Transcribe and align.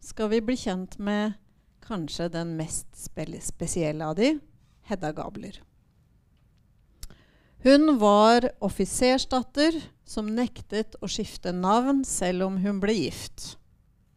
skal 0.00 0.30
vi 0.30 0.40
bli 0.40 0.56
kjent 0.56 0.98
med 0.98 1.32
kanskje 1.84 2.30
den 2.32 2.56
mest 2.58 2.88
spesielle 2.96 4.06
av 4.06 4.16
de, 4.18 4.34
Hedda 4.88 5.12
Gabler. 5.12 5.60
Hun 7.64 7.98
var 7.98 8.50
offisersdatter 8.60 9.78
som 10.04 10.26
nektet 10.36 10.98
å 11.00 11.08
skifte 11.08 11.52
navn 11.56 12.02
selv 12.04 12.44
om 12.48 12.58
hun 12.60 12.80
ble 12.82 12.92
gift. 12.92 13.54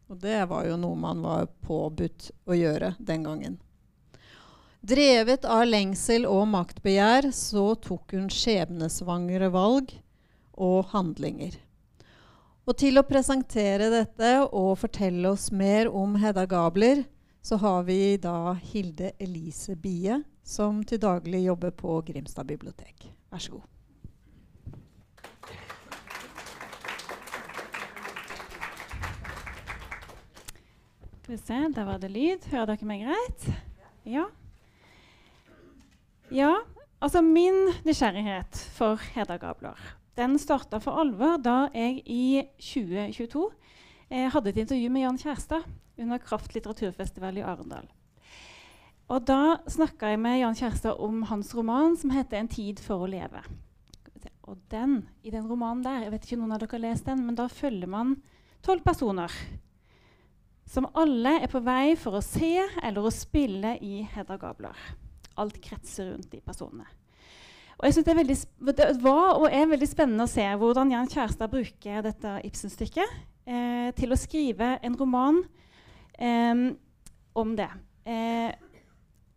Og 0.08 0.20
det 0.20 0.42
var 0.50 0.66
jo 0.68 0.76
noe 0.80 0.96
man 1.00 1.22
var 1.24 1.48
påbudt 1.64 2.30
å 2.48 2.56
gjøre 2.56 2.94
den 2.98 3.24
gangen. 3.24 3.56
Drevet 4.84 5.44
av 5.48 5.64
lengsel 5.66 6.26
og 6.28 6.46
maktbegjær 6.52 7.30
så 7.34 7.72
tok 7.82 8.14
hun 8.14 8.28
skjebnesvangre 8.32 9.48
valg 9.52 9.90
og 10.54 10.92
handlinger. 10.92 11.56
Og 12.68 12.76
til 12.76 13.00
å 13.00 13.06
presentere 13.08 13.88
dette 13.92 14.34
og 14.44 14.74
fortelle 14.80 15.32
oss 15.32 15.48
mer 15.50 15.88
om 15.88 16.18
Hedda 16.20 16.44
Gabler, 16.48 17.06
så 17.48 17.56
har 17.56 17.82
vi 17.88 18.16
da 18.20 18.52
Hilde 18.60 19.14
Elise 19.18 19.72
Bie, 19.76 20.18
som 20.44 20.82
til 20.84 21.00
daglig 21.00 21.46
jobber 21.46 21.70
på 21.72 22.02
Grimstad 22.04 22.44
bibliotek. 22.44 23.06
Vær 23.32 23.40
så 23.40 23.54
god. 23.54 23.62
Skal 31.22 31.32
vi 31.32 31.40
se, 31.40 31.62
der 31.76 31.88
var 31.88 32.02
det 32.02 32.12
lyd. 32.12 32.44
Hører 32.52 32.74
dere 32.74 32.90
meg 32.90 33.06
greit? 33.08 33.48
Ja. 34.04 34.26
Ja, 36.28 36.52
altså 37.00 37.24
min 37.24 37.72
nysgjerrighet 37.88 38.60
for 38.76 39.00
Hedda 39.14 39.40
Gabler 39.40 39.96
den 40.18 40.38
starta 40.38 40.80
for 40.82 40.98
alvor 41.00 41.38
da 41.40 41.68
jeg 41.72 42.02
i 42.04 42.42
2022 42.58 43.44
eh, 44.10 44.26
hadde 44.32 44.50
et 44.50 44.64
intervju 44.64 44.90
med 44.90 45.04
Jan 45.04 45.20
Kjærstad 45.20 45.66
under 45.98 46.18
Kraft 46.22 46.54
litteraturfestival 46.54 47.38
i 47.38 47.44
Arendal. 47.46 47.88
Og 49.08 49.24
Da 49.24 49.58
snakka 49.68 50.12
jeg 50.12 50.20
med 50.20 50.40
Jan 50.40 50.56
Kjærstad 50.58 51.00
om 51.00 51.22
hans 51.30 51.54
roman 51.56 51.96
som 51.96 52.10
heter 52.10 52.36
'En 52.38 52.48
tid 52.48 52.80
for 52.80 53.06
å 53.06 53.10
leve'. 53.10 53.44
Og 54.48 54.56
den, 54.70 55.08
I 55.24 55.30
den 55.30 55.46
romanen 55.46 55.82
der, 55.84 56.02
jeg 56.02 56.10
vet 56.10 56.24
ikke 56.24 56.36
noen 56.40 56.52
av 56.52 56.60
dere 56.60 56.72
har 56.72 56.78
lest 56.78 57.04
den, 57.04 57.26
men 57.26 57.34
da 57.34 57.48
følger 57.48 57.86
man 57.86 58.22
tolv 58.62 58.82
personer 58.82 59.30
som 60.68 60.88
alle 60.94 61.38
er 61.42 61.50
på 61.50 61.60
vei 61.64 61.96
for 61.96 62.18
å 62.18 62.24
se 62.24 62.54
eller 62.82 63.04
å 63.04 63.12
spille 63.12 63.78
i 63.84 64.02
Hedda 64.02 64.36
Gabler. 64.40 64.76
Alt 65.36 65.60
kretser 65.64 66.12
rundt 66.12 66.30
de 66.32 66.40
personene. 66.44 66.86
Og 67.78 67.86
jeg 67.86 67.94
synes 67.94 68.08
det, 68.08 68.16
veldig, 68.18 68.36
det, 68.74 68.88
var 69.04 69.38
og 69.38 69.46
er 69.54 69.68
veldig 69.70 69.88
spennende 69.88 70.26
å 70.26 70.30
se 70.30 70.42
hvordan 70.42 70.90
Jan 70.90 71.10
Kjærstad 71.12 71.52
bruker 71.52 72.02
dette 72.02 72.32
Ibsen-stykket 72.48 73.12
eh, 73.46 73.90
til 73.94 74.12
å 74.12 74.18
skrive 74.18 74.74
en 74.82 74.96
roman 74.98 75.38
eh, 76.18 76.62
om 77.38 77.54
det. 77.56 77.70
Uh, 78.08 78.50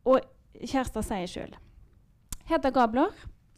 og 0.08 0.24
Kjærstad 0.62 1.04
sier 1.04 1.28
sjøl 1.28 1.56
Hedda 2.48 2.72
Gabler 2.72 3.12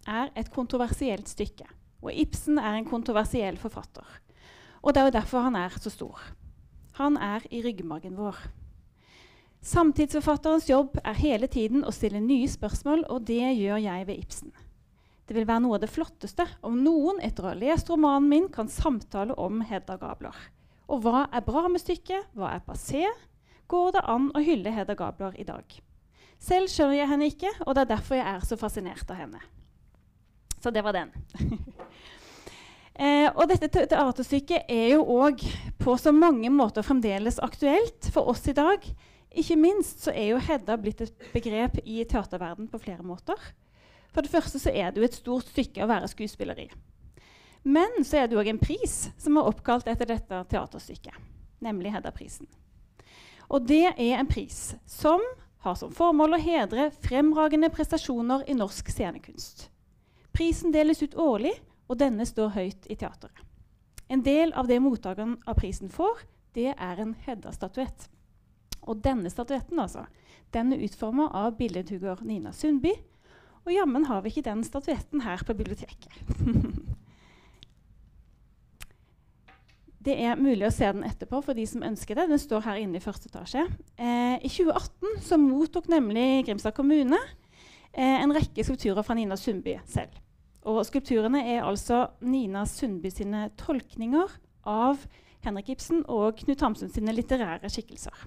er 0.10 0.32
et 0.36 0.50
kontroversielt 0.54 1.30
stykke. 1.30 1.68
Og 2.04 2.12
Ibsen 2.12 2.58
er 2.60 2.78
en 2.78 2.88
kontroversiell 2.90 3.58
forfatter. 3.62 4.06
Og 4.82 4.94
det 4.94 5.02
er 5.02 5.08
jo 5.08 5.16
derfor 5.16 5.46
han 5.46 5.56
er 5.56 5.76
så 5.80 5.92
stor. 5.94 6.20
Han 7.00 7.16
er 7.18 7.46
i 7.50 7.62
ryggmargen 7.64 8.18
vår. 8.20 8.38
Samtidsforfatterens 9.64 10.68
jobb 10.68 10.98
er 11.00 11.16
hele 11.16 11.48
tiden 11.48 11.86
å 11.88 11.94
stille 11.96 12.20
nye 12.20 12.50
spørsmål, 12.52 13.06
og 13.08 13.24
det 13.30 13.54
gjør 13.56 13.80
jeg 13.80 14.08
ved 14.10 14.20
Ibsen. 14.20 14.52
Det 15.24 15.38
vil 15.38 15.48
være 15.48 15.64
noe 15.64 15.78
av 15.78 15.86
det 15.86 15.94
flotteste 15.94 16.46
om 16.68 16.82
noen 16.84 17.22
etter 17.24 17.46
å 17.46 17.54
ha 17.54 17.56
lest 17.56 17.88
romanen 17.90 18.28
min 18.28 18.50
kan 18.52 18.68
samtale 18.68 19.38
om 19.40 19.64
Hedda 19.64 19.96
Gabler. 20.02 20.36
Og 20.92 21.04
hva 21.04 21.26
er 21.32 21.46
bra 21.46 21.68
med 21.72 21.82
stykket? 21.82 22.30
Hva 22.36 22.56
er 22.56 22.66
passé? 22.66 23.06
Går 23.72 23.96
det 23.96 24.04
an 24.12 24.30
å 24.36 24.44
hylle 24.44 24.74
Hedda 24.74 24.96
Gabler 25.00 25.36
i 25.40 25.46
dag? 25.48 25.64
Selv 26.44 26.68
skjønner 26.72 27.00
jeg 27.00 27.10
henne 27.10 27.30
ikke, 27.32 27.52
og 27.64 27.76
det 27.76 27.86
er 27.86 27.92
derfor 27.94 28.20
jeg 28.20 28.28
er 28.28 28.44
så 28.44 28.58
fascinert 28.60 29.12
av 29.14 29.22
henne. 29.22 29.40
Så 30.60 30.72
det 30.76 30.84
var 30.84 30.96
den. 30.96 31.12
eh, 33.06 33.30
og 33.32 33.48
dette 33.52 33.70
teaterstykket 33.72 34.68
er 34.72 34.94
jo 34.94 35.06
òg 35.16 35.44
på 35.80 35.96
så 36.00 36.12
mange 36.16 36.52
måter 36.52 36.86
fremdeles 36.86 37.40
aktuelt 37.44 38.12
for 38.12 38.32
oss 38.32 38.44
i 38.52 38.56
dag. 38.56 38.84
Ikke 39.34 39.58
minst 39.58 40.04
så 40.04 40.12
er 40.12 40.34
jo 40.34 40.42
Hedda 40.44 40.78
blitt 40.78 41.02
et 41.04 41.30
begrep 41.34 41.80
i 41.84 42.04
teaterverden 42.04 42.68
på 42.72 42.84
flere 42.84 43.08
måter. 43.08 43.40
For 44.14 44.22
det 44.22 44.32
første 44.32 44.60
så 44.62 44.70
er 44.70 44.92
det 44.92 45.02
jo 45.02 45.08
et 45.08 45.18
stort 45.18 45.48
stykke 45.50 45.84
å 45.84 45.90
være 45.90 46.12
skuespiller 46.12 46.60
i. 46.68 46.68
Men 47.64 48.04
så 48.04 48.20
er 48.20 48.28
det 48.28 48.38
òg 48.40 48.50
en 48.52 48.60
pris 48.60 49.08
som 49.18 49.40
er 49.40 49.48
oppkalt 49.48 49.88
etter 49.88 50.10
dette 50.10 50.42
teaterstykket, 50.52 51.16
nemlig 51.64 51.94
Hedda-prisen. 51.94 52.50
Og 53.54 53.64
det 53.68 53.86
er 53.92 54.18
en 54.18 54.28
pris 54.28 54.74
som 54.90 55.22
har 55.64 55.78
som 55.80 55.94
formål 55.96 56.36
å 56.36 56.42
hedre 56.44 56.90
fremragende 57.06 57.70
prestasjoner 57.72 58.44
i 58.52 58.56
norsk 58.58 58.90
scenekunst. 58.92 59.70
Prisen 60.36 60.74
deles 60.74 61.04
ut 61.04 61.16
årlig, 61.16 61.54
og 61.88 62.00
denne 62.02 62.26
står 62.28 62.52
høyt 62.56 62.88
i 62.92 62.98
teateret. 63.00 63.44
En 64.12 64.24
del 64.26 64.52
av 64.60 64.68
det 64.68 64.80
mottakeren 64.84 65.38
av 65.48 65.56
prisen 65.60 65.92
får, 65.92 66.26
det 66.54 66.74
er 66.74 67.00
en 67.00 67.16
Hedda-statuett. 67.26 68.10
Og 68.84 69.00
denne 69.04 69.32
statuetten 69.32 69.80
altså, 69.80 70.04
den 70.54 70.74
er 70.76 70.84
utforma 70.86 71.30
av 71.34 71.56
billedhugger 71.58 72.22
Nina 72.28 72.52
Sundby. 72.54 72.92
Og 73.64 73.72
jammen 73.72 74.06
har 74.10 74.22
vi 74.22 74.34
ikke 74.34 74.50
den 74.50 74.64
statuetten 74.68 75.24
her 75.24 75.42
på 75.48 75.56
biblioteket. 75.56 76.12
Det 80.04 80.16
er 80.20 80.40
mulig 80.40 80.66
å 80.68 80.74
se 80.74 80.90
den 80.92 81.06
etterpå 81.08 81.40
for 81.46 81.56
de 81.56 81.64
som 81.70 81.84
ønsker 81.86 82.18
det. 82.18 82.28
Den 82.34 82.42
står 82.42 82.66
her 82.66 82.82
inne 82.82 83.00
i 83.00 83.04
første 83.04 83.30
etasje. 83.30 83.64
Eh, 83.96 84.36
I 84.44 84.50
2018 84.52 85.22
så 85.24 85.38
mottok 85.40 85.88
nemlig 85.92 86.44
Grimstad 86.48 86.76
kommune 86.76 87.20
eh, 87.94 88.18
en 88.20 88.34
rekke 88.36 88.66
skulpturer 88.68 89.06
fra 89.06 89.16
Nina 89.16 89.38
Sundby 89.40 89.78
selv. 89.88 90.18
Og 90.68 90.82
skulpturene 90.88 91.44
er 91.54 91.64
altså 91.64 92.06
Nina 92.24 92.66
Sundby 92.68 93.12
sine 93.14 93.46
tolkninger 93.60 94.32
av 94.68 95.06
Henrik 95.44 95.74
Ibsen 95.74 96.04
og 96.12 96.40
Knut 96.42 96.64
Hamsun 96.64 96.92
sine 96.92 97.16
litterære 97.16 97.72
skikkelser. 97.72 98.26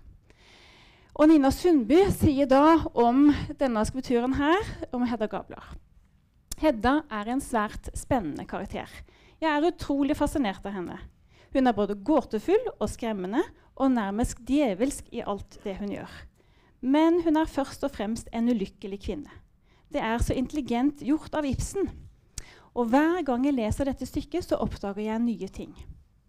Og 1.17 1.29
Nina 1.29 1.51
Sundby 1.53 2.03
sier 2.13 2.49
da 2.49 2.79
om 2.93 3.31
denne 3.61 3.85
skulpturen 3.89 4.37
her, 4.37 4.73
om 4.97 5.05
Hedda 5.09 5.29
Gabler. 5.33 5.75
Hedda 6.61 7.03
er 7.13 7.33
en 7.33 7.45
svært 7.45 7.89
spennende 7.97 8.45
karakter. 8.49 8.89
Jeg 9.41 9.49
er 9.53 9.69
utrolig 9.69 10.17
fascinert 10.17 10.65
av 10.65 10.77
henne. 10.77 10.99
Hun 11.57 11.71
er 11.71 11.73
både 11.73 11.95
gåtefull 12.05 12.67
og 12.75 12.89
skremmende 12.93 13.41
og 13.81 13.95
nærmest 13.95 14.43
djevelsk 14.45 15.07
i 15.17 15.23
alt 15.25 15.57
det 15.65 15.79
hun 15.79 15.95
gjør. 15.95 16.13
Men 16.85 17.23
hun 17.25 17.39
er 17.41 17.49
først 17.49 17.87
og 17.87 17.95
fremst 17.95 18.29
en 18.29 18.51
ulykkelig 18.53 19.01
kvinne. 19.07 19.31
det 19.89 20.03
er 20.03 20.19
så 20.19 20.35
intelligent 20.35 21.01
gjort 21.01 21.35
av 21.39 21.47
Ibsen. 21.47 21.87
Og 22.75 22.91
hver 22.91 23.23
gang 23.25 23.47
jeg 23.47 23.55
leser 23.55 23.89
dette 23.89 24.05
stykket, 24.05 24.45
så 24.45 24.59
oppdager 24.61 25.01
jeg 25.01 25.23
nye 25.23 25.49
ting. 25.49 25.73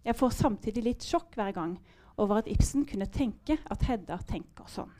Jeg 0.04 0.16
får 0.16 0.30
samtidig 0.30 0.84
litt 0.84 1.04
sjokk 1.04 1.34
hver 1.36 1.52
gang 1.52 1.74
over 2.16 2.38
at 2.40 2.48
Ibsen 2.48 2.86
kunne 2.88 3.10
tenke 3.12 3.58
at 3.68 3.84
Hedda 3.84 4.16
tenker 4.24 4.70
sånn. 4.70 4.94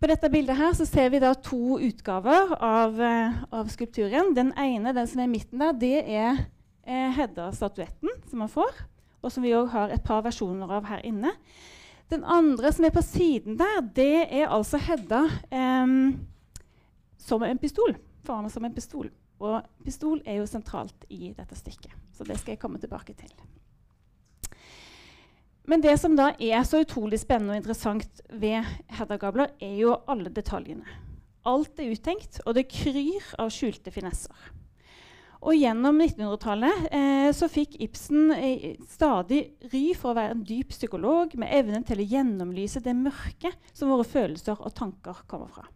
På 0.00 0.10
dette 0.10 0.32
bildet 0.32 0.58
her 0.58 0.72
så 0.74 0.88
ser 0.88 1.12
vi 1.12 1.20
da 1.22 1.30
to 1.38 1.78
utgaver 1.78 2.56
av, 2.58 2.98
uh, 2.98 3.44
av 3.54 3.70
skulpturen. 3.70 4.34
Den 4.34 4.50
ene, 4.58 4.96
den 4.96 5.06
som 5.06 5.22
er 5.22 5.30
i 5.30 5.34
midten 5.36 5.62
der, 5.62 5.78
det 5.78 5.98
er 6.02 6.42
eh, 6.82 7.12
Hedda-statuetten 7.14 8.10
som 8.32 8.40
man 8.40 8.50
får, 8.52 8.72
og 9.22 9.32
som 9.32 9.44
vi 9.44 9.54
òg 9.54 9.70
har 9.74 9.92
et 9.92 10.02
par 10.04 10.24
versjoner 10.24 10.70
av 10.78 10.88
her 10.88 11.04
inne. 11.06 11.34
Den 12.12 12.24
andre 12.24 12.72
som 12.72 12.84
er 12.88 12.94
på 12.94 13.04
siden 13.04 13.58
der, 13.60 13.80
det 13.94 14.26
er 14.26 14.50
altså 14.52 14.80
Hedda 14.80 15.22
eh, 15.52 15.96
som 17.20 17.44
en 17.46 17.60
pistol. 17.60 17.94
Forma 18.26 18.50
som 18.52 18.64
en 18.64 18.74
pistol. 18.74 19.10
Og 19.42 19.58
pistol 19.84 20.20
er 20.26 20.38
jo 20.38 20.46
sentralt 20.46 21.06
i 21.10 21.32
dette 21.34 21.56
stykket, 21.58 21.94
så 22.14 22.26
det 22.26 22.38
skal 22.38 22.54
jeg 22.54 22.62
komme 22.62 22.78
tilbake 22.82 23.14
til. 23.18 23.32
Men 25.66 25.82
det 25.82 25.94
som 25.98 26.14
da 26.18 26.32
er 26.42 26.62
så 26.66 26.82
utrolig 26.82 27.20
spennende 27.22 27.54
og 27.54 27.60
interessant 27.60 28.22
ved 28.30 28.66
Hedda 28.98 29.18
Gabler, 29.18 29.54
er 29.62 29.76
jo 29.78 29.96
alle 30.10 30.30
detaljene. 30.30 30.86
Alt 31.46 31.78
er 31.82 31.90
uttenkt, 31.90 32.40
og 32.46 32.54
det 32.54 32.68
kryr 32.70 33.32
av 33.42 33.50
skjulte 33.54 33.90
finesser. 33.94 34.34
Og 35.42 35.58
gjennom 35.58 35.98
1900-tallet 35.98 36.84
eh, 36.94 37.28
så 37.34 37.48
fikk 37.50 37.74
Ibsen 37.82 38.30
eh, 38.36 38.76
stadig 38.86 39.40
ry 39.72 39.88
for 39.98 40.12
å 40.12 40.18
være 40.20 40.36
en 40.36 40.44
dyp 40.46 40.70
psykolog 40.70 41.34
med 41.40 41.50
evnen 41.56 41.82
til 41.86 41.98
å 41.98 42.06
gjennomlyse 42.06 42.82
det 42.84 42.94
mørke 42.94 43.50
som 43.72 43.90
våre 43.90 44.06
følelser 44.06 44.60
og 44.62 44.74
tanker 44.78 45.24
kommer 45.26 45.50
fra. 45.50 45.66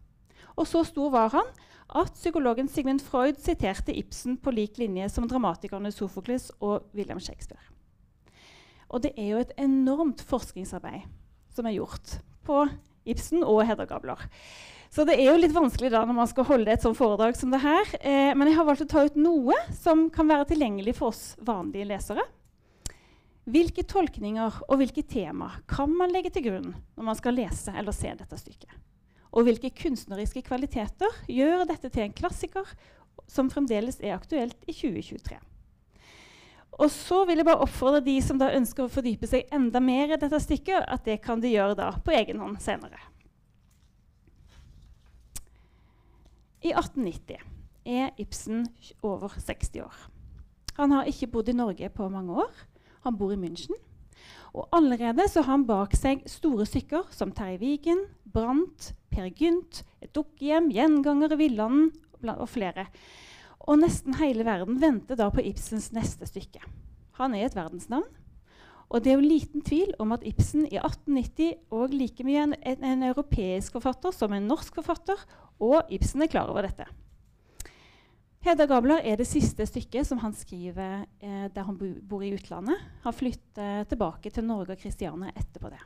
Og 0.55 0.69
så 0.71 0.85
stor 0.87 1.11
var 1.11 1.35
han 1.35 1.51
at 1.99 2.15
psykologen 2.15 2.71
Sigmund 2.71 3.03
Freud 3.03 3.41
siterte 3.43 3.95
Ibsen 3.95 4.39
på 4.43 4.55
lik 4.55 4.79
linje 4.79 5.09
som 5.11 5.27
dramatikerne 5.27 5.91
Sofokles 5.95 6.53
og 6.61 6.87
William 6.95 7.21
Shakespeare. 7.23 7.63
Og 8.87 9.03
det 9.03 9.17
er 9.19 9.33
jo 9.33 9.43
et 9.43 9.55
enormt 9.59 10.23
forskningsarbeid 10.23 11.11
som 11.57 11.67
er 11.67 11.79
gjort 11.81 12.19
på 12.47 12.63
Ibsen 13.07 13.43
og 13.43 13.65
Hedda 13.67 13.87
Gabler. 13.91 14.23
Så 14.97 15.05
det 15.05 15.19
er 15.21 15.27
jo 15.29 15.37
litt 15.37 15.53
vanskelig 15.53 15.91
da 15.93 16.07
når 16.09 16.17
man 16.17 16.29
skal 16.31 16.47
holde 16.49 16.73
et 16.73 16.81
sånt 16.81 16.97
foredrag 16.97 17.37
som 17.37 17.51
det 17.53 17.59
her. 17.61 17.91
Eh, 18.01 18.31
men 18.33 18.49
jeg 18.49 18.57
har 18.57 18.65
valgt 18.65 18.87
å 18.87 18.89
ta 18.89 19.03
ut 19.05 19.19
noe 19.21 19.53
som 19.77 20.07
kan 20.09 20.25
være 20.31 20.47
tilgjengelig 20.49 20.95
for 20.97 21.11
oss 21.13 21.35
vanlige 21.45 21.85
lesere. 21.91 22.25
Hvilke 23.45 23.85
tolkninger 23.85 24.55
og 24.65 24.79
hvilke 24.81 25.05
tema 25.05 25.51
kan 25.69 25.93
man 25.93 26.15
legge 26.15 26.33
til 26.33 26.47
grunn 26.47 26.71
når 26.73 27.09
man 27.11 27.19
skal 27.19 27.37
lese 27.37 27.75
eller 27.77 27.93
se 27.93 28.15
dette 28.17 28.39
stykket? 28.41 28.73
Og 29.37 29.45
hvilke 29.45 29.69
kunstneriske 29.77 30.41
kvaliteter 30.47 31.19
gjør 31.29 31.67
dette 31.69 31.91
til 31.93 32.07
en 32.07 32.17
klassiker 32.17 32.73
som 33.29 33.53
fremdeles 33.53 34.01
er 34.01 34.17
aktuelt 34.17 34.57
i 34.65 34.73
2023? 34.73 35.37
Og 36.81 36.89
så 36.93 37.19
vil 37.29 37.43
jeg 37.43 37.49
bare 37.51 37.69
oppfordre 37.69 38.01
de 38.07 38.17
som 38.25 38.41
da 38.41 38.49
ønsker 38.57 38.87
å 38.87 38.95
fordype 38.97 39.29
seg 39.29 39.53
enda 39.53 39.77
mer 39.77 40.17
i 40.17 40.19
dette 40.25 40.41
stykket, 40.41 40.89
at 40.89 41.05
det 41.05 41.21
kan 41.25 41.45
de 41.45 41.53
gjøre 41.53 41.77
da 41.77 41.91
på 42.01 42.17
egen 42.17 42.41
hånd 42.41 42.57
senere. 42.65 42.97
I 46.67 46.73
1890 46.75 47.43
er 47.87 48.09
Ibsen 48.19 48.65
over 49.07 49.31
60 49.39 49.85
år. 49.85 49.99
Han 50.75 50.91
har 50.91 51.07
ikke 51.07 51.29
bodd 51.31 51.51
i 51.53 51.55
Norge 51.55 51.89
på 51.95 52.09
mange 52.11 52.35
år. 52.43 52.51
Han 53.05 53.15
bor 53.15 53.31
i 53.31 53.39
München. 53.39 53.77
Og 54.51 54.67
allerede 54.75 55.29
så 55.31 55.45
har 55.45 55.53
han 55.53 55.67
bak 55.69 55.95
seg 55.95 56.25
store 56.27 56.67
stykker 56.67 57.13
som 57.15 57.31
Terje 57.37 57.61
Vigen, 57.61 58.03
Brant, 58.25 58.95
Per 59.15 59.29
Gynt, 59.31 59.85
Et 60.03 60.11
dukkehjem, 60.11 60.73
Gjenganger 60.75 61.37
Villanden 61.39 61.93
og 62.35 62.49
flere. 62.51 62.89
Og 63.61 63.79
nesten 63.79 64.19
hele 64.19 64.43
verden 64.49 64.81
venter 64.83 65.15
da 65.15 65.31
på 65.31 65.45
Ibsens 65.47 65.93
neste 65.95 66.27
stykke. 66.27 66.65
Han 67.21 67.37
er 67.37 67.47
et 67.47 67.55
verdensnavn. 67.55 68.11
Og 68.87 69.03
det 69.03 69.11
er 69.11 69.19
jo 69.19 69.27
liten 69.27 69.65
tvil 69.67 69.91
om 70.03 70.13
at 70.15 70.23
Ibsen 70.27 70.67
i 70.69 70.79
1890 70.79 71.57
òg 71.75 71.95
like 71.97 72.27
mye 72.27 72.45
en, 72.45 72.55
en, 72.61 72.85
en, 72.87 73.03
europeisk 73.09 73.75
forfatter 73.75 74.15
som 74.15 74.33
en 74.33 74.47
norsk 74.47 74.79
forfatter, 74.79 75.19
og 75.59 75.91
Ibsen 75.91 76.23
er 76.23 76.31
klar 76.31 76.53
over 76.53 76.69
dette. 76.69 76.87
Hedda 78.47 78.69
Gabler 78.71 79.03
er 79.03 79.19
det 79.19 79.27
siste 79.27 79.67
stykket 79.67 80.07
som 80.07 80.21
han 80.23 80.35
skriver 80.39 81.03
eh, 81.19 81.47
der 81.51 81.67
han 81.67 81.79
bor 82.07 82.23
i 82.23 82.31
utlandet. 82.37 82.79
Han 83.03 83.17
flytter 83.17 83.89
tilbake 83.91 84.31
til 84.31 84.47
Norge 84.47 84.77
og 84.77 84.83
Kristiania 84.85 85.35
etterpå 85.35 85.73
det. 85.73 85.83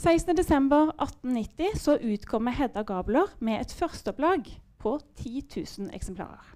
16.12.1890 0.00 1.76
så 1.80 1.98
utkommer 2.00 2.56
Hedda 2.56 2.84
Gabler 2.88 3.36
med 3.44 3.60
et 3.60 3.76
førsteopplag 3.76 4.48
på 4.80 4.96
10 5.20 5.44
000 5.56 5.92
eksemplarer. 5.96 6.55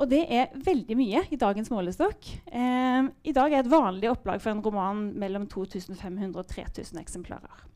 Og 0.00 0.08
det 0.08 0.22
er 0.32 0.54
veldig 0.64 0.96
mye 0.96 1.20
i 1.30 1.38
dagens 1.40 1.68
målestokk. 1.72 2.28
Eh, 2.48 3.10
I 3.28 3.34
dag 3.36 3.52
er 3.52 3.60
et 3.60 3.70
vanlig 3.72 4.08
opplag 4.10 4.40
for 4.40 4.54
en 4.54 4.62
roman 4.64 5.04
mellom 5.20 5.44
2500 5.50 6.32
og 6.38 6.48
3000 6.48 7.00
eksemplarer. 7.02 7.66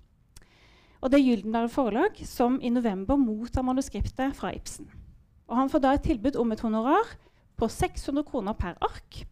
Og 1.05 1.13
det 1.13 1.21
er 1.21 1.27
Gyldendal 1.27 1.69
Forlag 1.69 2.17
som 2.25 2.57
i 2.65 2.73
november 2.73 3.21
mottar 3.21 3.67
manuskriptet 3.67 4.37
fra 4.37 4.55
Ibsen. 4.57 4.89
Og 5.47 5.57
han 5.61 5.71
får 5.71 5.85
da 5.85 5.93
et 5.95 6.07
tilbud 6.09 6.39
om 6.41 6.53
et 6.53 6.65
honorar 6.65 7.13
på 7.57 7.69
600 7.69 8.25
kroner 8.27 8.57
per 8.59 8.79
ark 8.83 9.23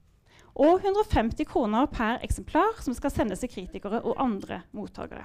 og 0.54 0.84
150 0.84 1.48
kroner 1.50 1.88
per 1.90 2.20
eksemplar 2.22 2.78
som 2.84 2.94
skal 2.94 3.10
sendes 3.10 3.42
til 3.42 3.50
kritikere 3.50 4.04
og 4.04 4.20
andre 4.22 4.60
mottakere. 4.76 5.24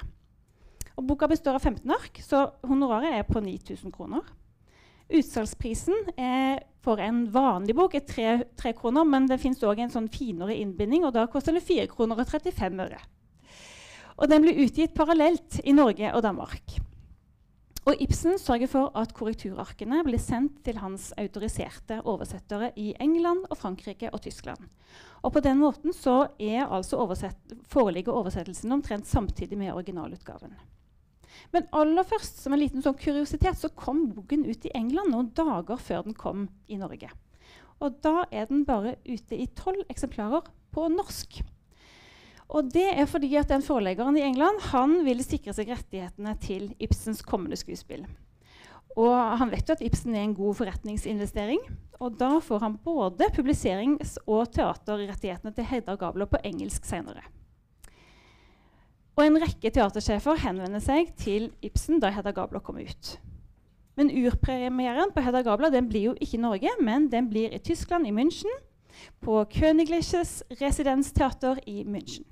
Og 0.98 1.06
boka 1.08 1.30
består 1.32 1.60
av 1.60 1.64
15 1.64 1.92
ark, 1.94 2.18
så 2.24 2.48
honoraret 2.68 3.14
er 3.20 3.28
på 3.28 3.40
9000 3.40 3.94
kroner. 3.94 4.26
Utsalgsprisen 5.10 5.96
for 6.86 7.02
en 7.02 7.24
vanlig 7.34 7.76
bok 7.76 7.96
er 7.98 8.06
tre, 8.06 8.34
tre 8.60 8.74
kroner, 8.78 9.08
men 9.08 9.26
det 9.30 9.40
fins 9.42 9.64
òg 9.66 9.82
en 9.82 9.94
sånn 9.94 10.12
finere 10.14 10.56
innbinding, 10.56 11.08
og 11.08 11.16
da 11.16 11.26
koster 11.32 11.56
det 11.56 11.66
4 11.66 11.88
kroner 11.92 12.22
og 12.22 12.30
35 12.30 12.84
øre. 12.86 13.02
Og 14.20 14.30
den 14.30 14.44
blir 14.44 14.62
utgitt 14.66 14.94
parallelt 14.94 15.62
i 15.64 15.74
Norge 15.74 16.14
og 16.14 16.24
Danmark. 16.26 16.78
Og 17.90 18.02
Ibsen 18.04 18.38
sørger 18.38 18.70
for 18.70 18.92
at 19.00 19.16
korrekturarkene 19.18 20.04
blir 20.06 20.22
sendt 20.22 20.60
til 20.66 20.78
hans 20.78 21.10
autoriserte 21.18 22.02
oversettere 22.04 22.70
i 22.78 22.92
England, 23.02 23.48
og 23.50 23.58
Frankrike 23.58 24.12
og 24.14 24.22
Tyskland. 24.22 24.68
Og 25.24 25.34
på 25.34 25.42
den 25.42 25.58
måten 25.58 25.96
så 25.96 26.28
altså 26.38 27.00
oversett, 27.02 27.56
foreligger 27.72 28.14
oversettelsen 28.14 28.72
omtrent 28.78 29.08
samtidig 29.08 29.58
med 29.58 29.74
originalutgaven. 29.74 30.54
Men 31.54 31.68
aller 31.76 32.06
først, 32.08 32.42
som 32.44 32.54
en 32.54 32.62
liten 32.62 32.84
sånn 32.86 32.98
kuriositet, 33.00 33.58
så 33.60 33.72
kom 33.74 34.08
boken 34.14 34.46
ut 34.50 34.68
i 34.68 34.74
England 34.78 35.14
noen 35.14 35.32
dager 35.38 35.80
før 35.82 36.06
den 36.08 36.18
kom 36.18 36.48
i 36.68 36.80
Norge. 36.82 37.12
Og 37.80 38.00
da 38.04 38.26
er 38.32 38.50
den 38.50 38.66
bare 38.68 38.98
ute 39.08 39.38
i 39.38 39.48
tolv 39.56 39.86
eksemplarer 39.92 40.50
på 40.76 40.88
norsk. 40.92 41.42
Og 42.50 42.72
det 42.74 42.88
er 42.98 43.06
fordi 43.10 43.30
at 43.38 43.52
den 43.52 43.62
forleggeren 43.62 44.18
i 44.18 44.26
England 44.26 44.64
han 44.72 45.04
ville 45.06 45.26
sikre 45.26 45.54
seg 45.54 45.70
rettighetene 45.70 46.34
til 46.42 46.72
Ibsens 46.82 47.22
kommende 47.26 47.60
skuespill. 47.60 48.08
Og 48.98 49.14
han 49.40 49.52
vet 49.54 49.70
jo 49.70 49.76
at 49.78 49.84
Ibsen 49.86 50.16
er 50.18 50.26
en 50.26 50.36
god 50.36 50.58
forretningsinvestering. 50.60 51.62
Og 52.02 52.18
da 52.20 52.40
får 52.44 52.64
han 52.64 52.80
både 52.84 53.30
publiserings- 53.36 54.18
og 54.26 54.50
teaterrettighetene 54.56 55.54
til 55.56 55.68
Heidar 55.70 56.00
Gabler 56.02 56.30
på 56.32 56.42
engelsk 56.48 56.88
senere. 56.90 57.22
Og 59.20 59.26
en 59.28 59.36
rekke 59.36 59.68
teatersjefer 59.76 60.38
henvender 60.46 60.80
seg 60.80 61.10
til 61.20 61.50
Ibsen 61.66 61.98
da 62.00 62.08
Hedda 62.16 62.32
Gabler 62.32 62.62
kom 62.64 62.78
ut. 62.80 63.18
Men 64.00 64.14
urpremieren 64.16 65.12
på 65.12 65.20
Hedda 65.26 65.42
Gabler 65.44 65.74
den 65.74 65.90
blir 65.92 66.06
jo 66.06 66.14
ikke 66.24 66.38
i 66.38 66.40
Norge, 66.40 66.72
men 66.80 67.10
den 67.12 67.28
blir 67.28 67.52
i 67.52 67.60
Tyskland, 67.60 68.08
i 68.08 68.16
München. 68.16 68.54
På 69.20 69.42
Königliches 69.52 70.38
residensteater 70.62 71.60
i 71.68 71.84
München. 71.84 72.24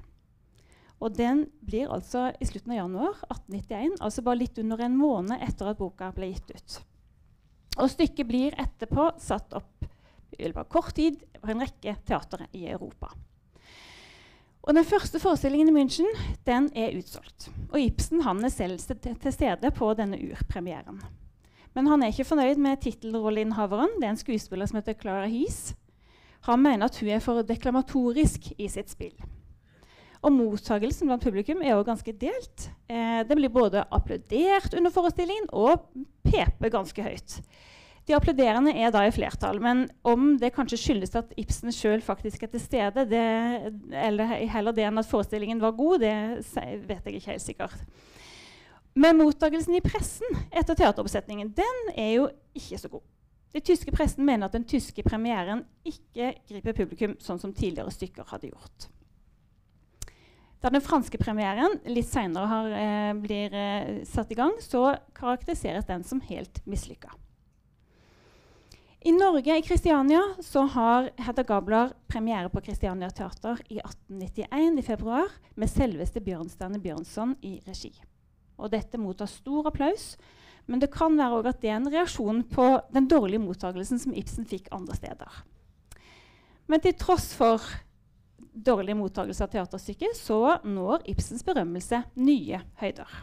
Og 1.03 1.11
den 1.19 1.43
blir 1.59 1.91
altså 1.91 2.29
i 2.39 2.47
slutten 2.47 2.71
av 2.71 2.79
januar 2.85 3.19
1891, 3.35 3.99
altså 3.99 4.23
bare 4.23 4.43
litt 4.45 4.63
under 4.63 4.87
en 4.87 4.95
måned 4.97 5.43
etter 5.43 5.73
at 5.73 5.83
boka 5.83 6.13
ble 6.15 6.31
gitt 6.31 6.55
ut. 6.55 6.81
Og 7.83 7.91
stykket 7.91 8.31
blir 8.31 8.55
etterpå 8.63 9.11
satt 9.19 9.59
opp 9.59 9.83
i 10.39 10.47
løpet 10.47 10.71
kort 10.71 10.95
tid 10.95 11.19
på 11.35 11.51
en 11.51 11.67
rekke 11.67 11.99
teatre 12.07 12.47
i 12.55 12.69
Europa. 12.71 13.11
Og 14.67 14.75
Den 14.75 14.83
første 14.83 15.19
forestillingen 15.23 15.69
i 15.71 15.75
München 15.79 16.09
den 16.43 16.67
er 16.75 16.97
utsolgt. 16.97 17.47
Og 17.71 17.79
Ibsen 17.79 18.19
han 18.25 18.43
er 18.43 18.51
selv 18.51 18.81
til 18.83 19.31
stede 19.31 19.71
på 19.71 19.93
denne 19.95 20.19
urpremieren. 20.19 20.99
Men 21.73 21.87
han 21.87 22.03
er 22.03 22.11
ikke 22.11 22.27
fornøyd 22.27 22.59
med 22.59 22.81
tittelrolleinnehaveren. 22.83 23.95
Det 23.95 24.09
er 24.09 24.11
en 24.15 24.19
skuespiller 24.19 24.67
som 24.67 24.81
heter 24.81 24.97
Clara 24.99 25.29
Hees. 25.31 25.71
Han 26.49 26.59
mener 26.59 26.89
at 26.89 26.99
hun 26.99 27.13
er 27.15 27.23
for 27.23 27.47
deklamatorisk 27.47 28.51
i 28.57 28.67
sitt 28.67 28.91
spill. 28.91 29.15
Og 30.25 30.33
mottagelsen 30.35 31.07
blant 31.07 31.23
publikum 31.23 31.61
er 31.61 31.77
også 31.77 31.91
ganske 31.93 32.15
delt. 32.19 32.67
Eh, 32.89 33.23
det 33.23 33.37
blir 33.39 33.53
både 33.53 33.85
applaudert 33.87 34.73
under 34.75 34.91
forestillingen 34.91 35.47
og 35.53 35.85
peper 36.27 36.73
ganske 36.73 37.07
høyt. 37.07 37.39
De 38.07 38.15
applauderende 38.15 38.71
er 38.71 38.91
da 38.95 39.01
i 39.03 39.11
flertall. 39.11 39.59
Men 39.63 39.85
om 40.07 40.37
det 40.39 40.53
kanskje 40.55 40.79
skyldes 40.79 41.15
at 41.19 41.33
Ibsen 41.39 41.73
sjøl 41.75 42.03
faktisk 42.03 42.45
er 42.45 42.51
til 42.53 42.63
stede, 42.63 43.03
det, 43.09 43.23
eller 43.91 44.37
heller 44.53 44.75
det 44.75 44.85
enn 44.87 45.01
at 45.01 45.09
forestillingen 45.09 45.59
var 45.63 45.75
god, 45.75 46.05
det 46.05 46.15
vet 46.87 47.09
jeg 47.09 47.19
ikke 47.19 47.33
helt 47.33 47.43
sikkert. 47.43 47.83
Men 48.97 49.19
mottagelsen 49.19 49.75
i 49.77 49.83
pressen 49.83 50.39
etter 50.49 50.77
teateroppsetningen 50.77 51.51
den 51.57 51.83
er 51.93 52.13
jo 52.15 52.29
ikke 52.57 52.79
så 52.81 52.89
god. 52.95 53.03
Den 53.53 53.63
tyske 53.65 53.91
pressen 53.93 54.25
mener 54.25 54.47
at 54.47 54.55
den 54.55 54.65
tyske 54.67 55.03
premieren 55.05 55.63
ikke 55.87 56.33
griper 56.49 56.75
publikum 56.77 57.13
sånn 57.21 57.39
som 57.41 57.53
tidligere 57.55 57.93
stykker 57.93 58.27
hadde 58.31 58.51
gjort. 58.51 58.87
Da 60.63 60.71
den 60.73 60.81
franske 60.81 61.19
premieren 61.21 61.77
litt 61.85 62.09
seinere 62.09 62.63
eh, 62.73 63.13
blir 63.21 63.53
eh, 63.53 63.93
satt 64.09 64.33
i 64.33 64.37
gang, 64.39 64.55
så 64.63 64.95
karakteriseres 65.17 65.85
den 65.85 66.03
som 66.07 66.23
helt 66.31 66.63
mislykka. 66.65 67.13
I 69.07 69.11
Norge, 69.11 69.57
i 69.57 69.61
Kristiania, 69.61 70.21
så 70.39 70.61
har 70.61 71.09
Hedda 71.17 71.43
Gabler 71.43 71.93
premiere 72.07 72.49
på 72.49 72.59
Kristiania 72.61 73.07
Teater 73.09 73.61
i 73.69 73.77
1891 73.79 74.79
i 74.79 74.81
februar 74.83 75.29
med 75.55 75.69
selveste 75.71 76.19
Bjørnstjerne 76.19 76.81
Bjørnson 76.83 77.37
i 77.39 77.53
regi. 77.63 77.93
Og 78.59 78.73
dette 78.73 78.99
mottar 78.99 79.29
stor 79.31 79.69
applaus, 79.69 80.17
men 80.65 80.83
det 80.83 80.89
kan 80.91 81.15
være 81.15 81.39
at 81.47 81.61
det 81.61 81.69
er 81.71 81.77
en 81.77 81.87
reaksjon 81.93 82.41
på 82.51 82.65
den 82.91 83.07
dårlige 83.07 83.39
mottagelsen 83.39 84.01
som 84.03 84.11
Ibsen 84.11 84.49
fikk 84.49 84.67
andre 84.75 84.97
steder. 84.99 85.37
Men 86.67 86.83
til 86.83 86.97
tross 86.99 87.29
for 87.37 87.63
dårlig 88.51 88.97
mottakelse 88.99 89.45
av 89.45 89.53
teaterstykket, 89.53 90.19
så 90.19 90.57
når 90.67 91.07
Ibsens 91.13 91.47
berømmelse 91.47 92.01
nye 92.19 92.59
høyder. 92.83 93.15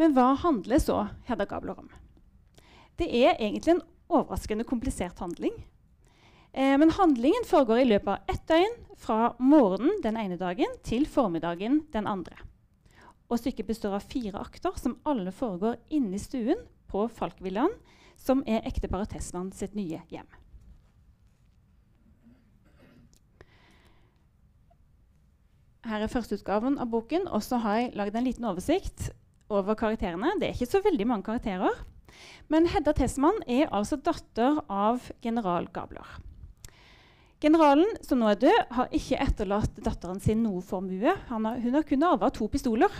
Men 0.00 0.16
hva 0.16 0.30
handler 0.46 0.80
så 0.80 1.02
Hedda 1.28 1.44
Gabler 1.52 1.84
om? 1.84 1.92
Det 3.00 3.08
er 3.10 3.38
egentlig 3.38 3.74
en 3.74 3.84
overraskende 4.08 4.66
komplisert 4.68 5.18
handling. 5.18 5.54
Eh, 6.52 6.76
men 6.78 6.94
handlingen 6.94 7.46
foregår 7.48 7.82
i 7.82 7.88
løpet 7.88 8.12
av 8.12 8.34
ett 8.34 8.46
døgn 8.48 8.76
fra 9.00 9.32
morgenen 9.42 10.02
den 10.04 10.18
ene 10.20 10.38
dagen 10.38 10.76
til 10.86 11.06
formiddagen 11.10 11.82
den 11.92 12.06
andre. 12.06 12.36
Og 13.26 13.40
stykket 13.40 13.66
består 13.66 13.96
av 13.96 14.06
fire 14.06 14.38
akter 14.38 14.76
som 14.78 14.98
alle 15.08 15.32
foregår 15.34 15.80
inne 15.90 16.14
i 16.14 16.22
stuen 16.22 16.60
på 16.86 17.08
Falkvillaen, 17.10 17.72
som 18.14 18.44
er 18.46 18.62
ekteparet 18.68 19.10
Tesman 19.10 19.50
sitt 19.52 19.74
nye 19.74 19.98
hjem. 20.12 20.28
Her 25.84 26.04
er 26.06 26.08
førsteutgaven 26.08 26.78
av 26.80 26.88
boken, 26.92 27.26
og 27.28 27.42
så 27.44 27.58
har 27.60 27.80
jeg 27.80 27.90
lagd 27.98 28.14
en 28.16 28.24
liten 28.24 28.46
oversikt 28.48 29.10
over 29.52 29.76
karakterene. 29.76 30.30
Det 30.40 30.48
er 30.48 30.54
ikke 30.56 30.70
så 30.70 30.80
veldig 30.84 31.08
mange 31.10 31.26
karakterer. 31.26 31.82
Men 32.52 32.68
Hedda 32.68 32.92
Tessmann 32.96 33.40
er 33.48 33.70
altså 33.72 33.96
datter 33.96 34.60
av 34.68 35.08
general 35.24 35.68
Gabler. 35.72 36.18
Generalen, 37.44 37.88
som 38.04 38.20
nå 38.20 38.30
er 38.30 38.40
død, 38.40 38.60
har 38.72 38.94
ikke 38.94 39.20
etterlatt 39.20 39.80
datteren 39.84 40.20
sin 40.22 40.40
noe 40.44 40.62
formue. 40.64 41.12
Har, 41.28 41.40
hun 41.60 41.76
har 41.76 41.84
kun 41.84 42.06
arva 42.06 42.30
to 42.32 42.48
pistoler. 42.48 42.92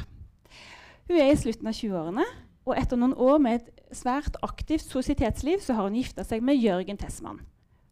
Hun 1.08 1.16
er 1.16 1.30
i 1.30 1.38
slutten 1.38 1.70
av 1.70 1.76
20-årene, 1.76 2.26
og 2.64 2.76
etter 2.80 3.00
noen 3.00 3.16
år 3.20 3.40
med 3.44 3.60
et 3.60 3.96
svært 3.96 4.36
aktivt 4.44 4.86
sosietetsliv 4.88 5.62
så 5.64 5.76
har 5.76 5.88
hun 5.88 5.96
gifta 5.98 6.24
seg 6.26 6.44
med 6.44 6.58
Jørgen 6.60 6.98
Tessmann, 7.00 7.42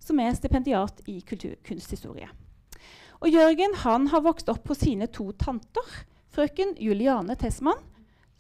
som 0.01 0.21
er 0.21 0.35
stipendiat 0.37 1.01
i 1.09 1.21
kulturkunsthistorie. 1.29 2.29
Og 3.23 3.31
Jørgen 3.31 3.77
han 3.85 4.09
har 4.11 4.25
vokst 4.25 4.49
opp 4.51 4.73
hos 4.73 4.81
sine 4.83 5.07
to 5.13 5.29
tanter, 5.39 5.89
frøken 6.33 6.75
Juliane 6.81 7.37
Tessmann, 7.39 7.81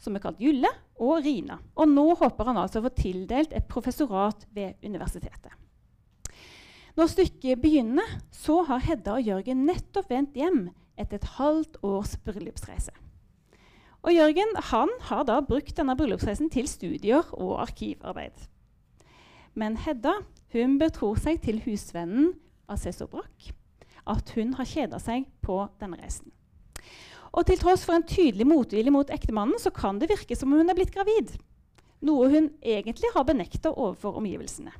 som 0.02 0.16
er 0.16 0.22
kalt 0.24 0.40
Julle, 0.42 0.70
og 1.02 1.22
Rina. 1.24 1.58
Og 1.78 1.88
nå 1.90 2.04
håper 2.18 2.50
han 2.50 2.60
altså 2.62 2.80
å 2.80 2.86
få 2.86 2.92
tildelt 2.98 3.54
et 3.54 3.68
professorat 3.70 4.46
ved 4.54 4.78
universitetet. 4.84 5.54
Når 6.98 7.08
stykket 7.08 7.62
begynner, 7.62 8.18
så 8.34 8.60
har 8.68 8.82
Hedda 8.84 9.16
og 9.16 9.28
Jørgen 9.30 9.64
nettopp 9.68 10.10
vendt 10.12 10.36
hjem 10.36 10.66
etter 11.00 11.16
et 11.16 11.30
halvt 11.38 11.78
års 11.86 12.18
bryllupsreise. 12.26 12.92
Og 14.02 14.12
Jørgen 14.12 14.50
han 14.72 14.90
har 15.08 15.24
da 15.24 15.38
brukt 15.46 15.76
denne 15.78 15.94
bryllupsreisen 15.96 16.50
til 16.52 16.68
studier 16.68 17.30
og 17.32 17.60
arkivarbeid. 17.62 18.34
Men 19.54 19.78
Hedda 19.80 20.18
hun 20.52 20.76
betror 20.80 21.16
seg 21.20 21.40
til 21.44 21.62
husvennen 21.64 22.34
Assessor 22.72 23.08
Brack 23.08 23.52
at 24.10 24.32
hun 24.36 24.56
har 24.58 24.68
kjeda 24.68 24.98
seg 25.00 25.28
på 25.44 25.62
denne 25.80 26.00
reisen. 26.00 26.32
Og 27.32 27.46
til 27.48 27.60
tross 27.60 27.86
for 27.88 27.96
en 27.96 28.04
tydelig 28.04 28.44
motvilje 28.48 28.92
mot 28.92 29.10
ektemannen 29.12 29.60
så 29.60 29.72
kan 29.74 29.98
det 30.00 30.10
virke 30.10 30.36
som 30.36 30.52
om 30.52 30.60
hun 30.60 30.72
er 30.72 30.76
blitt 30.76 30.92
gravid. 30.94 31.32
Noe 32.04 32.28
hun 32.32 32.50
egentlig 32.60 33.12
har 33.14 33.24
benekta 33.24 33.72
overfor 33.72 34.18
omgivelsene. 34.20 34.72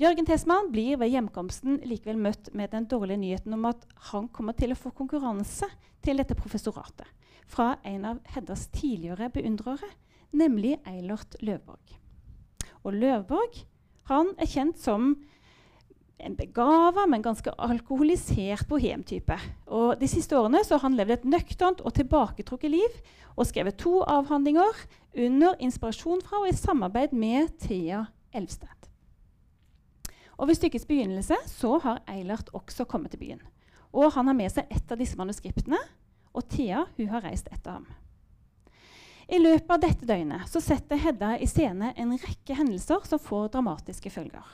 Jørgen 0.00 0.24
Tesman 0.24 0.70
blir 0.72 0.96
ved 1.00 1.12
hjemkomsten 1.12 1.82
likevel 1.84 2.20
møtt 2.20 2.48
med 2.56 2.72
den 2.72 2.86
dårlige 2.88 3.20
nyheten 3.20 3.56
om 3.56 3.66
at 3.68 3.82
han 4.10 4.30
kommer 4.32 4.56
til 4.56 4.72
å 4.72 4.78
få 4.78 4.92
konkurranse 4.96 5.68
til 6.04 6.20
dette 6.20 6.36
professoratet 6.38 7.08
fra 7.50 7.74
en 7.84 8.06
av 8.08 8.20
Heddas 8.32 8.68
tidligere 8.72 9.28
beundrere, 9.34 9.88
nemlig 10.32 10.76
Eilert 10.88 11.36
Løvborg. 11.42 11.96
Og 12.86 12.96
Løvborg 12.96 13.60
han 14.10 14.32
er 14.40 14.48
kjent 14.48 14.80
som 14.80 15.12
en 16.24 16.36
begava, 16.38 17.06
men 17.08 17.22
ganske 17.24 17.52
alkoholisert 17.58 18.66
bohemtype. 18.68 19.36
Og 19.66 19.94
de 20.00 20.08
siste 20.10 20.36
årene 20.38 20.62
har 20.66 20.82
han 20.84 20.98
levd 20.98 21.16
et 21.16 21.28
nøkternt 21.34 21.80
og 21.84 21.94
tilbaketrukket 21.96 22.72
liv 22.72 22.98
og 23.36 23.48
skrevet 23.48 23.78
to 23.80 24.00
avhandlinger 24.02 24.84
under 25.26 25.56
inspirasjon 25.62 26.22
fra 26.26 26.42
og 26.42 26.50
i 26.50 26.56
samarbeid 26.56 27.14
med 27.16 27.48
Thea 27.62 28.04
Elvsted. 28.32 28.90
Og 30.40 30.48
Ved 30.48 30.56
stykkets 30.56 30.86
begynnelse 30.88 31.36
så 31.46 31.78
har 31.84 32.04
Eilert 32.08 32.48
også 32.56 32.84
kommet 32.88 33.10
til 33.12 33.20
byen. 33.20 33.42
Og 33.92 34.12
Han 34.12 34.26
har 34.26 34.36
med 34.36 34.52
seg 34.52 34.70
et 34.70 34.92
av 34.92 34.98
disse 34.98 35.18
manuskriptene, 35.18 35.78
og 36.32 36.46
Thea 36.48 36.86
hun 36.96 37.10
har 37.10 37.26
reist 37.26 37.50
etter 37.52 37.76
ham. 37.76 37.88
I 39.30 39.38
løpet 39.38 39.70
av 39.70 39.82
dette 39.82 40.06
døgnet 40.06 40.48
så 40.50 40.62
setter 40.62 40.98
Hedda 40.98 41.36
i 41.38 41.46
scene 41.46 41.92
en 41.94 42.16
rekke 42.18 42.56
hendelser 42.58 43.04
som 43.06 43.20
får 43.22 43.52
dramatiske 43.54 44.10
følger. 44.10 44.46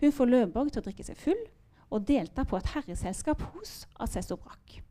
Hun 0.00 0.12
får 0.14 0.30
Løvborg 0.30 0.72
til 0.72 0.82
å 0.82 0.86
drikke 0.86 1.06
seg 1.06 1.18
full 1.18 1.40
og 1.88 2.04
delta 2.06 2.44
på 2.44 2.58
et 2.58 2.74
herreselskap 2.74 3.42
hos 3.54 3.80
assessor 3.98 4.38
Brack. 4.40 4.82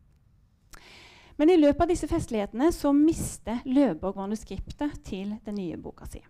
Men 1.38 1.52
i 1.52 1.58
løpet 1.58 1.84
av 1.84 1.90
disse 1.92 2.08
festlighetene 2.10 2.72
så 2.74 2.90
mister 2.92 3.60
Løvborg 3.68 4.18
manuskriptet 4.18 4.98
til 5.06 5.36
den 5.46 5.58
nye 5.60 5.78
boka 5.78 6.08
si. 6.10 6.20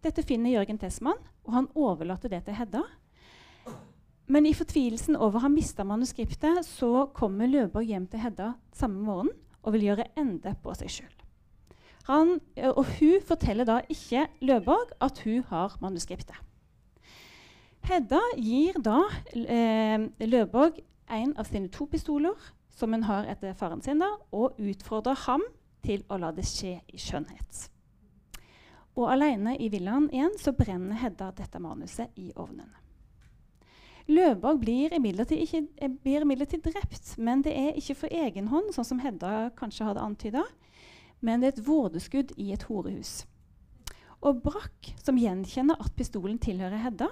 Dette 0.00 0.22
finner 0.24 0.54
Jørgen 0.54 0.78
Tessmann, 0.80 1.18
og 1.44 1.52
han 1.56 1.68
overlater 1.76 2.30
det 2.32 2.44
til 2.46 2.56
Hedda. 2.56 2.84
Men 4.30 4.46
i 4.46 4.54
fortvilelsen 4.54 5.18
over 5.18 5.40
å 5.40 5.44
ha 5.44 5.50
mista 5.50 5.84
manuskriptet 5.84 6.62
så 6.64 7.08
kommer 7.16 7.50
Løvborg 7.50 7.90
hjem 7.90 8.06
til 8.08 8.22
Hedda 8.22 8.52
samme 8.78 9.02
morgen 9.02 9.32
og 9.60 9.74
vil 9.74 9.88
gjøre 9.90 10.06
ende 10.16 10.54
på 10.62 10.72
seg 10.78 10.94
sjøl. 10.94 11.16
Og 12.70 12.84
hun 12.96 13.26
forteller 13.26 13.66
da 13.68 13.80
ikke 13.90 14.28
Løvborg 14.46 14.94
at 15.02 15.18
hun 15.26 15.42
har 15.50 15.74
manuskriptet. 15.82 16.38
Hedda 17.88 18.20
gir 18.36 18.76
da 18.84 19.00
eh, 19.34 20.08
Løvborg 20.26 20.80
en 21.10 21.32
av 21.38 21.48
sine 21.48 21.70
to 21.72 21.86
pistoler, 21.90 22.36
som 22.70 22.92
hun 22.94 23.04
har 23.08 23.26
etter 23.28 23.56
faren 23.58 23.82
sin, 23.82 24.00
da, 24.00 24.08
og 24.32 24.58
utfordrer 24.60 25.18
ham 25.26 25.42
til 25.84 26.04
å 26.08 26.18
la 26.20 26.30
det 26.36 26.46
skje 26.48 26.78
i 26.92 27.00
skjønnhet. 27.00 27.66
Og 28.98 29.08
alene 29.10 29.56
i 29.56 29.70
villaen 29.72 30.10
igjen 30.12 30.36
så 30.40 30.52
brenner 30.56 30.98
Hedda 31.00 31.30
dette 31.36 31.60
manuset 31.62 32.12
i 32.20 32.30
ovnen. 32.36 32.68
Løvborg 34.10 34.58
blir 34.58 34.94
imidlertid, 34.96 35.70
eh, 35.78 36.62
drept, 36.64 37.18
men 37.18 37.42
det 37.42 37.52
er 37.54 37.76
ikke 37.78 37.94
for 37.94 38.08
egen 38.10 38.48
hånd, 38.48 38.72
sånn 38.74 38.84
som 38.84 38.98
Hedda 38.98 39.50
kanskje 39.56 39.86
hadde 39.86 40.02
antyda, 40.02 40.44
men 41.20 41.40
det 41.40 41.46
er 41.46 41.58
et 41.58 41.66
vårdeskudd 41.66 42.32
i 42.36 42.52
et 42.52 42.62
horehus. 42.62 43.26
Og 44.22 44.42
Brakk, 44.42 44.94
som 45.02 45.16
gjenkjenner 45.16 45.78
at 45.80 45.94
pistolen 45.96 46.38
tilhører 46.38 46.82
Hedda, 46.82 47.08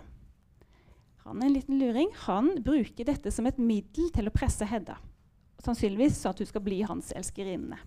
han 1.31 1.45
en 1.45 1.55
liten 1.55 1.79
luring. 1.81 2.11
Han 2.27 2.51
bruker 2.65 3.07
dette 3.09 3.33
som 3.35 3.47
et 3.49 3.61
middel 3.61 4.11
til 4.15 4.29
å 4.29 4.35
presse 4.35 4.67
Hedda. 4.69 4.99
Sannsynligvis 5.65 6.19
så 6.21 6.33
at 6.33 6.43
hun 6.43 6.49
skal 6.49 6.65
bli 6.65 6.83
hans 6.87 7.13
elskerinne. 7.17 7.79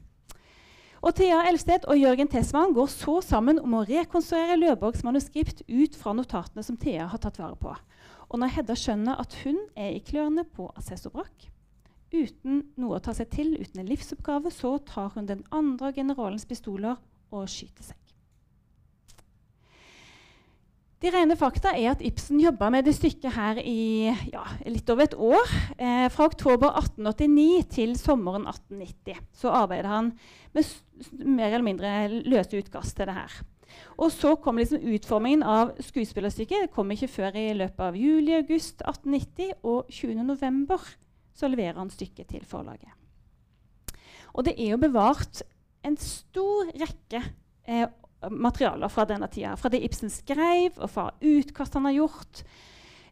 Og 1.01 1.15
Thea 1.17 1.39
Elvsted 1.50 1.88
og 1.89 1.98
Jørgen 1.98 2.29
Tesman 2.29 2.75
går 2.77 2.89
så 2.93 3.15
sammen 3.25 3.57
om 3.57 3.74
å 3.74 3.86
rekonstruere 3.88 4.60
Løvborgs 4.60 5.01
manuskript 5.07 5.63
ut 5.65 5.95
fra 5.98 6.13
notatene 6.13 6.62
som 6.65 6.77
Thea 6.77 7.07
har 7.10 7.21
tatt 7.24 7.39
vare 7.41 7.57
på. 7.57 7.74
Og 8.29 8.41
når 8.41 8.53
Hedda 8.57 8.75
skjønner 8.77 9.17
at 9.19 9.33
hun 9.41 9.57
er 9.74 9.95
i 9.95 10.03
klørne 10.05 10.45
på 10.45 10.69
assessor 10.77 11.13
Brakk, 11.15 11.48
uten 12.13 12.62
noe 12.77 13.00
å 13.00 13.03
ta 13.03 13.15
seg 13.17 13.31
til, 13.33 13.55
uten 13.57 13.81
en 13.81 13.89
livsoppgave, 13.89 14.51
så 14.53 14.75
tar 14.86 15.10
hun 15.15 15.29
den 15.31 15.41
andre 15.50 15.89
generalens 15.95 16.45
pistoler 16.45 17.01
og 17.31 17.50
skyter 17.50 17.89
seg. 17.89 18.00
De 21.01 21.10
rene 21.10 21.34
fakta 21.34 21.72
er 21.74 21.96
at 21.96 22.01
Ibsen 22.05 22.38
jobba 22.43 22.67
med 22.70 22.86
det 22.86 22.93
stykket 22.93 23.34
her 23.34 23.58
i 23.58 24.12
ja, 24.29 24.43
litt 24.70 24.89
over 24.93 25.08
et 25.08 25.15
år. 25.17 25.53
Eh, 25.81 26.05
fra 26.13 26.27
oktober 26.29 26.75
1889 26.77 27.63
til 27.74 27.96
sommeren 27.98 28.46
1890 28.46 29.24
så 29.34 29.53
arbeidet 29.63 29.89
han 29.89 30.12
med 30.53 30.75
mer 31.25 31.48
eller 31.50 31.65
mindre 31.65 31.96
løse 32.22 32.62
utkast 32.62 33.00
til 33.00 33.10
det 33.10 33.17
her. 33.17 33.39
Og 33.98 34.12
så 34.13 34.36
kom 34.43 34.60
liksom 34.62 34.84
utformingen 34.93 35.41
av 35.48 35.74
skuespillerstykket. 35.81 36.67
Det 36.67 36.75
kom 36.75 36.93
ikke 36.93 37.10
før 37.10 37.38
i 37.39 37.48
løpet 37.58 37.81
av 37.88 37.98
juli-august 37.98 38.84
1890, 38.86 39.55
og 39.63 39.89
20.11. 39.89 40.89
så 41.34 41.50
leverer 41.50 41.79
han 41.79 41.89
stykket 41.89 42.29
til 42.36 42.46
forlaget. 42.46 42.93
Og 44.38 44.46
det 44.46 44.53
er 44.60 44.75
jo 44.75 44.84
bevart 44.86 45.41
en 45.88 45.98
stor 45.98 46.70
rekke 46.77 47.24
eh, 47.65 47.88
materialer 48.30 48.92
fra 48.92 49.06
denne 49.10 49.30
tida. 49.32 49.56
Fra 49.58 49.72
det 49.74 49.82
Ibsen 49.86 50.12
skrev, 50.13 50.75
og 50.78 50.92
fra 50.92 51.10
utkast 51.18 51.78
han 51.78 51.88
har 51.90 51.98
gjort. 51.98 52.44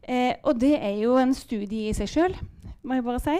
Eh, 0.03 0.35
og 0.43 0.59
det 0.61 0.75
er 0.77 1.01
jo 1.01 1.17
en 1.19 1.33
studie 1.37 1.89
i 1.89 1.95
seg 1.97 2.11
sjøl, 2.11 2.37
må 2.85 2.97
jeg 2.97 3.05
bare 3.07 3.23
si. 3.23 3.37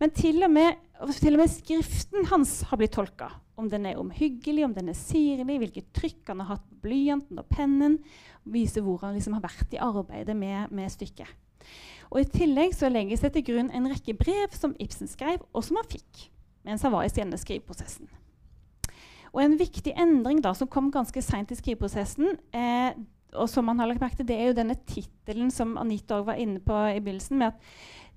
Men 0.00 0.14
til 0.16 0.40
og, 0.46 0.50
med, 0.54 0.80
til 1.20 1.36
og 1.36 1.42
med 1.42 1.52
skriften 1.52 2.30
hans 2.32 2.60
har 2.70 2.80
blitt 2.80 2.96
tolka. 2.96 3.30
Om 3.60 3.68
den 3.72 3.86
er 3.90 4.00
omhyggelig, 4.00 4.64
om 4.64 4.74
den 4.76 4.88
er 4.92 4.96
sirlig, 4.96 5.58
hvilket 5.60 5.92
trykk 5.96 6.32
han 6.32 6.42
har 6.44 6.54
hatt 6.54 6.66
på 6.66 6.80
blyanten 6.88 7.40
og 7.42 7.48
pennen. 7.52 7.98
Viser 8.48 8.84
hvor 8.84 9.02
han 9.04 9.16
liksom 9.18 9.36
har 9.36 9.44
vært 9.44 9.76
i 9.76 9.82
arbeidet 9.84 10.36
med, 10.36 10.72
med 10.72 10.92
stykket. 10.92 11.28
Og 12.10 12.24
I 12.24 12.30
tillegg 12.32 12.72
så 12.74 12.88
legges 12.90 13.22
det 13.22 13.34
til 13.36 13.46
grunn 13.52 13.68
en 13.76 13.86
rekke 13.92 14.16
brev 14.18 14.56
som 14.56 14.72
Ibsen 14.82 15.10
skrev, 15.10 15.44
og 15.54 15.62
som 15.62 15.78
han 15.78 15.90
fikk 15.92 16.30
mens 16.66 16.82
han 16.84 16.92
var 16.92 17.06
i 17.06 17.12
denne 17.14 17.38
skriveprosessen. 17.40 18.08
Og 19.32 19.42
En 19.44 19.56
viktig 19.58 19.94
endring 19.94 20.42
da, 20.42 20.52
som 20.54 20.68
kom 20.70 20.90
ganske 20.90 21.22
seint 21.22 21.52
i 21.52 21.58
skriveprosessen, 21.58 22.36
eh, 22.52 22.98
og 23.38 23.46
som 23.48 23.64
man 23.68 23.78
har 23.78 23.86
lagt 23.86 24.02
merke 24.02 24.18
til, 24.18 24.26
det 24.26 24.36
er 24.36 24.50
jo 24.50 24.58
denne 24.58 24.74
tittelen 24.88 25.52
som 25.54 25.76
Anita 25.78 26.18
var 26.26 26.40
inne 26.40 26.58
på 26.58 26.74
i 26.90 26.98
begynnelsen. 26.98 27.38
med 27.38 27.46
at 27.52 27.54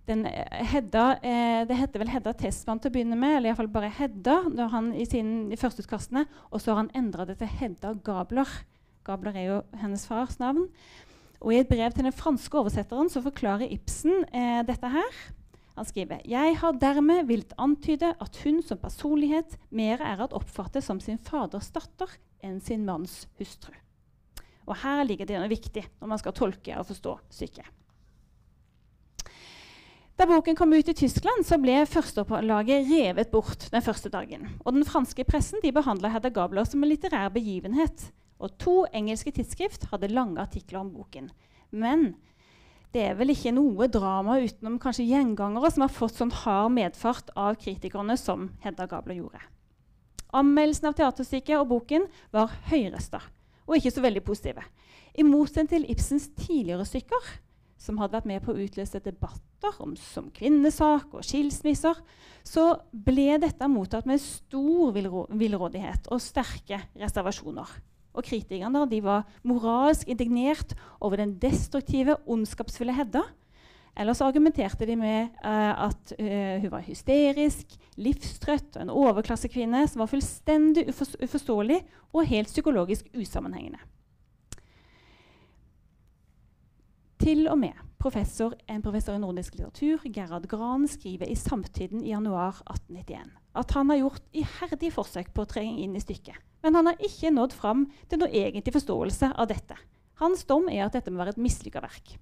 den, 0.08 0.26
eh, 0.26 0.66
Hedda, 0.66 1.20
eh, 1.24 1.66
Det 1.66 1.78
heter 1.78 2.00
vel 2.00 2.10
Hedda 2.10 2.34
Testmann 2.34 2.80
til 2.80 2.92
å 2.92 2.94
begynne 2.94 3.18
med, 3.18 3.38
eller 3.38 3.50
iallfall 3.50 3.72
bare 3.72 3.90
Hedda 3.90 4.50
når 4.50 4.70
han 4.70 4.94
i, 4.94 5.06
sin, 5.06 5.52
i 5.52 5.56
førsteutkastene. 5.56 6.26
Og 6.52 6.60
så 6.60 6.74
har 6.74 6.76
han 6.76 6.92
endra 6.94 7.26
det 7.26 7.38
til 7.38 7.48
Hedda 7.48 7.94
Gabler. 8.04 8.48
Gabler 9.06 9.36
er 9.36 9.46
jo 9.46 9.62
hennes 9.80 10.06
fars 10.06 10.40
navn. 10.40 10.68
Og 11.42 11.54
I 11.54 11.60
et 11.60 11.70
brev 11.70 11.92
til 11.92 12.04
den 12.04 12.16
franske 12.16 12.56
oversetteren 12.56 13.10
så 13.10 13.22
forklarer 13.22 13.72
Ibsen 13.72 14.26
eh, 14.34 14.64
dette 14.64 14.90
her. 14.90 15.12
Han 15.74 15.88
skriver 15.90 16.22
«Jeg 16.30 16.58
har 16.62 16.76
dermed 16.78 17.26
villet 17.30 17.54
antyde 17.58 18.12
at 18.22 18.42
hun 18.44 18.62
som 18.62 18.82
personlighet 18.82 19.56
mer 19.74 20.02
er 20.06 20.22
å 20.22 20.30
oppfatte 20.38 20.84
som 20.86 21.00
sin 21.02 21.18
faders 21.18 21.72
datter 21.74 22.12
enn 22.46 22.60
sin 22.62 22.86
manns 22.86 23.24
hustru. 23.40 23.74
Og 24.70 24.78
Her 24.84 25.02
ligger 25.08 25.28
det 25.28 25.40
noe 25.40 25.52
viktig 25.52 25.84
når 26.00 26.12
man 26.12 26.22
skal 26.22 26.36
tolke 26.38 26.78
og 26.78 26.88
forstå 26.88 27.16
syke. 27.34 27.66
Da 30.14 30.28
boken 30.30 30.56
kom 30.56 30.76
ut 30.78 30.90
i 30.92 30.94
Tyskland, 30.94 31.42
så 31.42 31.58
ble 31.58 31.80
førsteopplaget 31.90 32.86
revet 32.92 33.32
bort 33.32 33.66
den 33.74 33.82
første 33.82 34.12
dagen. 34.14 34.46
Og 34.62 34.76
Den 34.76 34.86
franske 34.86 35.26
pressen 35.26 35.64
de 35.64 35.74
behandla 35.74 36.12
Hedda 36.14 36.30
Gabler 36.30 36.70
som 36.70 36.86
en 36.86 36.92
litterær 36.92 37.34
begivenhet. 37.34 38.12
Og 38.38 38.54
to 38.62 38.76
engelske 38.94 39.34
tidsskrift 39.34 39.88
hadde 39.90 40.12
lange 40.14 40.38
artikler 40.42 40.84
om 40.84 40.94
boken. 40.94 41.32
Men 41.72 42.14
det 42.94 43.02
er 43.10 43.16
vel 43.18 43.34
ikke 43.34 43.54
noe 43.56 43.88
drama 43.90 44.38
utenom 44.44 44.78
kanskje 44.82 45.08
gjengangere 45.10 45.72
som 45.74 45.86
har 45.86 45.94
fått 45.94 46.20
sånn 46.20 46.34
hard 46.44 46.76
medfart 46.76 47.32
av 47.34 47.58
kritikerne 47.62 48.18
som 48.22 48.52
Hedda 48.62 48.86
Gabler 48.90 49.18
gjorde. 49.18 49.42
Anmeldelsen 50.34 50.90
av 50.90 50.98
teaterstykket 50.98 51.60
og 51.60 51.72
boken 51.72 52.06
var 52.34 52.54
høyrøsta 52.70 53.22
og 53.64 53.78
ikke 53.78 53.94
så 53.96 54.04
veldig 54.04 54.24
positive. 54.26 54.64
I 55.14 55.26
motsetning 55.26 55.70
til 55.72 55.90
Ibsens 55.94 56.28
tidligere 56.36 56.86
stykker, 56.88 57.30
som 57.80 58.00
hadde 58.00 58.18
vært 58.18 58.30
med 58.30 58.44
på 58.44 58.54
å 58.54 58.60
utløse 58.64 59.02
debatter 59.04 59.80
om 59.84 59.96
som 60.00 60.30
kvinnesak 60.36 61.14
og 61.14 61.26
skilsmisser, 61.26 61.98
så 62.44 62.66
ble 62.92 63.38
dette 63.44 63.70
mottatt 63.72 64.08
med 64.10 64.22
stor 64.24 64.94
villrådighet 64.96 66.10
og 66.12 66.24
sterke 66.24 66.82
reservasjoner. 67.00 67.70
Og 68.14 68.26
kritikerne 68.26 68.84
de 68.90 69.00
var 69.04 69.26
moralsk 69.48 70.10
indignert 70.12 70.76
over 71.02 71.18
den 71.22 71.38
destruktive, 71.42 72.18
ondskapsfulle 72.30 72.94
Hedda. 72.94 73.24
Ellers 73.98 74.22
argumenterte 74.26 74.88
de 74.90 74.96
med 74.98 75.34
uh, 75.46 75.86
at 75.88 76.14
uh, 76.18 76.62
hun 76.62 76.72
var 76.74 76.86
hysterisk, 76.86 77.76
livstrøtt 78.02 78.78
og 78.78 78.86
en 78.86 78.94
overklassekvinne 78.94 79.84
som 79.90 80.02
var 80.02 80.10
fullstendig 80.10 80.88
uforståelig 80.90 81.82
og 82.14 82.30
helt 82.30 82.50
psykologisk 82.50 83.12
usammenhengende. 83.14 83.82
Til 87.22 87.46
og 87.48 87.60
med 87.62 87.78
professor, 88.02 88.56
en 88.68 88.82
professor 88.84 89.16
i 89.16 89.22
nordisk 89.22 89.54
litteratur, 89.56 90.02
Gerhard 90.12 90.50
Gran, 90.50 90.88
skriver 90.90 91.30
i 91.30 91.38
Samtiden 91.40 92.02
i 92.04 92.12
januar 92.12 92.60
1891 92.66 93.30
at 93.54 93.72
han 93.78 93.90
har 93.90 94.02
gjort 94.02 94.26
iherdige 94.34 94.94
forsøk 94.96 95.30
på 95.34 95.46
å 95.46 95.50
trenge 95.50 95.84
inn 95.84 95.94
i 95.96 96.02
stykket 96.02 96.53
men 96.64 96.76
han 96.80 96.90
har 96.90 97.02
ikke 97.04 97.32
nådd 97.34 97.56
fram 97.56 97.88
til 98.10 98.22
noe 98.22 98.32
egentlig 98.32 98.74
forståelse 98.76 99.34
av 99.36 99.50
dette. 99.52 99.78
Hans 100.22 100.46
dom 100.48 100.70
er 100.72 100.86
at 100.86 100.96
dette 100.96 101.12
må 101.12 101.20
være 101.20 101.36
et 101.36 101.42
mislykka 101.44 101.82
verk. 101.84 102.16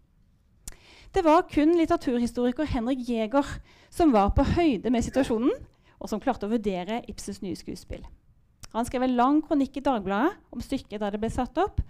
Det 1.11 1.25
var 1.25 1.43
kun 1.51 1.75
litteraturhistoriker 1.75 2.69
Henrik 2.71 3.03
Jæger 3.09 3.47
som 3.91 4.13
var 4.15 4.31
på 4.35 4.45
høyde 4.55 4.89
med 4.93 5.03
situasjonen, 5.03 5.51
og 6.01 6.09
som 6.09 6.21
klarte 6.23 6.47
å 6.47 6.53
vurdere 6.53 7.03
Ibsens 7.11 7.41
nye 7.43 7.57
skuespill. 7.59 8.05
Han 8.71 8.87
skrev 8.87 9.03
en 9.05 9.17
lang 9.17 9.41
kronikk 9.43 9.77
i 9.77 9.83
Dagbladet 9.85 10.31
om 10.55 10.63
stykket 10.63 11.01
da 11.01 11.11
det 11.11 11.19
ble 11.21 11.29
satt 11.29 11.57
opp 11.61 11.81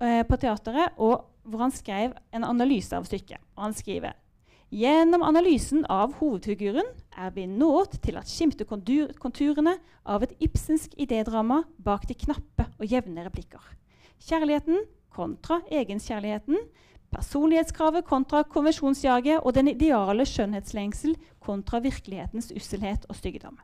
eh, 0.00 0.22
på 0.24 0.38
teateret, 0.40 0.94
og 0.96 1.26
hvor 1.42 1.64
han 1.66 1.74
skrev 1.74 2.14
en 2.32 2.46
analyse 2.46 2.94
av 2.94 3.08
stykket. 3.08 3.42
Og 3.58 3.66
han 3.66 3.76
skriver 3.76 4.14
Gjennom 4.68 5.22
analysen 5.24 5.86
av 5.88 6.18
hovedfiguren 6.18 6.90
er 7.16 7.30
vi 7.32 7.46
nået 7.48 7.94
til 8.04 8.18
at 8.20 8.28
skimte 8.28 8.66
konturene 8.68 9.78
av 10.04 10.26
et 10.26 10.34
ibsensk 10.44 10.92
idédrama 11.00 11.62
bak 11.80 12.04
de 12.10 12.16
knappe 12.26 12.66
og 12.76 12.84
jevne 12.84 13.24
replikker. 13.24 13.62
Kjærligheten 14.20 14.82
kontra 15.08 15.62
egenskjærligheten, 15.72 16.60
personlighetskravet 17.08 18.04
kontra 18.04 18.42
konvensjonsjaget 18.44 19.40
og 19.40 19.56
den 19.56 19.72
ideale 19.72 20.28
skjønnhetslengsel 20.28 21.16
kontra 21.40 21.80
virkelighetens 21.80 22.52
usselhet 22.52 23.08
og 23.08 23.16
styggedom. 23.16 23.56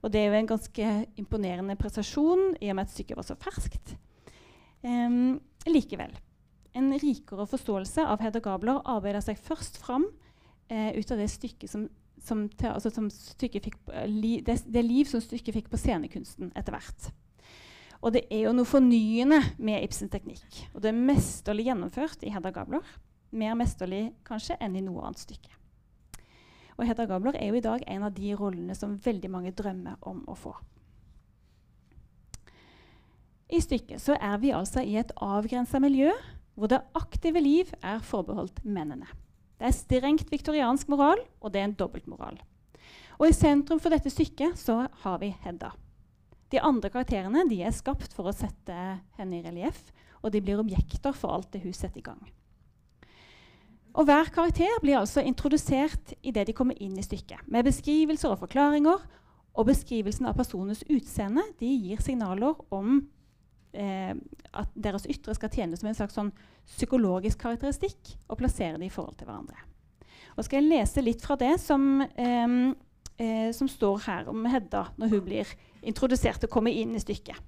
Og 0.00 0.14
det 0.14 0.22
er 0.22 0.30
jo 0.30 0.40
en 0.40 0.50
ganske 0.54 0.94
imponerende 1.20 1.76
prestasjon 1.76 2.54
i 2.56 2.72
og 2.72 2.80
med 2.80 2.88
at 2.88 2.96
stykket 2.96 3.20
var 3.20 3.28
så 3.28 3.36
ferskt. 3.36 3.98
Um, 4.80 5.36
likevel 5.68 6.16
en 6.72 6.92
rikere 6.98 7.46
forståelse 7.50 8.04
av 8.06 8.22
Hedda 8.22 8.42
Gabler 8.44 8.82
arbeider 8.88 9.22
seg 9.24 9.40
først 9.42 9.80
fram 9.82 10.06
eh, 10.70 10.92
ut 10.94 11.10
av 11.10 11.18
det 11.18 11.28
stykket 11.32 11.70
som, 11.70 11.88
som, 12.22 12.44
altså 12.68 12.92
som 12.94 13.08
stykket 13.10 13.66
fikk, 13.66 13.78
li, 14.06 14.38
det, 14.46 14.60
det, 14.70 14.84
liv 14.86 15.08
som 15.10 15.22
stykket 15.24 15.56
fikk 15.56 15.70
på 15.72 15.80
scenekunsten 15.80 16.52
etter 16.54 16.76
hvert. 16.76 17.10
Og 18.00 18.14
det 18.14 18.24
er 18.32 18.46
jo 18.46 18.56
noe 18.56 18.68
fornyende 18.68 19.42
med 19.60 19.82
Ibsens 19.84 20.12
teknikk. 20.12 20.46
Og 20.72 20.80
det 20.80 20.92
er 20.92 21.00
mesterlig 21.10 21.66
gjennomført 21.68 22.22
i 22.24 22.32
Hedda 22.32 22.52
Gabler. 22.54 22.86
Mer 23.36 23.58
mesterlig 23.58 24.06
kanskje 24.26 24.56
enn 24.62 24.78
i 24.78 24.84
noe 24.84 25.04
annet 25.04 25.20
stykke. 25.20 25.52
Og 26.78 26.86
Hedda 26.88 27.04
Gabler 27.10 27.36
er 27.36 27.50
jo 27.50 27.58
i 27.58 27.64
dag 27.64 27.84
en 27.92 28.06
av 28.06 28.14
de 28.16 28.32
rollene 28.38 28.74
som 28.78 28.96
veldig 29.04 29.28
mange 29.30 29.52
drømmer 29.52 29.98
om 30.08 30.22
å 30.30 30.36
få. 30.38 30.54
I 33.50 33.58
stykket 33.60 34.00
så 34.00 34.14
er 34.16 34.38
vi 34.40 34.54
altså 34.54 34.80
i 34.86 34.94
et 34.96 35.10
avgrensa 35.20 35.80
miljø 35.82 36.14
hvor 36.60 36.70
det 36.70 36.82
aktive 36.98 37.40
liv 37.40 37.70
er 37.80 38.02
forbeholdt 38.04 38.60
mennene. 38.64 39.08
Det 39.60 39.68
er 39.68 39.76
strengt 39.76 40.30
viktoriansk 40.32 40.88
moral, 40.92 41.20
og 41.40 41.52
det 41.52 41.60
er 41.60 41.68
en 41.70 41.76
dobbeltmoral. 41.76 42.36
Og 43.20 43.28
I 43.28 43.36
sentrum 43.36 43.80
for 43.80 43.92
dette 43.92 44.12
stykket 44.12 44.56
så 44.60 44.82
har 45.02 45.20
vi 45.20 45.32
Hedda. 45.42 45.72
De 46.50 46.60
andre 46.60 46.90
karakterene 46.90 47.44
de 47.48 47.60
er 47.62 47.74
skapt 47.76 48.12
for 48.16 48.28
å 48.28 48.34
sette 48.34 48.76
henne 49.18 49.38
i 49.38 49.44
relieff, 49.44 49.90
og 50.20 50.32
de 50.34 50.42
blir 50.44 50.60
objekter 50.60 51.14
for 51.16 51.32
alt 51.32 51.52
det 51.54 51.62
hun 51.64 51.76
setter 51.76 52.00
i 52.00 52.04
gang. 52.04 52.20
Og 53.96 54.06
Hver 54.06 54.30
karakter 54.32 54.80
blir 54.82 55.00
altså 55.00 55.22
introdusert 55.24 56.12
idet 56.22 56.46
de 56.46 56.54
kommer 56.56 56.78
inn 56.78 56.98
i 56.98 57.04
stykket, 57.04 57.42
med 57.46 57.66
beskrivelser 57.66 58.34
og 58.34 58.44
forklaringer. 58.44 59.00
Og 59.58 59.66
beskrivelsen 59.66 60.28
av 60.30 60.36
personens 60.38 60.84
utseende 60.86 61.42
de 61.58 61.66
gir 61.66 61.98
signaler 62.04 62.54
om 62.70 63.00
eh, 63.72 64.14
at 64.52 64.70
deres 64.74 65.06
ytre 65.10 65.34
skal 65.36 65.52
tjene 65.52 65.78
som 65.78 65.88
en 65.90 65.96
slags 65.96 66.16
sånn 66.18 66.32
psykologisk 66.70 67.40
karakteristikk 67.42 68.14
og 68.28 68.40
plassere 68.40 68.78
det 68.78 68.88
i 68.88 68.94
forhold 68.94 69.18
til 69.20 69.30
hverandre. 69.30 69.58
Og 70.36 70.46
skal 70.46 70.60
jeg 70.60 70.70
lese 70.70 71.04
litt 71.04 71.22
fra 71.24 71.36
det 71.40 71.56
som, 71.62 72.02
eh, 72.02 72.56
eh, 73.18 73.50
som 73.52 73.68
står 73.68 74.06
her 74.06 74.28
om 74.30 74.44
Hedda 74.46 74.88
når 74.96 75.14
hun 75.14 75.24
blir 75.26 75.54
introdusert 75.82 76.44
og 76.44 76.50
kommer 76.50 76.70
inn 76.70 76.94
i 76.94 77.02
stykket. 77.02 77.38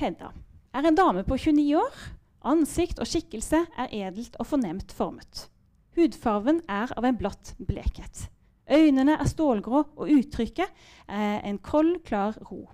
Hedda 0.00 0.32
er 0.74 0.86
en 0.86 0.98
dame 0.98 1.24
på 1.24 1.36
29 1.36 1.76
år. 1.76 1.96
Ansikt 2.42 2.98
og 2.98 3.06
skikkelse 3.06 3.66
er 3.78 3.92
edelt 3.92 4.36
og 4.40 4.48
fornemt 4.50 4.92
formet. 4.92 5.48
Hudfarven 5.94 6.62
er 6.68 6.90
av 6.96 7.04
en 7.04 7.18
blatt 7.18 7.54
blekhet. 7.60 8.28
Øynene 8.72 9.18
er 9.20 9.28
stålgrå, 9.28 9.82
og 9.96 10.08
uttrykket 10.10 10.70
er 11.08 11.42
en 11.44 11.58
kold, 11.58 11.98
klar 12.06 12.38
ro. 12.50 12.70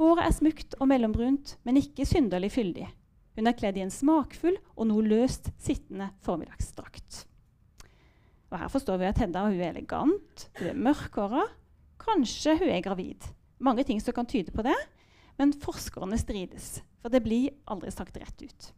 Håret 0.00 0.26
er 0.26 0.34
smukt 0.34 0.74
og 0.80 0.88
mellombrunt, 0.90 1.54
men 1.62 1.78
ikke 1.78 2.06
synderlig 2.08 2.50
fyldig. 2.54 2.88
Hun 3.34 3.50
er 3.50 3.56
kledd 3.58 3.78
i 3.78 3.84
en 3.84 3.92
smakfull 3.94 4.56
og 4.74 4.88
noe 4.90 5.04
løst 5.06 5.50
sittende 5.62 6.10
formiddagsdrakt. 6.26 7.24
Og 8.50 8.58
Her 8.58 8.70
forstår 8.70 9.00
vi 9.00 9.08
at 9.10 9.18
Hedda 9.18 9.46
hun 9.48 9.58
er 9.58 9.72
elegant, 9.72 10.48
hun 10.58 10.70
er 10.70 10.82
mørkhåra. 10.86 11.44
Kanskje 12.02 12.56
hun 12.60 12.70
er 12.70 12.82
gravid. 12.84 13.26
Mange 13.58 13.84
ting 13.86 14.02
som 14.02 14.14
kan 14.14 14.28
tyde 14.30 14.54
på 14.54 14.62
det, 14.66 14.76
men 15.38 15.54
forskerne 15.62 16.18
strides. 16.18 16.78
For 17.02 17.10
det 17.10 17.22
blir 17.24 17.54
aldri 17.70 17.90
sagt 17.94 18.18
rett 18.18 18.42
ut. 18.42 18.70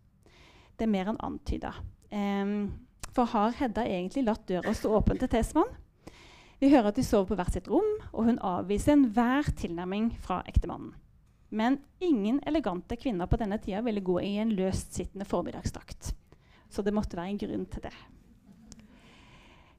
Det 0.77 0.85
er 0.85 0.93
mer 0.93 1.13
enn 1.13 1.21
antyda. 1.25 1.73
Um, 2.13 2.73
for 3.13 3.29
har 3.33 3.57
Hedda 3.57 3.85
egentlig 3.89 4.25
latt 4.27 4.45
døra 4.49 4.73
stå 4.77 4.93
åpen 4.99 5.21
til 5.21 5.33
Tesman? 5.33 5.73
Vi 6.61 6.71
hører 6.73 6.89
at 6.89 6.97
de 6.97 7.05
sover 7.05 7.29
på 7.29 7.37
hvert 7.37 7.53
sitt 7.53 7.69
rom, 7.69 7.89
og 8.13 8.29
hun 8.29 8.41
avviser 8.41 8.97
enhver 8.97 9.49
tilnærming 9.57 10.15
fra 10.25 10.41
ektemannen. 10.49 10.95
Men 11.49 11.79
ingen 12.03 12.41
elegante 12.47 12.97
kvinner 12.99 13.29
på 13.31 13.39
denne 13.41 13.59
tida 13.63 13.83
ville 13.87 14.03
gå 14.05 14.19
i 14.23 14.37
en 14.43 14.53
løstsittende 14.57 15.27
formiddagsdrakt. 15.29 16.13
Så 16.69 16.83
det 16.83 16.95
måtte 16.95 17.19
være 17.19 17.35
en 17.35 17.41
grunn 17.41 17.67
til 17.71 17.87
det. 17.87 17.95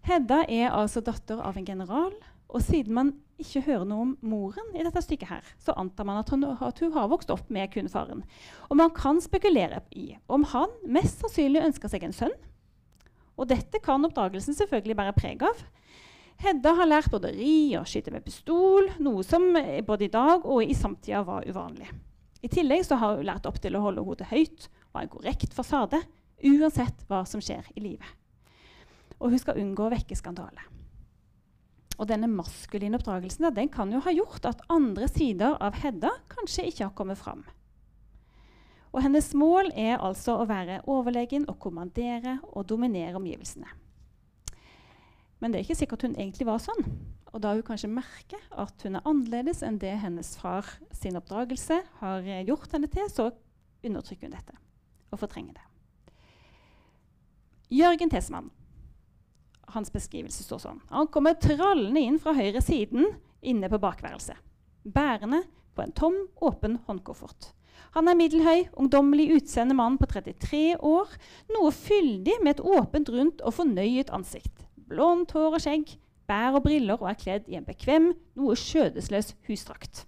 Hedda 0.08 0.46
er 0.48 0.72
altså 0.72 1.04
datter 1.04 1.42
av 1.44 1.58
en 1.60 1.68
general, 1.68 2.14
og 2.48 2.64
siden 2.64 2.96
man 2.96 3.10
ikke 3.38 3.66
hører 3.66 3.86
noe 3.86 4.06
om 4.06 4.14
moren 4.26 4.70
i 4.74 4.84
dette 4.86 5.02
stykket, 5.04 5.30
her, 5.30 5.50
så 5.62 5.76
antar 5.78 6.08
man 6.08 6.22
at 6.22 6.30
hun, 6.32 6.46
at 6.48 6.80
hun 6.80 6.94
har 6.96 7.10
vokst 7.12 7.32
opp 7.34 7.50
med 7.54 7.70
kun 7.74 7.90
faren. 7.92 8.24
Og 8.72 8.80
man 8.80 8.94
kan 8.96 9.20
spekulere 9.22 9.84
i 9.92 10.14
om 10.32 10.48
han 10.54 10.72
mest 10.88 11.22
sannsynlig 11.22 11.66
ønsker 11.68 11.92
seg 11.92 12.08
en 12.08 12.16
sønn. 12.16 12.38
Og 13.38 13.52
dette 13.52 13.82
kan 13.84 14.06
oppdragelsen 14.08 14.58
selvfølgelig 14.58 14.98
bære 14.98 15.18
preg 15.20 15.44
av. 15.46 15.60
Hedda 16.38 16.76
har 16.78 16.86
lært 16.86 17.10
både 17.10 17.32
å 17.32 17.34
ri 17.34 17.74
og 17.80 17.88
skyte 17.90 18.12
med 18.14 18.26
pistol, 18.26 18.92
noe 19.02 19.24
som 19.26 19.50
både 19.88 20.06
i 20.06 20.14
dag 20.14 20.46
og 20.46 20.62
i 20.62 20.76
samtida 20.78 21.24
var 21.26 21.48
uvanlig. 21.50 21.90
I 22.46 22.50
tillegg 22.54 22.86
har 22.94 23.18
hun 23.18 23.26
lært 23.26 23.48
opp 23.50 23.58
til 23.64 23.74
å 23.74 23.82
holde 23.82 24.04
hodet 24.06 24.30
høyt 24.30 24.68
og 24.92 25.00
ha 25.00 25.04
en 25.04 25.12
korrekt 25.12 25.56
fasade, 25.58 26.04
uansett 26.46 27.02
hva 27.10 27.24
som 27.26 27.42
skjer 27.42 27.66
i 27.74 27.82
livet. 27.82 28.10
Og 29.18 29.34
hun 29.34 29.42
skal 29.42 29.58
unngå 29.58 29.88
å 29.88 29.94
vekke 29.96 30.18
skandale. 30.18 30.62
Og 31.98 32.06
denne 32.06 32.30
maskuline 32.30 33.00
oppdragelsen 33.00 33.50
den 33.56 33.74
kan 33.74 33.90
jo 33.90 34.04
ha 34.06 34.14
gjort 34.14 34.46
at 34.46 34.62
andre 34.70 35.10
sider 35.10 35.58
av 35.58 35.80
Hedda 35.82 36.14
kanskje 36.30 36.68
ikke 36.70 36.86
har 36.86 36.94
kommet 36.94 37.18
fram. 37.18 37.42
Og 38.94 39.02
hennes 39.02 39.34
mål 39.34 39.74
er 39.74 39.98
altså 39.98 40.38
å 40.38 40.46
være 40.50 40.84
overlegen 40.86 41.50
og 41.50 41.58
kommandere 41.66 42.38
og 42.54 42.70
dominere 42.70 43.18
omgivelsene. 43.18 43.74
Men 45.40 45.54
det 45.54 45.60
er 45.60 45.68
ikke 45.68 45.82
sikkert 45.82 46.06
hun 46.08 46.18
egentlig 46.18 46.48
var 46.48 46.62
sånn. 46.62 46.86
Og 47.36 47.42
da 47.44 47.54
hun 47.54 47.66
kanskje 47.66 47.90
merker 47.92 48.42
at 48.58 48.86
hun 48.86 48.98
er 48.98 49.06
annerledes 49.08 49.62
enn 49.66 49.80
det 49.82 49.94
hennes 50.02 50.32
far 50.40 50.66
sin 50.96 51.18
oppdragelse 51.20 51.82
har 52.00 52.30
gjort 52.48 52.72
henne 52.74 52.90
til, 52.92 53.10
så 53.12 53.30
undertrykker 53.86 54.30
hun 54.30 54.38
dette 54.38 54.56
og 55.14 55.22
fortrenger 55.22 55.58
det. 55.58 55.66
Jørgen 57.78 58.12
Tesman. 58.12 58.50
Hans 59.76 59.92
beskrivelse 59.92 60.46
står 60.46 60.64
sånn. 60.64 60.80
Han 60.90 61.10
kommer 61.12 61.36
trallende 61.40 62.02
inn 62.02 62.18
fra 62.24 62.34
høyre 62.36 62.64
siden 62.64 63.10
inne 63.44 63.70
på 63.70 63.80
bakværelset, 63.84 64.40
bærende 64.88 65.44
på 65.76 65.84
en 65.84 65.94
tom, 65.96 66.16
åpen 66.42 66.80
håndkoffert. 66.88 67.52
Han 67.94 68.08
er 68.10 68.18
middelhøy, 68.18 68.70
ungdommelig 68.80 69.28
utseende 69.36 69.76
mann 69.78 70.00
på 70.00 70.08
33 70.10 70.80
år, 70.82 71.12
noe 71.54 71.74
fyldig 71.76 72.40
med 72.42 72.56
et 72.56 72.64
åpent, 72.64 73.12
rundt 73.14 73.44
og 73.44 73.56
fornøyet 73.60 74.12
ansikt 74.16 74.67
blondt 74.90 75.34
hår 75.36 75.58
og 75.58 75.64
skjegg, 75.64 75.94
bær 76.28 76.58
og 76.58 76.66
briller 76.66 77.00
og 77.00 77.10
er 77.12 77.20
kledd 77.20 77.48
i 77.52 77.58
en 77.60 77.68
bekvem, 77.68 78.12
noe 78.38 78.58
skjødesløs 78.60 79.34
husdrakt. 79.48 80.04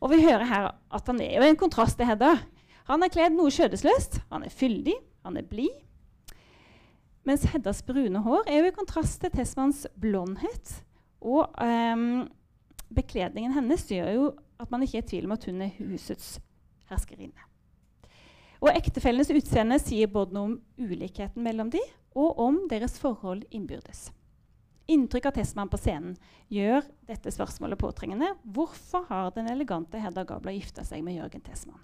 Og 0.00 0.12
vi 0.12 0.22
hører 0.22 0.46
her 0.48 0.70
at 0.94 1.10
han 1.10 1.20
er 1.20 1.38
jo 1.38 1.48
en 1.48 1.58
kontrast 1.58 1.98
til 1.98 2.08
Hedda. 2.08 2.36
Han 2.88 3.02
er 3.04 3.12
kledd 3.12 3.34
noe 3.36 3.52
skjødesløst, 3.52 4.20
han 4.32 4.46
er 4.46 4.54
fyldig, 4.54 4.94
han 5.26 5.36
er 5.36 5.46
blid. 5.48 5.74
Mens 7.28 7.44
Heddas 7.52 7.82
brune 7.84 8.22
hår 8.24 8.46
er 8.48 8.62
jo 8.62 8.70
i 8.70 8.76
kontrast 8.76 9.20
til 9.20 9.32
Tesmans 9.34 9.84
blondhet. 10.00 10.78
Og 11.20 11.50
um, 11.60 12.28
bekledningen 12.94 13.52
hennes 13.52 13.84
gjør 13.90 14.12
jo 14.14 14.30
at 14.58 14.70
man 14.70 14.82
ikke 14.82 15.02
er 15.02 15.04
i 15.04 15.10
tvil 15.10 15.28
om 15.28 15.34
at 15.36 15.44
hun 15.44 15.60
er 15.66 15.74
husets 15.76 16.38
herskerinne. 16.88 17.44
Og 18.58 18.72
ektefellenes 18.72 19.30
utseende 19.30 19.78
sier 19.82 20.10
både 20.10 20.34
noe 20.34 20.48
om 20.48 20.56
ulikheten 20.80 21.44
mellom 21.44 21.70
dem 21.74 21.84
og 22.18 22.38
om 22.42 22.64
deres 22.70 22.98
forhold 22.98 23.44
innbyrdes. 23.54 24.08
Inntrykk 24.88 25.28
av 25.28 25.36
Testmann 25.36 25.68
på 25.68 25.78
scenen 25.78 26.14
gjør 26.48 26.86
dette 27.06 27.30
spørsmålet 27.32 27.78
påtrengende. 27.80 28.32
Hvorfor 28.42 29.04
har 29.10 29.34
den 29.36 29.50
elegante 29.52 30.00
Hedda 30.00 30.24
Gabler 30.24 30.56
gifta 30.56 30.84
seg 30.88 31.04
med 31.04 31.18
Jørgen 31.18 31.44
Tesman? 31.44 31.82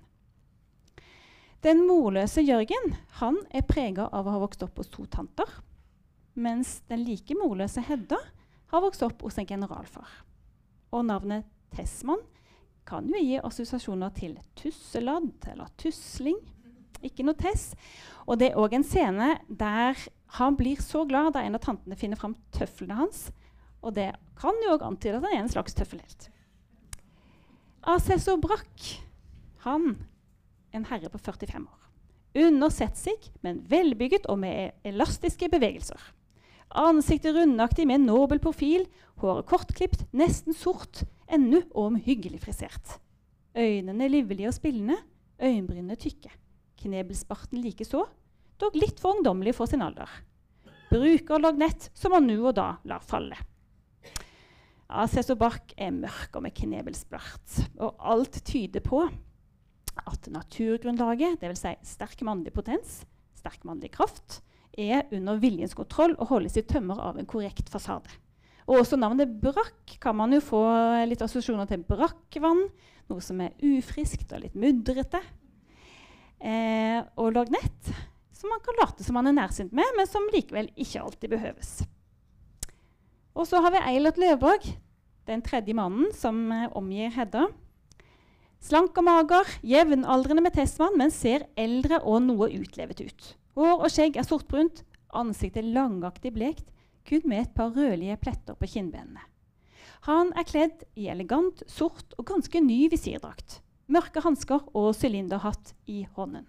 Den 1.65 1.85
morløse 1.89 2.43
Jørgen 2.45 2.95
han 3.21 3.39
er 3.53 3.67
prega 3.69 4.09
av 4.09 4.27
å 4.27 4.35
ha 4.35 4.41
vokst 4.43 4.65
opp 4.65 4.81
hos 4.81 4.91
to 4.93 5.07
tanter, 5.09 5.49
mens 6.35 6.79
den 6.89 7.05
like 7.05 7.37
morløse 7.39 7.85
Hedda 7.85 8.19
har 8.73 8.85
vokst 8.85 9.05
opp 9.07 9.23
hos 9.25 9.39
en 9.41 9.49
generalfar. 9.49 10.09
Og 10.93 11.05
navnet 11.09 11.47
Tesman 11.77 12.21
kan 12.89 13.07
jo 13.09 13.21
gi 13.21 13.39
assosiasjoner 13.41 14.13
til 14.17 14.37
tusseladd 14.57 15.49
eller 15.53 15.71
tusling. 15.81 16.41
Ikke 17.05 17.27
noe 17.27 17.37
tess. 17.39 17.73
Og 18.25 18.41
det 18.41 18.51
er 18.51 18.61
òg 18.61 18.77
en 18.79 18.87
scene 18.87 19.35
der 19.49 19.99
han 20.39 20.57
blir 20.59 20.81
så 20.83 21.05
glad 21.07 21.35
da 21.35 21.45
en 21.45 21.55
av 21.59 21.63
tantene 21.63 21.99
finner 21.99 22.19
fram 22.19 22.35
tøflene 22.57 22.97
hans. 22.99 23.29
Og 23.85 23.95
det 23.99 24.11
kan 24.41 24.57
jo 24.65 24.75
òg 24.75 24.87
antyde 24.87 25.21
at 25.21 25.27
han 25.27 25.37
er 25.37 25.45
en 25.45 25.53
slags 25.53 25.77
tøffelhelt. 25.77 26.31
Assessor 27.85 28.41
Brack, 28.41 28.89
han 29.67 29.93
en 30.75 30.87
herre 30.89 31.11
på 31.13 31.21
45 31.21 31.67
år. 31.69 31.81
Undersett 32.47 32.99
seg, 32.99 33.29
men 33.45 33.61
velbygget 33.71 34.27
og 34.33 34.41
med 34.43 34.73
elastiske 34.89 35.47
bevegelser. 35.53 36.01
Ansiktet 36.75 37.37
rundaktig 37.37 37.87
med 37.87 38.01
en 38.01 38.09
nobel 38.09 38.41
profil, 38.43 38.89
håret 39.23 39.47
kortklipt, 39.47 40.07
nesten 40.17 40.57
sort, 40.57 41.05
ennå 41.31 41.61
omhyggelig 41.79 42.41
frisert. 42.43 42.97
Øynene 43.55 44.09
livlige 44.11 44.51
og 44.51 44.57
spillende, 44.57 44.97
øyenbrynene 45.39 45.95
tykke. 46.01 46.33
Knebelsbarten 46.85 47.63
likeså, 47.65 48.05
dog 48.61 48.77
litt 48.77 49.01
for 49.01 49.17
ungdommelig 49.17 49.57
for 49.57 49.71
sin 49.71 49.83
alder. 49.85 50.11
Bruker 50.93 51.41
lognett 51.41 51.89
som 51.97 52.15
han 52.15 52.29
nå 52.29 52.39
og 52.43 52.55
da 52.59 52.75
lar 52.87 53.05
falle. 53.05 53.39
Aceso 54.95 55.35
Bach 55.41 55.73
er 55.81 55.95
mørk 55.97 56.37
og 56.37 56.45
med 56.45 56.55
knebelspart, 56.55 57.63
og 57.81 57.97
alt 57.99 58.37
tyder 58.47 58.85
på 58.85 59.01
at 60.05 60.29
naturgrunnlaget, 60.31 61.41
dvs. 61.41 61.63
Si 61.65 61.95
sterk 61.95 62.21
mannlig 62.27 62.53
potens, 62.55 63.01
sterk 63.39 63.65
mannlig 63.67 63.95
kraft, 63.97 64.43
er 64.77 65.07
under 65.15 65.39
viljens 65.41 65.75
kontroll 65.79 66.17
og 66.19 66.29
holdes 66.33 66.59
i 66.59 66.67
tømmer 66.67 67.01
av 67.01 67.19
en 67.19 67.29
korrekt 67.31 67.71
fasade. 67.73 68.13
Og 68.65 68.81
også 68.81 68.99
navnet 68.99 69.33
brakk 69.43 69.97
kan 70.03 70.17
man 70.17 70.33
jo 70.35 70.41
få 70.43 70.63
litt 71.09 71.23
assosiasjoner 71.25 71.69
til 71.71 71.85
brakkvann, 71.89 72.67
noe 73.11 73.25
som 73.25 73.41
er 73.45 73.57
ufriskt 73.65 74.33
og 74.33 74.45
litt 74.45 74.57
mudrete. 74.59 75.21
Eh, 76.43 77.01
og 77.17 77.33
lognett, 77.35 77.91
som 78.35 78.51
man 78.53 78.63
kan 78.65 78.79
late 78.83 79.05
som 79.07 79.17
man 79.17 79.31
er 79.31 79.37
nærsynt 79.37 79.75
med, 79.77 79.87
men 79.97 80.09
som 80.09 80.27
likevel 80.33 80.71
ikke 80.77 81.03
alltid 81.03 81.33
behøves. 81.33 81.75
Og 83.35 83.49
så 83.49 83.63
har 83.65 83.75
vi 83.75 83.83
Eilert 83.93 84.21
Løvåg, 84.21 84.67
den 85.29 85.43
tredje 85.43 85.75
mannen 85.77 86.11
som 86.17 86.47
eh, 86.53 86.69
omgir 86.77 87.15
Hedda. 87.15 87.47
Slank 88.65 88.97
og 89.01 89.07
mager, 89.07 89.49
jevnaldrende 89.65 90.45
med 90.45 90.55
Tessmann, 90.57 90.97
men 91.01 91.13
ser 91.13 91.47
eldre 91.61 92.01
og 92.03 92.23
noe 92.25 92.49
utlevet 92.53 93.03
ut. 93.05 93.33
Hår 93.59 93.75
og 93.77 93.91
skjegg 93.93 94.17
er 94.19 94.29
sortbrunt, 94.29 94.83
ansiktet 95.15 95.67
langaktig 95.69 96.33
blekt, 96.35 96.71
kun 97.09 97.27
med 97.29 97.45
et 97.45 97.57
par 97.57 97.75
rødlige 97.77 98.17
pletter 98.21 98.57
på 98.57 98.69
kinnbenene. 98.77 99.21
Han 100.09 100.33
er 100.37 100.49
kledd 100.49 100.85
i 101.01 101.09
elegant, 101.13 101.63
sort 101.69 102.17
og 102.19 102.27
ganske 102.29 102.61
ny 102.61 102.87
visirdrakt 102.93 103.64
mørke 103.91 104.23
hansker 104.25 104.65
og 104.77 104.93
sylinderhatt 104.97 105.75
i 105.91 106.05
hånden. 106.17 106.47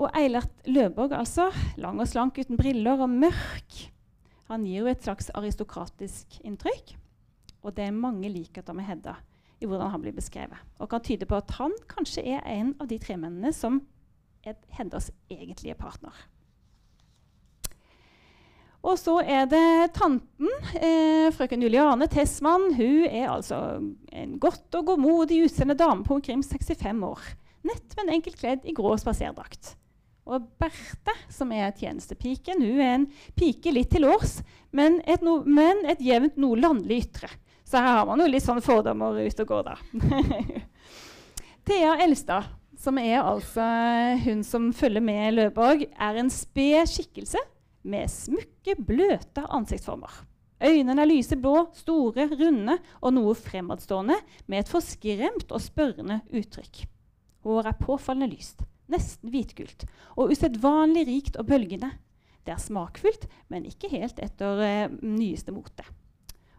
Og 0.00 0.08
Eilert 0.16 0.52
Løvborg, 0.64 1.12
altså, 1.12 1.50
lang 1.76 2.00
og 2.00 2.08
slank 2.08 2.38
uten 2.40 2.56
briller 2.56 3.02
og 3.04 3.10
mørk, 3.12 3.80
han 4.50 4.64
gir 4.66 4.82
jo 4.82 4.90
et 4.90 5.04
slags 5.04 5.28
aristokratisk 5.36 6.40
inntrykk. 6.46 6.96
Og 7.60 7.76
det 7.76 7.84
er 7.86 7.94
mange 7.94 8.30
likheter 8.32 8.74
med 8.74 8.88
Hedda 8.88 9.18
i 9.60 9.68
hvordan 9.68 9.92
han 9.92 10.02
blir 10.02 10.16
beskrevet. 10.16 10.56
Og 10.80 10.88
kan 10.90 11.04
tyde 11.04 11.28
på 11.28 11.36
at 11.36 11.52
han 11.58 11.74
kanskje 11.90 12.24
er 12.24 12.46
en 12.48 12.72
av 12.80 12.88
de 12.90 12.98
tre 12.98 13.18
mennene 13.20 13.52
som 13.54 13.82
er 14.42 14.56
Heddas 14.78 15.10
egentlige 15.30 15.76
partner. 15.78 16.14
Og 18.80 18.96
så 18.96 19.18
er 19.20 19.44
det 19.50 19.92
tanten, 19.96 20.48
eh, 20.80 21.28
frøken 21.36 21.60
Juliane 21.62 22.08
Tessmann. 22.08 22.70
Hun 22.78 23.04
er 23.04 23.28
altså 23.28 23.58
en 24.12 24.38
godt 24.40 24.72
og 24.78 24.86
godmodig 24.86 25.42
utseende 25.44 25.76
dame 25.76 26.04
på 26.04 26.16
omkring 26.16 26.40
65 26.42 27.04
år. 27.04 27.20
Nett, 27.68 27.92
men 27.98 28.14
enkelt 28.16 28.40
kledd 28.40 28.64
i 28.64 28.72
grå 28.72 28.94
spaserdrakt. 28.96 29.74
Og 30.30 30.46
Berthe, 30.60 31.14
som 31.28 31.52
er 31.52 31.74
tjenestepiken, 31.76 32.62
hun 32.62 32.80
er 32.80 32.94
en 32.94 33.06
pike 33.36 33.72
litt 33.74 33.90
til 33.92 34.06
års, 34.08 34.38
men 34.72 35.00
et, 35.04 35.20
no, 35.26 35.40
men 35.44 35.84
et 35.90 36.00
jevnt 36.00 36.38
noe 36.40 36.56
landlig 36.56 37.02
ytre. 37.04 37.28
Så 37.66 37.82
her 37.82 38.00
har 38.00 38.08
man 38.08 38.22
jo 38.22 38.30
litt 38.30 38.46
sånne 38.46 38.64
fordommer 38.64 39.20
ute 39.20 39.44
og 39.44 39.52
går, 39.52 39.68
da. 39.68 39.76
Thea 41.68 41.98
Elstad, 42.06 42.48
som 42.80 42.96
er 42.98 43.20
altså 43.20 43.64
hun 44.24 44.40
som 44.46 44.70
følger 44.72 45.04
med 45.04 45.36
Løvborg, 45.36 45.84
er 45.92 46.20
en 46.22 46.32
sped 46.32 46.88
skikkelse 46.88 47.42
med 47.82 48.10
smukke, 48.12 48.76
bløte 48.76 49.44
ansiktsformer. 49.48 50.12
Øynene 50.60 51.00
er 51.00 51.08
lyseblå, 51.08 51.70
store, 51.72 52.26
runde 52.36 52.76
og 53.00 53.14
noe 53.16 53.32
fremadstående, 53.38 54.18
med 54.46 54.64
et 54.64 54.72
forskremt 54.72 55.52
og 55.54 55.62
spørrende 55.64 56.20
uttrykk. 56.36 56.82
Håret 57.46 57.70
er 57.70 57.80
påfallende 57.80 58.34
lyst, 58.34 58.66
nesten 58.92 59.32
hvitgult, 59.32 59.86
og 60.20 60.34
usedvanlig 60.34 61.06
rikt 61.08 61.40
og 61.40 61.48
bølgende. 61.48 61.94
Det 62.44 62.52
er 62.52 62.60
smakfullt, 62.60 63.24
men 63.48 63.64
ikke 63.68 63.88
helt 63.92 64.20
etter 64.20 64.60
eh, 64.64 64.92
nyeste 65.00 65.54
mote. 65.54 65.86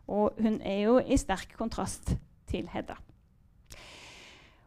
Og 0.10 0.38
hun 0.42 0.58
er 0.66 0.84
jo 0.88 0.98
i 1.02 1.18
sterk 1.22 1.54
kontrast 1.58 2.16
til 2.50 2.68
Hedda. 2.74 2.98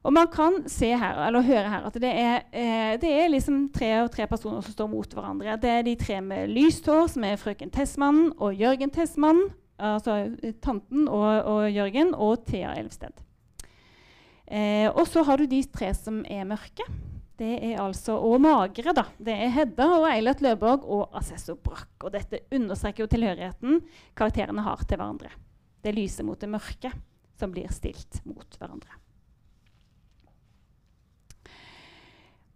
Og 0.04 0.12
man 0.12 0.28
kan 0.28 0.58
se 0.68 0.90
her, 0.92 1.16
eller 1.26 1.46
høre 1.46 1.68
her 1.72 1.84
at 1.88 1.94
det 2.00 2.10
er, 2.10 2.42
eh, 2.52 2.94
det 3.00 3.08
er 3.08 3.30
liksom 3.32 3.70
tre 3.72 3.90
og 4.02 4.10
tre 4.12 4.26
personer 4.28 4.60
som 4.60 4.74
står 4.74 4.88
mot 4.92 5.14
hverandre. 5.16 5.56
Det 5.60 5.70
er 5.70 5.84
de 5.86 5.94
tre 5.96 6.18
med 6.20 6.50
lyst 6.52 6.84
hår, 6.90 7.06
som 7.14 7.24
er 7.24 7.40
frøken 7.40 7.72
Tessmann 7.72 8.26
og 8.36 8.52
Jørgen 8.52 8.92
Tessmann. 8.92 9.46
Altså 9.80 10.28
tanten 10.62 11.08
og, 11.08 11.30
og 11.50 11.70
Jørgen 11.72 12.12
og 12.14 12.44
Thea 12.46 12.76
Elvsted. 12.78 13.16
Eh, 14.44 14.90
og 14.92 15.08
så 15.08 15.24
har 15.24 15.40
du 15.40 15.48
de 15.48 15.62
tre 15.72 15.88
som 15.96 16.20
er 16.28 16.44
mørke. 16.46 16.84
Det 17.40 17.56
er 17.72 17.80
altså, 17.82 18.14
Og 18.20 18.36
magre, 18.44 18.92
da. 18.94 19.06
Det 19.18 19.32
er 19.34 19.50
Hedda 19.50 19.88
og 19.96 20.04
Eilert 20.12 20.44
Løborg 20.44 20.84
og 20.84 21.16
Assessor 21.18 21.56
Brakk. 21.56 21.96
Og 22.04 22.12
dette 22.14 22.44
understreker 22.52 23.02
jo 23.02 23.10
tilhørigheten 23.10 23.80
karakterene 24.14 24.62
har 24.62 24.84
til 24.84 25.00
hverandre. 25.00 25.32
Det 25.82 25.96
lyser 25.96 26.28
mot 26.28 26.38
det 26.38 26.52
mørke 26.52 26.92
som 27.34 27.50
blir 27.50 27.72
stilt 27.74 28.20
mot 28.28 28.60
hverandre. 28.60 29.03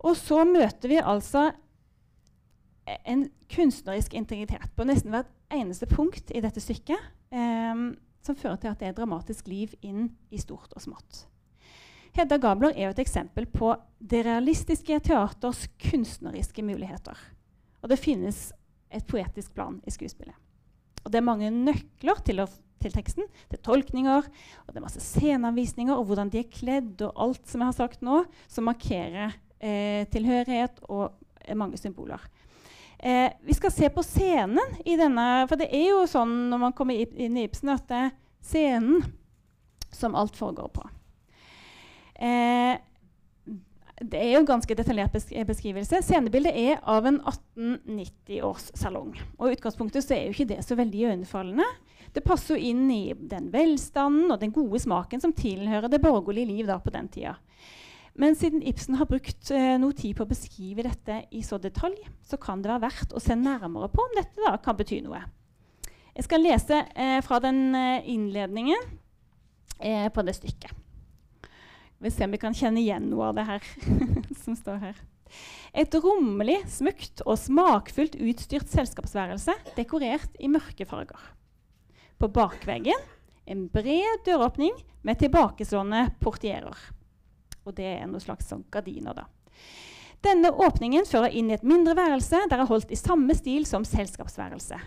Og 0.07 0.15
så 0.19 0.45
møter 0.47 0.93
vi 0.93 1.01
altså 1.01 1.49
en 3.05 3.27
kunstnerisk 3.53 4.15
integritet 4.17 4.71
på 4.77 4.87
nesten 4.89 5.13
hvert 5.13 5.31
eneste 5.53 5.89
punkt 5.91 6.31
i 6.33 6.43
dette 6.45 6.63
stykket, 6.63 7.01
eh, 7.35 7.83
som 8.25 8.37
fører 8.37 8.61
til 8.61 8.73
at 8.73 8.81
det 8.81 8.91
er 8.91 8.97
dramatisk 8.97 9.49
liv 9.51 9.75
inn 9.85 10.09
i 10.31 10.41
stort 10.41 10.73
og 10.77 10.85
smått. 10.85 11.25
Hedda 12.17 12.39
Gabler 12.41 12.73
er 12.75 12.89
jo 12.89 12.95
et 12.95 13.03
eksempel 13.05 13.47
på 13.51 13.75
det 13.99 14.25
realistiske 14.27 14.97
teaters 15.07 15.67
kunstneriske 15.83 16.65
muligheter. 16.67 17.19
Og 17.83 17.93
det 17.93 18.01
finnes 18.01 18.49
et 18.91 19.05
poetisk 19.07 19.53
plan 19.55 19.77
i 19.87 19.93
skuespillet. 19.93 20.35
Og 21.05 21.13
det 21.13 21.21
er 21.21 21.29
mange 21.29 21.51
nøkler 21.53 22.23
til, 22.27 22.43
å, 22.43 22.49
til 22.83 22.95
teksten, 22.95 23.29
til 23.53 23.61
tolkninger, 23.65 24.27
og 24.27 24.73
det 24.73 24.81
er 24.81 24.85
masse 24.85 25.05
sceneanvisninger 25.05 25.95
og 25.95 26.09
hvordan 26.09 26.33
de 26.33 26.43
er 26.43 26.51
kledd, 26.53 27.05
og 27.07 27.23
alt 27.29 27.47
som 27.49 27.63
jeg 27.63 27.71
har 27.71 27.79
sagt 27.79 28.03
nå, 28.05 28.23
som 28.51 28.67
markerer 28.69 29.37
eh, 29.61 30.05
tilhørighet 30.13 30.83
og 30.89 31.13
eh, 31.45 31.57
mange 31.59 31.79
symboler. 31.81 32.23
Eh, 32.99 33.31
vi 33.47 33.55
skal 33.55 33.73
se 33.73 33.91
på 33.95 34.03
scenen 34.03 34.81
i 34.83 34.97
denne 34.99 35.47
For 35.47 35.55
det 35.61 35.69
er 35.71 35.85
jo 35.93 36.01
sånn 36.11 36.33
når 36.51 36.63
man 36.65 36.75
kommer 36.75 36.99
inn 36.99 37.37
i 37.39 37.45
Ibsen, 37.47 37.71
at 37.71 37.87
det 37.87 38.01
er 38.09 38.15
scenen 38.43 39.05
som 39.95 40.17
alt 40.19 40.37
foregår 40.37 40.73
på. 40.75 40.85
Eh, 42.19 42.75
det 43.99 44.19
er 44.19 44.33
jo 44.33 44.43
en 44.43 44.47
ganske 44.47 44.75
detaljert 44.79 45.15
beskrivelse. 45.47 46.03
Scenebildet 46.07 46.55
er 46.55 46.83
av 46.87 47.07
en 47.09 47.19
1890-årssalong. 47.19 49.17
Og 49.39 49.49
I 49.49 49.57
utgangspunktet 49.57 50.07
så 50.07 50.15
er 50.15 50.27
jo 50.27 50.37
ikke 50.37 50.51
det 50.53 50.61
så 50.67 50.77
veldig 50.79 51.01
iøynefallende. 51.03 51.67
Det 52.15 52.23
passer 52.25 52.55
jo 52.55 52.71
inn 52.71 52.87
i 52.95 53.11
den 53.19 53.51
velstanden 53.53 54.31
og 54.31 54.39
den 54.43 54.55
gode 54.55 54.79
smaken 54.83 55.23
som 55.23 55.35
tilhører 55.35 55.91
det 55.91 56.03
borgerlige 56.03 56.51
liv 56.51 56.71
da 56.71 56.79
på 56.83 56.95
den 56.95 57.11
tida. 57.13 57.35
Men 58.19 58.35
siden 58.35 58.65
Ibsen 58.67 58.97
har 58.99 59.07
brukt 59.07 59.51
eh, 59.55 59.77
noe 59.79 59.95
tid 59.95 60.17
på 60.19 60.25
å 60.27 60.31
beskrive 60.31 60.83
dette 60.89 61.21
i 61.31 61.43
så 61.47 61.61
detalj, 61.63 62.01
så 62.27 62.39
kan 62.41 62.65
det 62.65 62.73
være 62.73 62.89
verdt 62.89 63.15
å 63.15 63.23
se 63.23 63.37
nærmere 63.39 63.91
på 63.93 64.03
om 64.03 64.17
dette 64.17 64.43
da 64.43 64.57
kan 64.63 64.77
bety 64.79 64.99
noe. 65.05 65.21
Jeg 66.19 66.27
skal 66.27 66.43
lese 66.43 66.81
eh, 66.99 67.21
fra 67.23 67.39
den 67.45 67.77
eh, 67.79 68.09
innledningen 68.11 68.89
eh, 69.79 70.09
på 70.11 70.25
det 70.27 70.35
stykket. 70.35 70.75
Vi 72.03 72.11
ser 72.11 72.27
om 72.27 72.35
vi 72.35 72.41
kan 72.43 72.55
kjenne 72.59 72.83
igjen 72.83 73.07
noe 73.11 73.31
av 73.31 73.39
det 73.39 73.47
her 73.47 73.71
som 74.43 74.59
står 74.59 74.83
her. 74.83 74.99
Et 75.79 75.95
rommelig, 76.03 76.59
smukt 76.75 77.23
og 77.23 77.39
smakfullt 77.39 78.19
utstyrt 78.19 78.67
selskapsværelse 78.73 79.55
dekorert 79.79 80.35
i 80.43 80.51
mørke 80.51 80.89
farger. 80.91 81.23
På 82.19 82.27
bakveggen 82.35 82.99
en 83.47 83.67
bred 83.71 84.25
døråpning 84.27 84.75
med 85.07 85.23
tilbakeslående 85.23 86.09
portierer. 86.19 86.75
Og 87.67 87.75
det 87.77 87.89
er 87.99 88.07
noe 88.09 88.23
slags 88.23 88.49
sånn 88.51 88.65
gardiner. 88.71 89.15
da. 89.15 89.27
Denne 90.25 90.51
åpningen 90.51 91.07
fører 91.07 91.35
inn 91.35 91.51
i 91.51 91.55
et 91.55 91.67
mindre 91.67 91.95
værelse 91.95 92.41
der 92.51 92.63
er 92.63 92.71
holdt 92.71 92.91
i 92.91 92.99
samme 92.99 93.35
stil 93.39 93.67
som 93.69 93.87
selskapsværelse. 93.87 94.79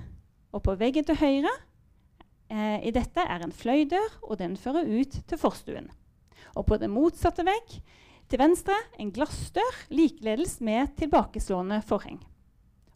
Og 0.52 0.64
på 0.66 0.76
veggen 0.80 1.08
til 1.08 1.16
høyre 1.16 1.52
eh, 2.52 2.82
i 2.84 2.92
dette 2.92 3.24
er 3.24 3.46
en 3.46 3.56
fløydør, 3.56 4.18
og 4.28 4.42
den 4.42 4.58
fører 4.60 4.90
ut 4.90 5.16
til 5.28 5.40
forstuen. 5.40 5.88
Og 6.60 6.68
på 6.68 6.78
den 6.82 6.92
motsatte 6.92 7.46
vegg 7.48 7.78
til 8.32 8.42
venstre 8.42 8.76
en 9.00 9.14
glassdør, 9.16 9.86
likeledes 9.92 10.60
med 10.60 10.92
tilbakeslående 11.00 11.80
forheng. 11.88 12.20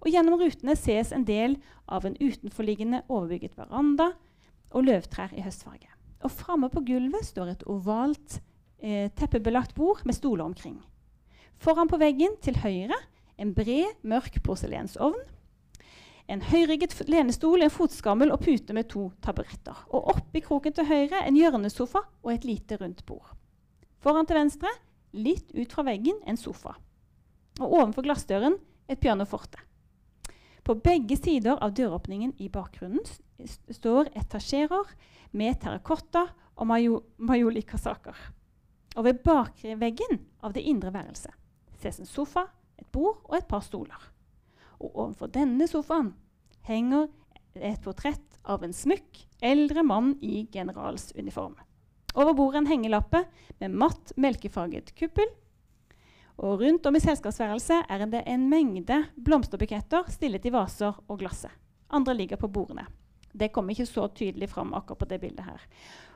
Og 0.03 0.11
gjennom 0.11 0.37
rutene 0.39 0.75
ses 0.77 1.13
en 1.15 1.23
del 1.27 1.55
av 1.87 2.05
en 2.05 2.17
utenforliggende 2.19 3.05
overbygget 3.07 3.55
veranda 3.57 4.11
og 4.75 4.85
løvtrær 4.89 5.31
i 5.35 5.45
høstfarge. 5.45 5.87
Og 6.25 6.33
framme 6.33 6.67
på 6.73 6.83
gulvet 6.83 7.25
står 7.31 7.53
et 7.53 7.65
ovalt 7.71 8.41
eh, 8.81 9.11
teppebelagt 9.11 9.75
bord 9.75 10.03
med 10.05 10.15
stoler 10.17 10.45
omkring. 10.45 10.79
Foran 11.57 11.87
på 11.87 11.99
veggen 12.01 12.35
til 12.43 12.59
høyre 12.63 12.97
en 13.37 13.53
bred, 13.55 13.97
mørk 14.03 14.39
porselensovn. 14.43 15.17
En 16.31 16.41
høyrygget 16.41 16.95
lenestol, 17.11 17.61
en 17.61 17.73
fotskammel 17.73 18.31
og 18.33 18.41
pute 18.41 18.73
med 18.73 18.89
to 18.89 19.09
taburetter. 19.21 19.83
Og 19.93 20.09
oppi 20.15 20.41
kroken 20.41 20.73
til 20.73 20.87
høyre 20.89 21.21
en 21.27 21.37
hjørnesofa 21.37 22.01
og 22.23 22.31
et 22.33 22.47
lite, 22.47 22.79
rundt 22.81 23.03
bord. 23.05 23.35
Foran 24.01 24.25
til 24.25 24.39
venstre, 24.39 24.71
litt 25.13 25.53
ut 25.53 25.71
fra 25.73 25.85
veggen, 25.85 26.17
en 26.25 26.39
sofa. 26.39 26.73
Og 27.61 27.67
ovenfor 27.67 28.07
glassdøren 28.07 28.57
et 28.89 28.99
pianoforte. 28.99 29.61
På 30.65 30.73
begge 30.81 31.17
sider 31.19 31.59
av 31.61 31.75
døråpningen 31.77 32.33
i 32.41 32.49
bakgrunnen 32.49 33.03
står 33.69 34.09
etasjerer 34.17 34.95
med 35.37 35.59
terrakotta 35.61 36.25
og 36.55 36.71
majolikasaker. 36.71 38.15
Og 38.95 39.07
ved 39.07 39.23
bakre 39.25 39.75
veggen 39.79 40.21
av 40.43 40.53
det 40.55 40.63
indre 40.63 40.93
værelset 40.95 41.33
ses 41.85 41.99
en 41.99 42.09
sofa, 42.09 42.47
et 42.79 42.87
bord 42.91 43.21
og 43.27 43.37
et 43.37 43.47
par 43.47 43.63
stoler. 43.63 43.99
Og 44.79 44.89
overfor 44.93 45.29
denne 45.31 45.67
sofaen 45.69 46.13
henger 46.65 47.07
et 47.55 47.81
portrett 47.83 48.39
av 48.43 48.63
en 48.65 48.73
smykk, 48.73 49.21
eldre 49.45 49.83
mann 49.85 50.15
i 50.23 50.45
generalsuniform. 50.51 51.55
Over 52.15 52.35
bordet 52.35 52.63
en 52.63 52.69
hengelappe 52.71 53.25
med 53.59 53.75
matt 53.75 54.13
melkefarget 54.17 54.93
kuppel. 54.95 55.27
Og 56.39 56.59
rundt 56.61 56.87
om 56.87 56.95
i 56.95 57.03
selskapsværelset 57.03 57.91
er 57.91 58.05
det 58.11 58.23
en 58.27 58.49
mengde 58.51 59.01
blomsterbuketter 59.15 60.09
stillet 60.11 60.45
i 60.47 60.51
vaser 60.51 60.95
og 61.07 61.19
glasset. 61.19 61.51
Andre 61.95 62.15
ligger 62.15 62.39
på 62.39 62.49
bordene. 62.51 62.87
Det 63.35 63.51
kommer 63.51 63.75
ikke 63.75 63.87
så 63.87 64.07
tydelig 64.15 64.49
fram 64.49 64.73
akkurat 64.73 64.99
på 64.99 65.07
det 65.11 65.19
bildet 65.21 65.45
her. 65.45 65.63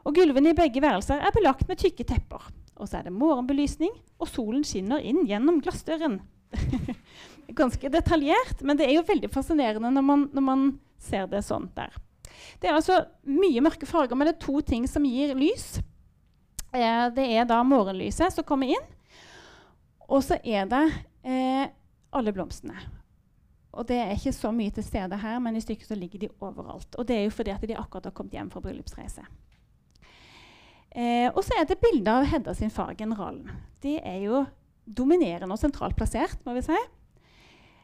Og 0.08 0.16
Gulvene 0.16 0.54
i 0.54 0.58
begge 0.58 0.82
værelser 0.82 1.20
er 1.20 1.36
belagt 1.36 1.68
med 1.68 1.80
tykke 1.80 2.08
tepper. 2.08 2.48
Og 2.80 2.88
så 2.88 3.00
er 3.00 3.08
det 3.10 3.16
morgenbelysning, 3.16 3.92
og 4.20 4.30
solen 4.32 4.64
skinner 4.68 5.04
inn 5.04 5.26
gjennom 5.28 5.60
glassdøren. 5.64 6.22
Ganske 7.60 7.92
detaljert, 7.92 8.62
men 8.64 8.80
det 8.80 8.88
er 8.88 8.96
jo 8.96 9.08
veldig 9.08 9.30
fascinerende 9.34 9.92
når 9.94 10.06
man, 10.06 10.30
når 10.34 10.46
man, 10.46 10.70
ser 11.00 11.30
det 11.32 11.40
sånn 11.48 11.70
der. 11.78 11.94
Det 12.60 12.68
er 12.68 12.76
altså 12.76 12.98
mye 13.24 13.62
mørke 13.64 13.88
farger, 13.88 14.18
men 14.20 14.28
det 14.28 14.34
er 14.34 14.42
to 14.44 14.60
ting 14.68 14.84
som 14.88 15.06
gir 15.08 15.32
lys. 15.38 15.78
Eh, 16.76 17.06
det 17.16 17.24
er 17.38 17.48
da 17.48 17.62
morgenlyset 17.64 18.36
som 18.36 18.44
kommer 18.48 18.74
inn, 18.76 18.90
og 20.10 20.26
så 20.26 20.42
er 20.44 20.68
det 20.68 20.84
eh, 21.24 21.72
alle 22.12 22.34
blomstene. 22.36 22.76
Og 23.80 23.88
det 23.88 24.00
er 24.02 24.16
ikke 24.16 24.34
så 24.36 24.52
mye 24.52 24.74
til 24.76 24.84
stede 24.84 25.20
her, 25.22 25.40
men 25.40 25.56
i 25.56 25.64
stykket 25.64 25.92
så 25.92 25.96
ligger 25.96 26.26
de 26.26 26.32
overalt. 26.44 26.96
Og 26.98 27.08
det 27.08 27.16
er 27.16 27.28
jo 27.28 27.36
fordi 27.38 27.54
at 27.54 27.64
de 27.64 27.78
akkurat 27.78 28.10
har 28.10 28.16
kommet 28.18 28.36
hjem 28.36 28.50
fra 28.52 28.64
bryllupsreise. 28.66 29.24
Eh, 30.90 31.28
og 31.30 31.44
så 31.46 31.60
er 31.60 31.68
det 31.70 31.82
bilde 31.82 32.12
av 32.12 32.26
Hedda 32.30 32.56
sin 32.58 32.74
far, 32.74 32.96
generalen. 32.98 33.50
Det 33.84 34.00
er 34.02 34.24
jo 34.26 34.46
dominerende 34.90 35.54
og 35.54 35.62
sentralt 35.62 35.98
plassert, 35.98 36.40
må 36.46 36.56
vi 36.58 36.66
si. 36.66 36.80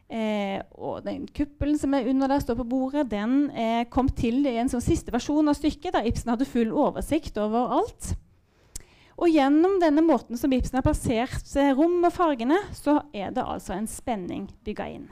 Eh, 0.06 0.60
og 0.78 1.00
den 1.06 1.24
kuppelen 1.34 1.78
som 1.78 1.94
er 1.96 2.06
under 2.10 2.30
der, 2.30 2.42
står 2.42 2.60
på 2.60 2.68
bordet, 2.70 3.08
den 3.10 3.48
eh, 3.50 3.82
kom 3.90 4.10
til 4.10 4.44
i 4.46 4.54
en 4.60 4.70
sånn 4.70 4.84
siste 4.84 5.14
versjon 5.14 5.50
av 5.50 5.58
stykket, 5.58 5.94
da 5.96 6.04
Ibsen 6.06 6.30
hadde 6.30 6.46
full 6.46 6.70
oversikt 6.74 7.38
over 7.42 7.74
alt. 7.80 8.12
Og 9.16 9.32
gjennom 9.32 9.78
denne 9.80 10.04
måten 10.04 10.38
som 10.38 10.52
Ibsen 10.52 10.78
har 10.78 10.86
plassert 10.86 11.56
eh, 11.56 11.72
rom 11.74 11.98
og 12.04 12.14
fargene, 12.14 12.60
så 12.76 13.00
er 13.16 13.32
det 13.34 13.42
altså 13.42 13.74
en 13.74 13.90
spenning 13.90 14.46
bygga 14.66 14.90
inn. 14.92 15.08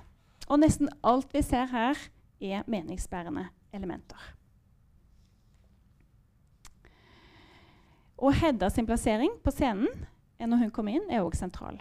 Og 0.47 0.61
nesten 0.61 0.91
alt 1.03 1.31
vi 1.35 1.43
ser 1.43 1.71
her, 1.73 1.99
er 2.45 2.67
meningsbærende 2.69 3.49
elementer. 3.75 4.35
Og 8.25 8.33
Hedda 8.41 8.71
sin 8.73 8.87
plassering 8.89 9.35
på 9.45 9.53
scenen 9.53 9.91
når 10.41 10.63
hun 10.63 10.71
kommer 10.73 10.97
inn, 10.97 11.05
er 11.13 11.25
òg 11.25 11.37
sentral 11.37 11.77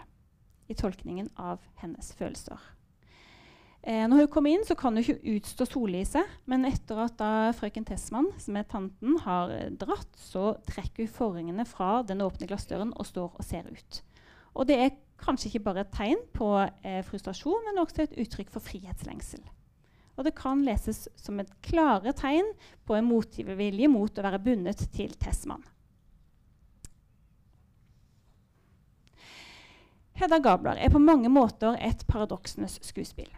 i 0.68 0.76
tolkningen 0.76 1.30
av 1.40 1.62
hennes 1.80 2.10
følelser. 2.16 2.60
Eh, 3.84 4.04
når 4.08 4.22
hun 4.22 4.30
kommer 4.32 4.54
inn, 4.54 4.64
så 4.64 4.76
kan 4.76 4.94
hun 4.96 5.02
ikke 5.02 5.34
utstå 5.36 5.66
sollyset, 5.68 6.36
men 6.48 6.64
etter 6.68 7.02
at 7.04 7.16
da 7.20 7.50
frøken 7.56 7.84
Tessmann, 7.88 8.30
som 8.40 8.56
er 8.56 8.68
tanten, 8.68 9.18
har 9.24 9.52
dratt, 9.80 10.08
så 10.16 10.54
trekker 10.68 11.04
hun 11.04 11.16
forhengene 11.16 11.66
fra 11.68 11.98
den 12.08 12.24
åpne 12.24 12.48
glassdøren 12.48 12.94
og 12.96 13.08
står 13.08 13.36
og 13.36 13.44
ser 13.44 13.68
ut. 13.68 14.00
Og 14.54 14.68
det 14.68 14.78
er 14.80 14.96
kanskje 15.20 15.50
ikke 15.50 15.66
bare 15.66 15.84
et 15.84 15.92
tegn 15.96 16.24
på 16.36 16.48
eh, 16.60 17.02
frustrasjon, 17.04 17.68
men 17.68 17.82
også 17.82 18.06
et 18.06 18.16
uttrykk 18.24 18.52
for 18.52 18.64
frihetslengsel. 18.64 19.44
og 20.16 20.24
det 20.24 20.36
kan 20.38 20.60
leses 20.62 21.08
som 21.18 21.40
et 21.42 21.50
klare 21.60 22.12
tegn 22.14 22.52
på 22.86 22.94
en 22.94 23.08
motgivervilje 23.08 23.88
mot 23.90 24.14
å 24.14 24.22
være 24.22 24.38
bundet 24.38 24.86
til 24.94 25.10
Tessmann. 25.18 25.64
Hedda 30.14 30.38
Gabler 30.38 30.78
er 30.78 30.92
på 30.94 31.02
mange 31.02 31.28
måter 31.28 31.74
et 31.82 32.04
paradoksenes 32.06 32.78
skuespill. 32.86 33.30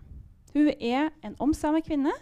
Hun 0.53 0.69
er 0.77 1.11
en 1.25 1.37
omsvermet 1.41 1.87
kvinne, 1.87 2.13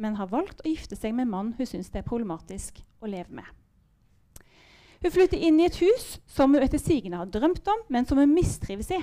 men 0.00 0.16
har 0.16 0.30
valgt 0.32 0.62
å 0.64 0.68
gifte 0.70 0.96
seg 0.96 1.12
med 1.12 1.26
en 1.26 1.34
mann 1.34 1.50
hun 1.58 1.68
syns 1.68 1.90
det 1.92 2.00
er 2.00 2.08
problematisk 2.08 2.80
å 3.04 3.10
leve 3.10 3.42
med. 3.42 3.44
Hun 5.00 5.12
flytter 5.12 5.40
inn 5.40 5.60
i 5.60 5.66
et 5.68 5.78
hus 5.80 6.14
som 6.28 6.52
hun 6.52 6.64
etter 6.64 6.80
sigende 6.80 7.20
har 7.20 7.28
drømt 7.28 7.68
om, 7.68 7.82
men 7.88 8.08
som 8.08 8.20
hun 8.20 8.32
mistrives 8.32 8.90
i. 8.92 9.00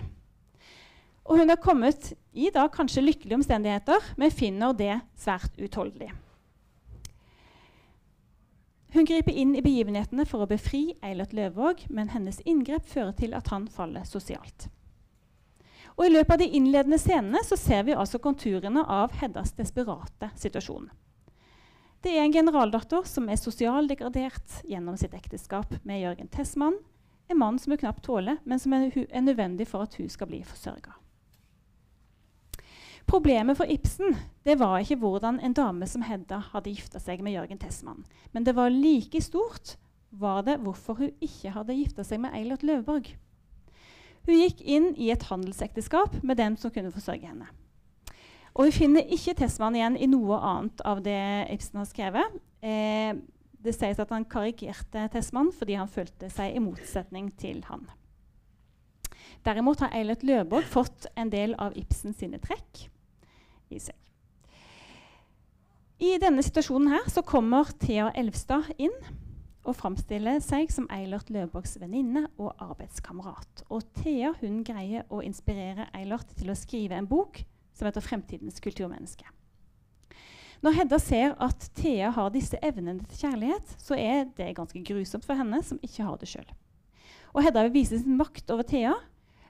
Og 1.28 1.42
hun 1.42 1.50
har 1.50 1.60
kommet 1.62 2.14
i 2.34 2.50
da 2.54 2.68
kanskje 2.72 3.04
lykkelige 3.04 3.38
omstendigheter, 3.38 4.14
men 4.18 4.34
finner 4.34 4.74
det 4.78 4.96
svært 5.20 5.58
utholdelig. 5.62 6.10
Hun 8.96 9.06
griper 9.06 9.36
inn 9.36 9.52
i 9.58 9.62
begivenhetene 9.62 10.26
for 10.26 10.46
å 10.46 10.50
befri 10.50 10.96
Eilert 11.06 11.36
Løvåg, 11.38 11.84
men 11.94 12.14
hennes 12.14 12.40
inngrep 12.48 12.88
fører 12.88 13.14
til 13.18 13.36
at 13.38 13.52
han 13.54 13.68
faller 13.70 14.08
sosialt. 14.08 14.70
Og 15.98 16.06
I 16.06 16.14
løpet 16.14 16.36
av 16.36 16.42
de 16.44 16.50
innledende 16.54 17.00
scenene 17.02 17.42
så 17.46 17.58
ser 17.58 17.88
vi 17.88 17.96
altså 17.98 18.20
konturene 18.22 18.84
av 18.86 19.16
Heddas 19.18 19.56
desperate 19.58 20.30
situasjon. 20.38 20.92
Det 22.06 22.14
er 22.14 22.28
en 22.28 22.36
generaldatter 22.36 23.08
som 23.10 23.26
er 23.34 23.40
sosialdegradert 23.42 24.60
gjennom 24.70 24.98
sitt 25.02 25.16
ekteskap 25.18 25.74
med 25.82 26.04
Jørgen 26.04 26.30
Tessmann, 26.30 26.78
en 27.28 27.42
mann 27.42 27.58
som 27.60 27.74
hun 27.74 27.82
knapt 27.82 28.06
tåler, 28.06 28.38
men 28.46 28.62
som 28.62 28.76
er, 28.78 28.92
nødvendig 29.22 29.68
for 29.68 29.84
at 29.84 29.98
hun 29.98 30.10
skal 30.10 30.30
bli 30.30 30.44
forsørga. 30.46 30.94
Problemet 33.08 33.58
for 33.58 33.68
Ibsen 33.72 34.16
det 34.46 34.58
var 34.60 34.84
ikke 34.84 35.00
hvordan 35.02 35.40
en 35.40 35.56
dame 35.56 35.88
som 35.88 36.04
Hedda 36.04 36.42
hadde 36.52 36.74
gifta 36.76 37.00
seg 37.02 37.24
med 37.24 37.34
Jørgen 37.34 37.60
Tessmann. 37.60 38.06
Men 38.32 38.46
det 38.46 38.54
var 38.56 38.70
like 38.70 39.22
stort 39.24 39.78
var 40.10 40.44
det 40.48 40.60
hvorfor 40.62 41.00
hun 41.02 41.14
ikke 41.24 41.54
hadde 41.56 41.76
gifta 41.76 42.06
seg 42.06 42.22
med 42.24 42.36
Eilert 42.36 42.64
Løvborg. 42.68 43.16
Hun 44.28 44.42
gikk 44.42 44.62
inn 44.68 44.90
i 45.00 45.08
et 45.14 45.24
handelsekteskap 45.30 46.20
med 46.22 46.38
dem 46.40 46.58
som 46.60 46.72
kunne 46.74 46.92
forsørge 46.92 47.30
henne. 47.30 47.48
Og 48.58 48.66
Vi 48.68 48.74
finner 48.74 49.06
ikke 49.14 49.38
Tessmann 49.38 49.76
igjen 49.78 49.96
i 49.96 50.10
noe 50.10 50.40
annet 50.42 50.82
av 50.82 51.04
det 51.06 51.22
Ibsen 51.54 51.80
har 51.80 51.88
skrevet. 51.88 52.40
Eh, 52.60 53.14
det 53.64 53.74
sies 53.76 54.00
at 54.02 54.12
han 54.12 54.26
karikerte 54.28 55.06
Tessmann 55.14 55.52
fordi 55.56 55.78
han 55.78 55.92
følte 55.92 56.30
seg 56.34 56.58
i 56.58 56.64
motsetning 56.64 57.30
til 57.40 57.62
han. 57.70 57.86
Derimot 59.46 59.80
har 59.86 59.94
Eilert 59.96 60.26
Løvborg 60.28 60.68
fått 60.68 61.08
en 61.16 61.32
del 61.32 61.54
av 61.62 61.78
Ibsen 61.78 62.18
sine 62.18 62.42
trekk 62.44 62.88
i 63.70 63.80
seg. 63.80 63.96
I 66.04 66.18
denne 66.22 66.44
situasjonen 66.46 66.92
her 66.94 67.08
så 67.10 67.24
kommer 67.26 67.70
Thea 67.82 68.12
Elvstad 68.18 68.68
inn 68.78 68.94
og 69.68 69.76
framstiller 69.76 70.40
seg 70.44 70.72
som 70.72 70.88
Eilert 70.94 71.30
Løvborgs 71.34 71.76
venninne 71.82 72.26
og 72.40 72.54
arbeidskamerat. 72.64 73.66
Og 73.68 73.84
Thea 74.00 74.32
hun 74.40 74.62
greier 74.68 75.04
å 75.12 75.20
inspirere 75.26 75.90
Eilert 75.98 76.32
til 76.40 76.54
å 76.54 76.58
skrive 76.58 76.96
en 76.96 77.10
bok 77.10 77.44
som 77.76 77.86
heter 77.86 78.02
'Fremtidens 78.02 78.62
kulturmenneske'. 78.64 79.28
Når 80.62 80.72
Hedda 80.72 80.98
ser 81.00 81.36
at 81.40 81.70
Thea 81.76 82.10
har 82.10 82.30
disse 82.30 82.58
evnene 82.64 83.06
til 83.06 83.30
kjærlighet, 83.30 83.76
så 83.78 83.94
er 83.94 84.26
det 84.38 84.56
ganske 84.56 84.84
grusomt 84.84 85.26
for 85.26 85.36
henne 85.36 85.62
som 85.64 85.80
ikke 85.84 86.04
har 86.04 86.18
det 86.18 86.28
sjøl. 86.28 86.48
Hedda 87.38 87.64
vil 87.68 87.74
vise 87.74 88.00
sin 88.00 88.18
makt 88.18 88.50
over 88.50 88.64
Thea, 88.64 88.94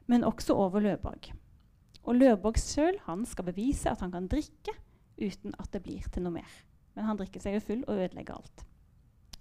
men 0.08 0.23
også 0.23 0.53
over 0.53 0.80
Løvborg. 0.80 1.32
Og 2.03 2.15
Løvborg 2.15 2.60
sjøl 2.60 2.99
skal 3.25 3.45
bevise 3.45 3.89
at 3.89 3.99
han 3.99 4.12
kan 4.12 4.27
drikke 4.27 4.75
uten 5.17 5.53
at 5.60 5.71
det 5.71 5.84
blir 5.84 6.03
til 6.12 6.23
noe 6.23 6.34
mer. 6.34 6.51
Men 6.95 7.06
han 7.06 7.17
drikker 7.17 7.39
seg 7.39 7.53
jo 7.53 7.60
full 7.60 7.84
og 7.88 7.95
ødelegger 7.95 8.34
alt. 8.34 8.65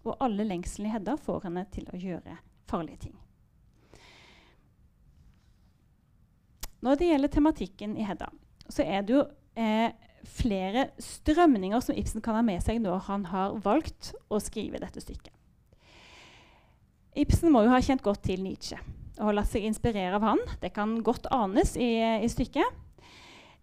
Og 0.06 0.16
alle 0.22 0.46
lengslene 0.46 0.90
i 0.90 0.94
Hedda 0.94 1.16
får 1.18 1.48
henne 1.48 1.64
til 1.74 1.86
å 1.90 1.98
gjøre 1.98 2.38
farlige 2.70 3.08
ting. 3.08 3.16
Når 6.86 6.98
det 7.00 7.08
gjelder 7.10 7.32
tematikken 7.32 7.96
i 7.98 8.04
Hedda, 8.06 8.28
så 8.70 8.84
er 8.86 9.02
det 9.06 9.16
jo 9.16 9.22
eh, 9.58 9.90
flere 10.26 10.88
strømninger 11.02 11.82
som 11.82 11.96
Ibsen 11.98 12.22
kan 12.22 12.38
ha 12.38 12.44
med 12.46 12.62
seg 12.62 12.78
når 12.82 13.06
han 13.08 13.26
har 13.32 13.56
valgt 13.64 14.12
å 14.30 14.38
skrive 14.42 14.82
dette 14.82 15.02
stykket. 15.02 15.32
Ibsen 17.16 17.50
må 17.50 17.64
jo 17.64 17.72
ha 17.72 17.80
kjent 17.82 18.04
godt 18.04 18.26
til 18.28 18.42
Nietzsche 18.44 18.78
og 19.16 19.30
har 19.30 19.38
latt 19.38 19.48
seg 19.48 19.64
inspirere 19.64 20.18
av 20.18 20.26
han. 20.26 20.42
Det 20.60 20.74
kan 20.76 20.98
godt 21.04 21.30
anes 21.32 21.72
i, 21.80 21.96
i 22.20 22.28
stykket. 22.28 22.85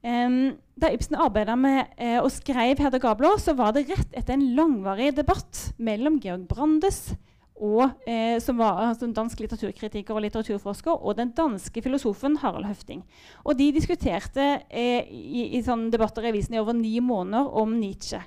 Um, 0.04 0.58
da 0.76 0.90
Ibsen 0.92 1.16
arbeidet 1.16 1.56
med 1.56 1.94
uh, 1.96 2.26
og 2.26 2.32
skrev 2.34 2.76
'Hedda 2.76 3.00
Gabler', 3.00 3.40
så 3.40 3.54
var 3.56 3.72
det 3.72 3.86
rett 3.88 4.12
etter 4.12 4.36
en 4.36 4.50
langvarig 4.58 5.14
debatt 5.16 5.72
mellom 5.80 6.20
Georg 6.20 6.44
Brandes, 6.50 7.14
og, 7.56 7.94
uh, 8.04 8.36
som 8.44 8.60
var 8.60 8.82
altså, 8.90 9.08
dansk 9.08 9.40
litteraturkritiker 9.40 10.12
og 10.12 10.26
litteraturforsker, 10.26 10.92
og 10.92 11.16
den 11.16 11.32
danske 11.32 11.82
filosofen 11.82 12.36
Harald 12.44 12.68
Høfting. 12.68 13.06
Og 13.46 13.56
de 13.56 13.72
diskuterte 13.72 14.50
uh, 14.60 15.02
i, 15.08 15.56
i 15.56 15.62
debatter 15.64 16.28
i 16.28 16.34
avisen 16.34 16.56
i 16.56 16.60
over 16.60 16.76
ni 16.76 17.00
måneder 17.00 17.48
om 17.48 17.80
Nietzsche. 17.80 18.20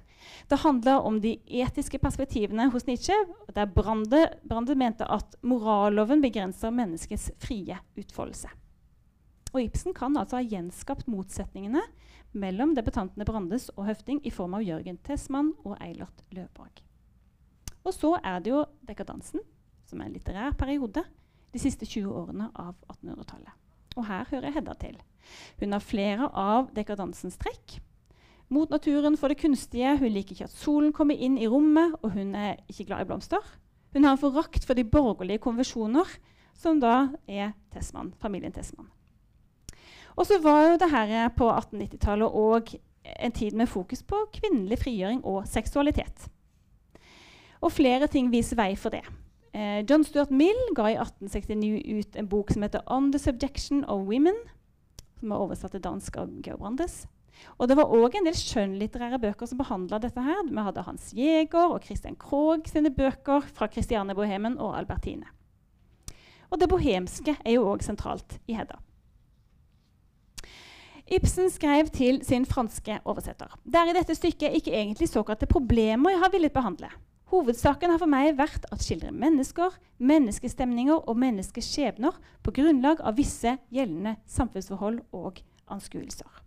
Det 0.48 0.62
handla 0.64 1.00
om 1.00 1.20
de 1.20 1.36
etiske 1.46 1.98
perspektivene 1.98 2.70
hos 2.72 2.86
Nietzsche, 2.86 3.14
der 3.54 3.66
Brande, 3.66 4.30
Brande 4.48 4.74
mente 4.74 5.04
at 5.04 5.36
moralloven 5.42 6.22
begrenser 6.24 6.70
menneskets 6.70 7.32
frie 7.38 7.76
utfoldelse. 7.98 8.48
Og 9.56 9.62
Ibsen 9.64 9.94
kan 9.96 10.12
altså 10.20 10.36
ha 10.36 10.44
gjenskapt 10.44 11.06
motsetningene 11.08 11.80
mellom 12.36 12.74
debutantene 12.76 13.24
Brandes 13.24 13.70
og 13.72 13.86
Høfting 13.88 14.18
i 14.28 14.32
form 14.34 14.52
av 14.58 14.64
Jørgen 14.66 14.98
Tessmann 15.06 15.54
og 15.64 15.78
Eilert 15.80 16.18
Løvborg. 16.36 16.82
Og 17.86 17.94
så 17.96 18.10
er 18.20 18.42
det 18.44 18.50
jo 18.52 18.66
dekadansen, 18.84 19.40
som 19.88 20.02
er 20.02 20.10
en 20.10 20.16
litterær 20.18 20.58
periode, 20.60 21.00
de 21.54 21.62
siste 21.62 21.88
20 21.88 22.10
årene 22.12 22.50
av 22.52 22.74
1800-tallet. 22.98 23.54
Og 23.96 24.04
her 24.04 24.28
hører 24.28 24.52
Hedda 24.52 24.74
til. 24.76 24.98
Hun 25.62 25.72
har 25.72 25.86
flere 25.86 26.28
av 26.36 26.68
dekadansens 26.76 27.38
trekk, 27.40 27.78
mot 28.52 28.68
naturen 28.70 29.16
for 29.16 29.32
det 29.32 29.38
kunstige. 29.40 29.94
Hun 29.96 30.12
liker 30.12 30.36
ikke 30.36 30.50
at 30.50 30.58
solen 30.58 30.92
kommer 30.92 31.16
inn 31.16 31.38
i 31.40 31.48
rommet, 31.48 31.96
og 32.02 32.12
hun 32.18 32.36
er 32.36 32.60
ikke 32.68 32.90
glad 32.90 33.06
i 33.06 33.08
blomster. 33.08 33.40
Hun 33.96 34.04
har 34.04 34.18
en 34.18 34.20
forakt 34.20 34.68
for 34.68 34.76
de 34.76 34.84
borgerlige 34.84 35.40
konvensjoner, 35.48 36.12
som 36.52 36.76
da 36.84 37.08
er 37.24 37.56
Tessmann, 37.72 38.12
familien 38.20 38.52
Tessmann. 38.52 38.92
Og 40.16 40.26
så 40.26 40.38
var 40.42 40.70
jo 40.70 40.78
det 40.80 40.90
her 40.90 41.28
på 41.36 41.48
1890-tallet 41.52 42.38
òg 42.40 42.76
en 43.20 43.32
tid 43.32 43.54
med 43.54 43.68
fokus 43.68 44.02
på 44.02 44.24
kvinnelig 44.32 44.80
frigjøring 44.82 45.22
og 45.24 45.46
seksualitet. 45.48 46.28
Og 47.60 47.72
flere 47.72 48.08
ting 48.10 48.30
viser 48.32 48.58
vei 48.58 48.74
for 48.76 48.94
det. 48.94 49.04
Eh, 49.56 49.84
John 49.88 50.04
Stuart 50.04 50.30
Mill 50.30 50.58
ga 50.76 50.90
i 50.90 50.96
1869 51.00 51.98
ut 51.98 52.16
en 52.16 52.28
bok 52.28 52.50
som 52.50 52.62
heter 52.62 52.80
'On 52.86 53.12
the 53.12 53.18
Subjection 53.18 53.84
of 53.84 54.06
Women', 54.08 54.48
som 55.20 55.32
er 55.32 55.36
oversatt 55.36 55.70
til 55.70 55.80
dansk 55.80 56.16
av 56.16 56.28
Georg 56.42 56.58
Brandes. 56.58 57.06
Og 57.58 57.68
det 57.68 57.76
var 57.76 57.92
òg 57.92 58.16
en 58.16 58.24
del 58.24 58.34
skjønnlitterære 58.34 59.18
bøker 59.18 59.46
som 59.46 59.58
behandla 59.58 59.98
dette. 59.98 60.20
her. 60.20 60.42
Vi 60.48 60.56
hadde 60.56 60.82
Hans 60.82 61.12
Jæger 61.16 61.72
og 61.72 61.84
Christian 61.84 62.16
Krogh 62.16 62.68
sine 62.68 62.90
bøker 62.90 63.40
fra 63.40 63.66
Christiane 63.66 64.14
Bohemen 64.14 64.58
og 64.58 64.78
Albertine. 64.78 65.26
Og 66.50 66.60
det 66.60 66.68
bohemske 66.68 67.36
er 67.44 67.52
jo 67.52 67.74
òg 67.74 67.82
sentralt 67.82 68.38
i 68.48 68.54
Hedda. 68.54 68.78
Ibsen 71.06 71.50
skrev 71.54 71.86
til 71.94 72.18
sin 72.26 72.42
franske 72.46 72.98
oversetter. 73.06 73.52
Det 73.62 73.78
er 73.78 73.90
i 73.92 73.94
dette 73.94 74.14
stykket 74.18 74.56
ikke 74.58 74.72
egentlig 74.74 75.06
såkalte 75.06 75.46
problemer 75.46 76.16
jeg 76.16 76.22
har 76.24 76.32
villet 76.32 76.54
behandle. 76.54 76.90
Hovedsaken 77.30 77.90
har 77.90 78.00
for 78.02 78.10
meg 78.10 78.34
vært 78.38 78.66
at 78.74 78.82
skildre 78.82 79.12
mennesker, 79.14 79.74
menneskestemninger 79.98 81.06
og 81.06 81.18
menneskeskjebner 81.22 82.18
på 82.42 82.54
grunnlag 82.58 83.02
av 83.06 83.18
visse 83.18 83.54
gjeldende 83.74 84.16
samfunnsforhold 84.30 85.00
og 85.14 85.40
anskuelser. 85.70 86.42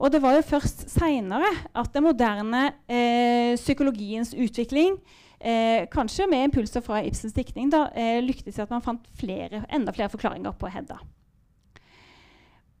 Og 0.00 0.12
det 0.12 0.20
var 0.20 0.36
jo 0.36 0.44
først 0.44 0.86
seinere 0.92 1.48
at 1.72 1.92
den 1.94 2.04
moderne 2.04 2.64
eh, 2.88 3.56
psykologiens 3.56 4.34
utvikling, 4.36 4.98
eh, 5.40 5.88
kanskje 5.92 6.28
med 6.28 6.50
impulser 6.50 6.84
fra 6.84 7.00
Ibsens 7.04 7.36
diktning, 7.36 7.70
da, 7.72 7.86
eh, 7.96 8.20
lyktes 8.24 8.58
i 8.58 8.64
at 8.64 8.72
man 8.74 8.84
fant 8.84 9.06
flere, 9.16 9.64
enda 9.72 9.96
flere 9.96 10.12
forklaringer 10.12 10.56
på 10.60 10.72
Hedda. 10.72 10.98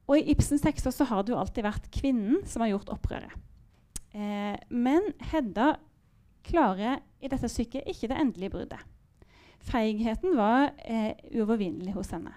Og 0.04 0.18
I 0.18 0.34
Ibsens 0.34 0.64
tekster 0.64 0.92
så 0.92 1.06
har 1.08 1.24
det 1.24 1.32
jo 1.32 1.40
alltid 1.40 1.64
vært 1.64 1.90
kvinnen 1.94 2.42
som 2.48 2.64
har 2.64 2.74
gjort 2.74 2.92
opprøret. 2.92 3.32
Eh, 4.14 4.56
men 4.70 5.06
Hedda 5.32 5.74
klarer 6.44 7.00
i 7.24 7.30
dette 7.32 7.48
stykket 7.48 7.88
ikke 7.88 8.10
det 8.12 8.18
endelige 8.20 8.52
bruddet. 8.52 8.82
Feigheten 9.64 10.36
var 10.36 10.74
eh, 10.84 11.16
uovervinnelig 11.32 11.94
hos 11.96 12.12
henne. 12.12 12.34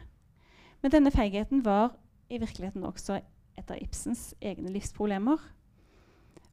Men 0.82 0.94
denne 0.94 1.12
feigheten 1.12 1.66
var 1.66 1.98
i 2.32 2.40
virkeligheten 2.40 2.86
også 2.88 3.20
et 3.58 3.72
av 3.74 3.82
Ibsens 3.82 4.32
egne 4.40 4.72
livsproblemer. 4.72 5.42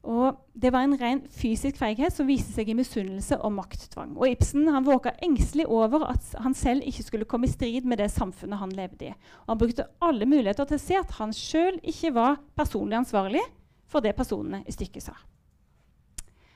Og 0.05 0.37
Det 0.53 0.69
var 0.71 0.85
en 0.85 0.95
ren 0.95 1.19
fysisk 1.33 1.79
feighet 1.81 2.13
som 2.13 2.27
viste 2.29 2.53
seg 2.53 2.69
i 2.69 2.75
misunnelse 2.77 3.35
og 3.43 3.51
makttvang. 3.57 4.13
Og 4.15 4.29
Ibsen 4.29 4.69
han 4.71 4.85
våga 4.85 5.11
engstelig 5.25 5.65
over 5.67 6.05
at 6.07 6.29
han 6.39 6.53
selv 6.55 6.85
ikke 6.85 7.03
skulle 7.03 7.27
komme 7.27 7.49
i 7.49 7.51
strid 7.51 7.87
med 7.89 7.99
det 7.99 8.11
samfunnet 8.13 8.61
han 8.61 8.71
levde 8.77 9.09
i. 9.09 9.13
Og 9.43 9.55
han 9.55 9.61
brukte 9.61 9.87
alle 10.05 10.29
muligheter 10.29 10.69
til 10.69 10.79
å 10.79 10.83
se 10.85 10.99
at 11.01 11.15
han 11.17 11.33
sjøl 11.35 11.81
ikke 11.83 12.13
var 12.15 12.37
personlig 12.55 13.01
ansvarlig 13.01 13.43
for 13.91 14.05
det 14.05 14.15
personene 14.15 14.61
i 14.65 14.73
stykket 14.73 15.09
sa. 15.09 15.17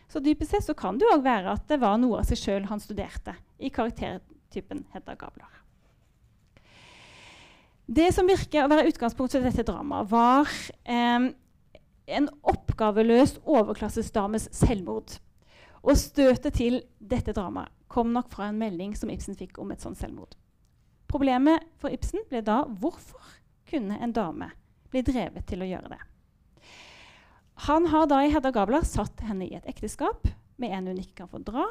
Så 0.09 0.21
dypest 0.23 0.55
sett 0.55 0.65
så 0.65 0.77
kan 0.77 0.97
det 0.97 1.09
òg 1.11 1.25
være 1.25 1.53
at 1.53 1.67
det 1.69 1.81
var 1.81 1.99
noe 2.01 2.21
av 2.21 2.29
seg 2.29 2.39
sjøl 2.39 2.69
han 2.69 2.81
studerte 2.81 3.35
i 3.59 3.69
karaktertypen 3.73 4.85
Hedda 4.93 5.17
Gabler. 5.19 5.51
Det 7.89 8.11
som 8.13 8.29
virker 8.29 8.63
å 8.63 8.71
være 8.71 8.87
utgangspunktet 8.89 9.41
for 9.41 9.49
dette 9.49 9.65
dramaet, 9.65 10.09
var 10.11 10.49
eh, 10.85 11.29
en 12.09 12.29
oppgaveløs 12.47 13.37
overklassesdames 13.45 14.49
selvmord. 14.55 15.17
Og 15.85 15.97
støtet 15.99 16.57
til 16.59 16.81
dette 16.99 17.33
dramaet 17.35 17.71
kom 17.89 18.11
nok 18.13 18.29
fra 18.33 18.49
en 18.49 18.59
melding 18.59 18.93
som 18.97 19.09
Ibsen 19.09 19.37
fikk 19.37 19.57
om 19.61 19.71
et 19.73 19.81
sånt 19.81 19.97
selvmord. 19.97 20.35
Problemet 21.09 21.65
for 21.81 21.89
Ibsen 21.93 22.21
ble 22.29 22.43
da 22.45 22.61
hvorfor 22.69 23.37
kunne 23.69 23.97
en 23.97 24.13
dame 24.13 24.51
bli 24.93 25.01
drevet 25.05 25.47
til 25.49 25.63
å 25.65 25.69
gjøre 25.69 25.93
det? 25.95 26.01
Han 27.65 27.89
har 27.91 28.05
da 28.07 28.21
i 28.23 28.29
Hedda 28.31 28.53
Gabler 28.55 28.85
satt 28.87 29.19
henne 29.25 29.47
i 29.49 29.55
et 29.57 29.65
ekteskap 29.67 30.29
med 30.61 30.75
en 30.75 30.91
hun 30.91 31.01
ikke 31.01 31.23
kan 31.23 31.31
få 31.31 31.41
dra, 31.43 31.65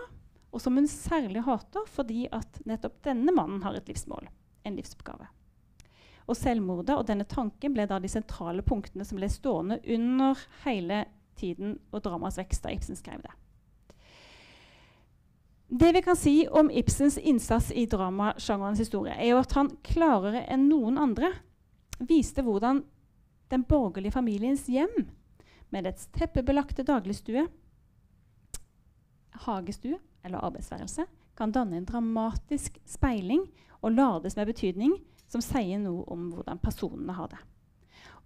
og 0.53 0.61
som 0.61 0.77
hun 0.77 0.89
særlig 0.91 1.45
hater 1.47 1.87
fordi 1.93 2.27
at 2.35 2.61
nettopp 2.69 2.99
denne 3.07 3.33
mannen 3.37 3.63
har 3.65 3.79
et 3.79 3.89
livsmål, 3.89 4.27
en 4.67 4.77
livsoppgave. 4.77 5.29
Og 6.29 6.37
selvmordet 6.37 6.95
og 6.97 7.07
denne 7.09 7.25
tanken 7.29 7.73
ble 7.75 7.87
da 7.89 7.99
de 8.01 8.11
sentrale 8.13 8.63
punktene 8.63 9.07
som 9.09 9.19
ble 9.19 9.31
stående 9.33 9.81
under 9.89 10.41
hele 10.67 11.05
tiden 11.39 11.79
og 11.93 12.03
dramaets 12.05 12.39
vekst 12.41 12.67
da 12.67 12.73
Ibsen 12.75 12.99
skrev 12.99 13.23
det. 13.25 13.33
Det 15.69 15.93
vi 15.93 16.03
kan 16.03 16.17
si 16.17 16.47
om 16.49 16.71
Ibsens 16.73 17.19
innsats 17.19 17.71
i 17.77 17.85
dramasjangerens 17.87 18.81
historie, 18.81 19.13
er 19.13 19.35
jo 19.35 19.41
at 19.43 19.53
han 19.57 19.69
klarere 19.85 20.47
enn 20.49 20.69
noen 20.71 20.97
andre 21.01 21.35
viste 21.99 22.45
hvordan 22.45 22.83
den 23.53 23.65
borgerlige 23.69 24.15
familiens 24.17 24.65
hjem 24.69 24.95
med 25.73 25.85
dets 25.85 26.09
teppebelagte 26.17 26.85
dagligstue, 26.89 27.45
hagestue 29.45 29.99
eller 30.25 30.45
arbeidsværelse 30.45 31.05
kan 31.39 31.53
danne 31.55 31.79
en 31.79 31.87
dramatisk 31.89 32.81
speiling 32.89 33.45
og 33.83 33.93
lades 33.95 34.37
med 34.37 34.49
betydning 34.51 34.97
som 35.29 35.45
sier 35.45 35.81
noe 35.83 36.05
om 36.13 36.29
hvordan 36.33 36.61
personene 36.63 37.15
har 37.17 37.31
det. 37.33 37.41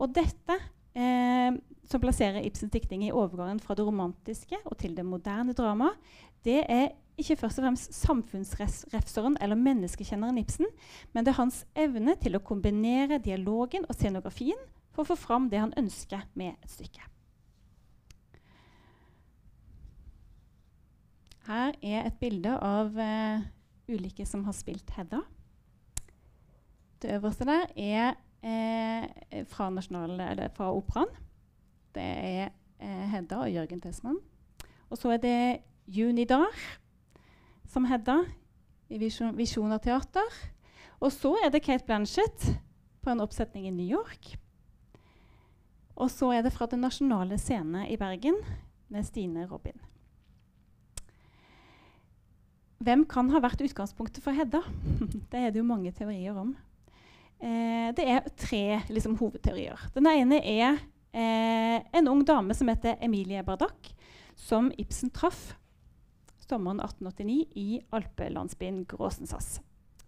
Og 0.03 0.13
dette, 0.15 0.59
eh, 0.95 1.53
som 1.89 2.03
plasserer 2.03 2.45
Ibsens 2.47 2.73
diktning 2.73 3.05
i 3.07 3.13
overgangen 3.13 3.61
fra 3.63 3.77
det 3.79 3.87
romantiske 3.87 4.59
og 4.65 4.77
til 4.81 4.97
det 4.97 5.05
moderne 5.07 5.55
dramaet, 5.57 5.99
det 6.47 6.63
er 6.71 6.93
ikke 7.21 7.37
først 7.37 7.61
og 7.61 7.67
fremst 7.67 7.95
samfunnsrefseren 7.95 9.37
eller 9.45 9.59
menneskekjenneren 9.59 10.41
Ibsen, 10.41 10.67
men 11.13 11.25
det 11.25 11.35
er 11.35 11.43
hans 11.43 11.63
evne 11.79 12.17
til 12.19 12.39
å 12.39 12.45
kombinere 12.45 13.21
dialogen 13.23 13.85
og 13.89 13.99
scenografien 13.99 14.59
for 14.93 15.05
å 15.05 15.13
få 15.13 15.19
fram 15.21 15.49
det 15.53 15.61
han 15.61 15.75
ønsker 15.79 16.25
med 16.39 16.57
et 16.57 16.73
stykke. 16.73 17.05
Her 21.49 21.75
er 21.83 22.07
et 22.07 22.19
bilde 22.23 22.55
av 22.63 22.95
uh, 22.97 23.43
ulike 23.91 24.25
som 24.29 24.45
har 24.47 24.55
spilt 24.57 24.93
Hedda. 24.95 25.25
Det 27.03 27.11
øverste 27.17 27.45
der 27.45 27.67
er 27.77 28.15
eh, 28.43 29.47
fra, 29.47 29.69
fra 30.55 30.73
operaen. 30.73 31.09
Det 31.95 32.03
er 32.03 32.49
eh, 32.81 33.11
Hedda 33.11 33.37
og 33.37 33.53
Jørgen 33.53 33.81
Tesman. 33.81 34.19
Og 34.91 34.99
så 34.99 35.11
er 35.11 35.17
det 35.17 35.59
Junidar 35.87 36.55
som 37.67 37.85
Hedda 37.85 38.21
i 38.89 38.99
Visjon, 38.99 39.37
Visjoner 39.37 39.79
teater. 39.79 40.31
Og 41.01 41.13
så 41.13 41.35
er 41.45 41.51
det 41.51 41.63
Kate 41.63 41.85
Blanchett 41.85 42.61
på 43.03 43.11
en 43.11 43.21
oppsetning 43.21 43.67
i 43.67 43.75
New 43.75 43.89
York. 43.89 44.37
Og 45.97 46.11
så 46.11 46.31
er 46.33 46.43
det 46.43 46.53
fra 46.53 46.67
Den 46.67 46.81
nasjonale 46.81 47.39
scene 47.39 47.89
i 47.91 47.97
Bergen 47.97 48.37
med 48.89 49.05
Stine 49.05 49.47
Robin. 49.51 49.81
Hvem 52.83 53.05
kan 53.07 53.31
ha 53.31 53.41
vært 53.43 53.63
utgangspunktet 53.63 54.23
for 54.23 54.35
Hedda? 54.35 54.63
det 55.31 55.41
er 55.41 55.51
det 55.51 55.61
jo 55.63 55.67
mange 55.67 55.93
teorier 55.95 56.39
om. 56.39 56.55
Eh, 57.43 57.91
det 57.97 58.05
er 58.07 58.29
tre 58.39 58.65
liksom, 58.93 59.17
hovedteorier. 59.19 59.81
Den 59.97 60.07
ene 60.07 60.39
er 60.47 60.79
eh, 61.11 61.83
en 61.99 62.11
ung 62.13 62.23
dame 62.27 62.55
som 62.55 62.71
heter 62.71 63.01
Emilie 63.03 63.43
Bardak, 63.47 63.91
som 64.39 64.71
Ibsen 64.79 65.11
traff 65.11 65.53
sommeren 66.43 66.83
1889 66.85 67.47
i 67.59 67.81
alpelandsbyen 67.95 68.85
Gråsensass. 68.87 69.57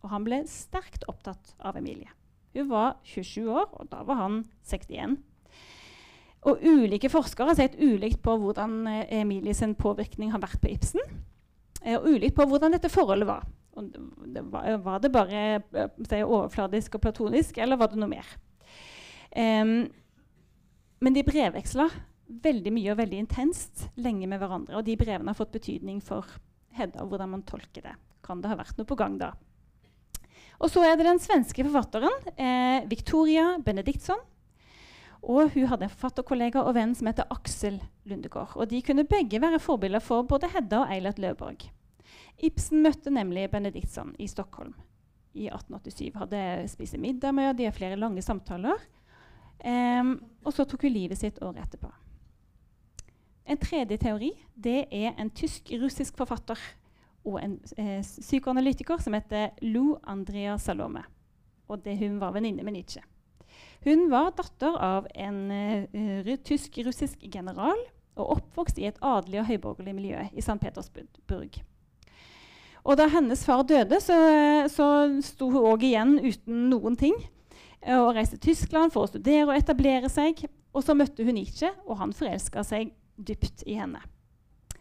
Og 0.05 0.13
han 0.13 0.27
ble 0.27 0.43
sterkt 0.51 1.07
opptatt 1.11 1.55
av 1.59 1.79
Emilie. 1.81 2.13
Hun 2.55 2.69
var 2.71 2.99
27 3.09 3.49
år, 3.49 3.71
og 3.73 3.89
da 3.91 4.05
var 4.07 4.21
han 4.21 4.43
61. 4.63 5.17
Og 6.45 6.61
ulike 6.61 7.09
forskere 7.11 7.51
har 7.51 7.59
sett 7.59 7.79
ulikt 7.81 8.21
på 8.23 8.37
hvordan 8.39 8.85
eh, 8.91 9.21
Emilies 9.25 9.65
påvirkning 9.81 10.31
har 10.35 10.45
vært 10.45 10.61
på 10.63 10.71
Ibsen 10.71 11.03
og 11.85 12.07
ulikt 12.09 12.33
på 12.39 12.47
hvordan 12.49 12.73
dette 12.73 12.89
forholdet 12.89 13.27
var. 13.29 13.43
Det 13.75 14.43
var, 14.53 14.77
var, 14.85 15.03
det 15.03 15.11
bare 15.15 15.45
si, 16.07 16.23
overfladisk 16.23 16.99
og 16.99 17.05
platonisk, 17.07 17.59
eller 17.59 17.81
var 17.81 17.91
det 17.91 17.99
noe 17.99 18.11
mer? 18.13 18.29
Um, 19.35 19.89
men 21.03 21.17
de 21.17 21.25
brevveksla 21.27 21.89
veldig 22.45 22.73
mye 22.75 22.93
og 22.93 23.01
veldig 23.01 23.23
intenst 23.25 23.89
lenge 24.01 24.29
med 24.31 24.41
hverandre. 24.41 24.79
Og 24.79 24.87
de 24.87 24.97
brevene 24.99 25.33
har 25.33 25.39
fått 25.39 25.55
betydning 25.57 26.01
for 26.05 26.29
Hedda 26.75 27.05
og 27.05 27.13
hvordan 27.13 27.35
man 27.37 27.43
tolker 27.47 27.85
det. 27.85 27.97
Kan 28.25 28.41
det 28.43 28.51
ha 28.51 28.59
vært 28.59 28.79
noe 28.79 28.89
på 28.89 28.97
gang 28.99 29.19
da? 29.21 29.35
Og 30.63 30.71
så 30.71 30.85
er 30.87 30.97
det 30.97 31.07
den 31.07 31.21
svenske 31.23 31.67
forfatteren 31.67 32.15
eh, 32.35 32.87
Victoria 32.91 33.57
Benediktsson. 33.63 34.23
Og 35.25 35.55
hun 35.55 35.69
hadde 35.71 35.87
en 35.87 35.93
forfatterkollega 35.93 36.63
og 36.63 36.75
venn 36.77 36.93
som 36.97 37.09
heter 37.09 37.29
Aksel 37.33 37.79
Lundegård. 38.09 38.57
Og 38.59 38.69
de 38.71 38.83
kunne 38.85 39.07
begge 39.09 39.41
være 39.41 39.63
forbilder 39.63 40.03
for 40.05 40.27
både 40.29 40.51
Hedda 40.53 40.83
og 40.83 40.93
Eilert 40.93 41.21
Løvborg. 41.23 41.65
Ibsen 42.43 42.83
møtte 42.83 43.13
nemlig 43.15 43.47
Benediktsson 43.53 44.15
i 44.19 44.27
Stockholm 44.29 44.75
i 45.35 45.49
1887. 45.49 46.15
Hadde 46.19 46.41
spist 46.71 46.99
middag 46.99 47.35
med 47.35 47.57
de 47.59 47.69
har 47.69 47.77
flere 47.77 47.99
lange 47.99 48.23
samtaler. 48.23 48.81
Um, 49.65 50.17
og 50.45 50.53
så 50.53 50.67
tok 50.69 50.85
hun 50.85 50.93
livet 50.93 51.19
sitt 51.19 51.39
året 51.43 51.63
etterpå. 51.63 51.91
En 53.45 53.61
tredje 53.61 53.99
teori 54.01 54.33
det 54.55 54.87
er 54.93 55.15
en 55.21 55.31
tysk-russisk 55.31 56.17
forfatter 56.17 56.61
og 57.25 57.39
en 57.41 57.55
eh, 57.81 58.01
psykoanalytiker 58.05 59.01
som 59.01 59.17
heter 59.17 59.55
Lou 59.65 59.97
Andrea 60.05 60.59
Salome. 60.61 61.05
Og 61.69 61.81
det, 61.85 61.97
hun 62.01 62.19
var 62.21 62.35
venninne 62.37 62.65
med 62.65 62.77
Nietzsche. 62.77 63.01
Hun 63.85 64.11
var 64.13 64.35
datter 64.37 64.77
av 64.81 65.09
en 65.17 65.39
uh, 65.49 66.35
tysk-russisk 66.45 67.25
general 67.33 67.81
og 68.15 68.37
oppvokst 68.37 68.81
i 68.81 68.89
et 68.89 69.01
adelig 69.05 69.41
og 69.41 69.49
høyborgerlig 69.49 69.95
miljø 69.97 70.27
i 70.33 70.45
St. 70.45 70.59
Petersburg. 70.61 71.61
Og 72.85 72.99
da 73.01 73.07
hennes 73.09 73.45
far 73.47 73.63
døde, 73.65 73.97
så, 74.03 74.17
så 74.69 74.87
sto 75.25 75.49
hun 75.53 75.71
òg 75.73 75.87
igjen 75.89 76.19
uten 76.21 76.67
noen 76.73 76.99
ting. 77.01 77.17
Eh, 77.81 77.97
og 77.97 78.13
reiste 78.17 78.37
til 78.37 78.53
Tyskland 78.53 78.93
for 78.93 79.07
å 79.07 79.13
studere 79.13 79.49
og 79.49 79.57
etablere 79.57 80.11
seg. 80.13 80.45
Og 80.75 80.85
så 80.85 80.97
møtte 80.97 81.25
hun 81.25 81.39
Nietzsche, 81.39 81.71
og 81.89 82.01
han 82.03 82.13
forelska 82.17 82.65
seg 82.67 82.93
dypt 83.17 83.65
i 83.71 83.79
henne. 83.79 84.03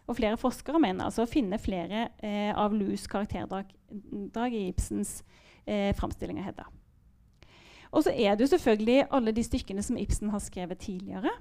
Og 0.04 0.18
flere 0.18 0.40
forskere 0.40 0.82
mener 0.84 1.08
altså 1.08 1.24
å 1.24 1.30
finne 1.30 1.60
flere 1.62 2.10
eh, 2.20 2.52
av 2.52 2.74
Lous 2.76 3.06
karakterdrag 3.08 4.56
i 4.58 4.66
Ibsens 4.68 5.22
eh, 5.64 5.94
framstilling 5.96 6.42
av 6.42 6.50
Hedda. 6.50 6.66
Og 7.94 8.04
så 8.04 8.12
er 8.12 8.36
det 8.36 8.44
jo 8.44 8.52
selvfølgelig 8.56 9.06
alle 9.14 9.32
de 9.36 9.46
stykkene 9.46 9.86
som 9.86 10.00
Ibsen 10.02 10.34
har 10.34 10.42
skrevet 10.44 10.82
tidligere 10.82 11.32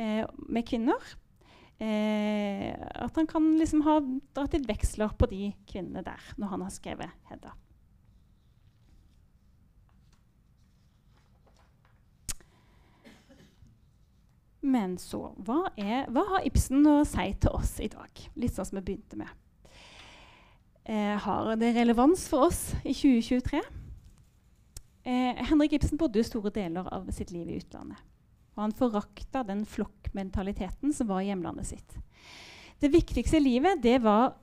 eh, 0.00 0.24
med 0.48 0.66
kvinner 0.66 1.14
eh, 1.82 2.72
at 2.76 3.16
han 3.18 3.28
kan 3.28 3.52
liksom 3.60 3.84
ha 3.86 4.00
dratt 4.36 4.56
litt 4.56 4.68
veksler 4.68 5.14
på 5.18 5.28
de 5.30 5.52
kvinnene 5.68 6.04
der 6.06 6.32
når 6.40 6.52
han 6.54 6.66
har 6.66 6.74
skrevet 6.74 7.30
Hedda. 7.30 7.54
Men 14.66 14.96
så 14.98 15.28
hva, 15.46 15.60
er, 15.78 16.08
hva, 16.10 16.24
har 16.32 16.46
Ibsen 16.48 16.86
å 16.90 16.98
si 17.06 17.28
til 17.38 17.54
oss 17.54 17.76
i 17.82 17.90
dag? 17.92 18.22
Litt 18.34 18.56
sånn 18.56 18.66
som 18.66 18.80
vi 18.80 18.86
begynte 18.88 19.18
med. 19.20 19.30
Eh, 20.86 21.14
har 21.22 21.52
det 21.60 21.72
relevans 21.76 22.26
for 22.30 22.48
oss 22.48 22.72
i 22.82 22.94
2023? 22.94 23.62
Eh, 25.06 25.38
Henrik 25.50 25.76
Ibsen 25.78 25.98
bodde 25.98 26.24
store 26.26 26.50
deler 26.54 26.88
av 26.94 27.06
sitt 27.14 27.30
liv 27.30 27.46
i 27.50 27.60
utlandet. 27.60 28.02
Og 28.56 28.64
han 28.64 28.74
forakta 28.76 29.44
den 29.46 29.64
flokkmentaliteten 29.68 30.94
som 30.96 31.10
var 31.10 31.22
i 31.22 31.30
hjemlandet 31.30 31.68
sitt. 31.68 31.96
Det 32.80 32.92
viktigste 32.92 33.38
i 33.38 33.44
livet 33.44 33.82
det 33.84 33.98
var 34.04 34.34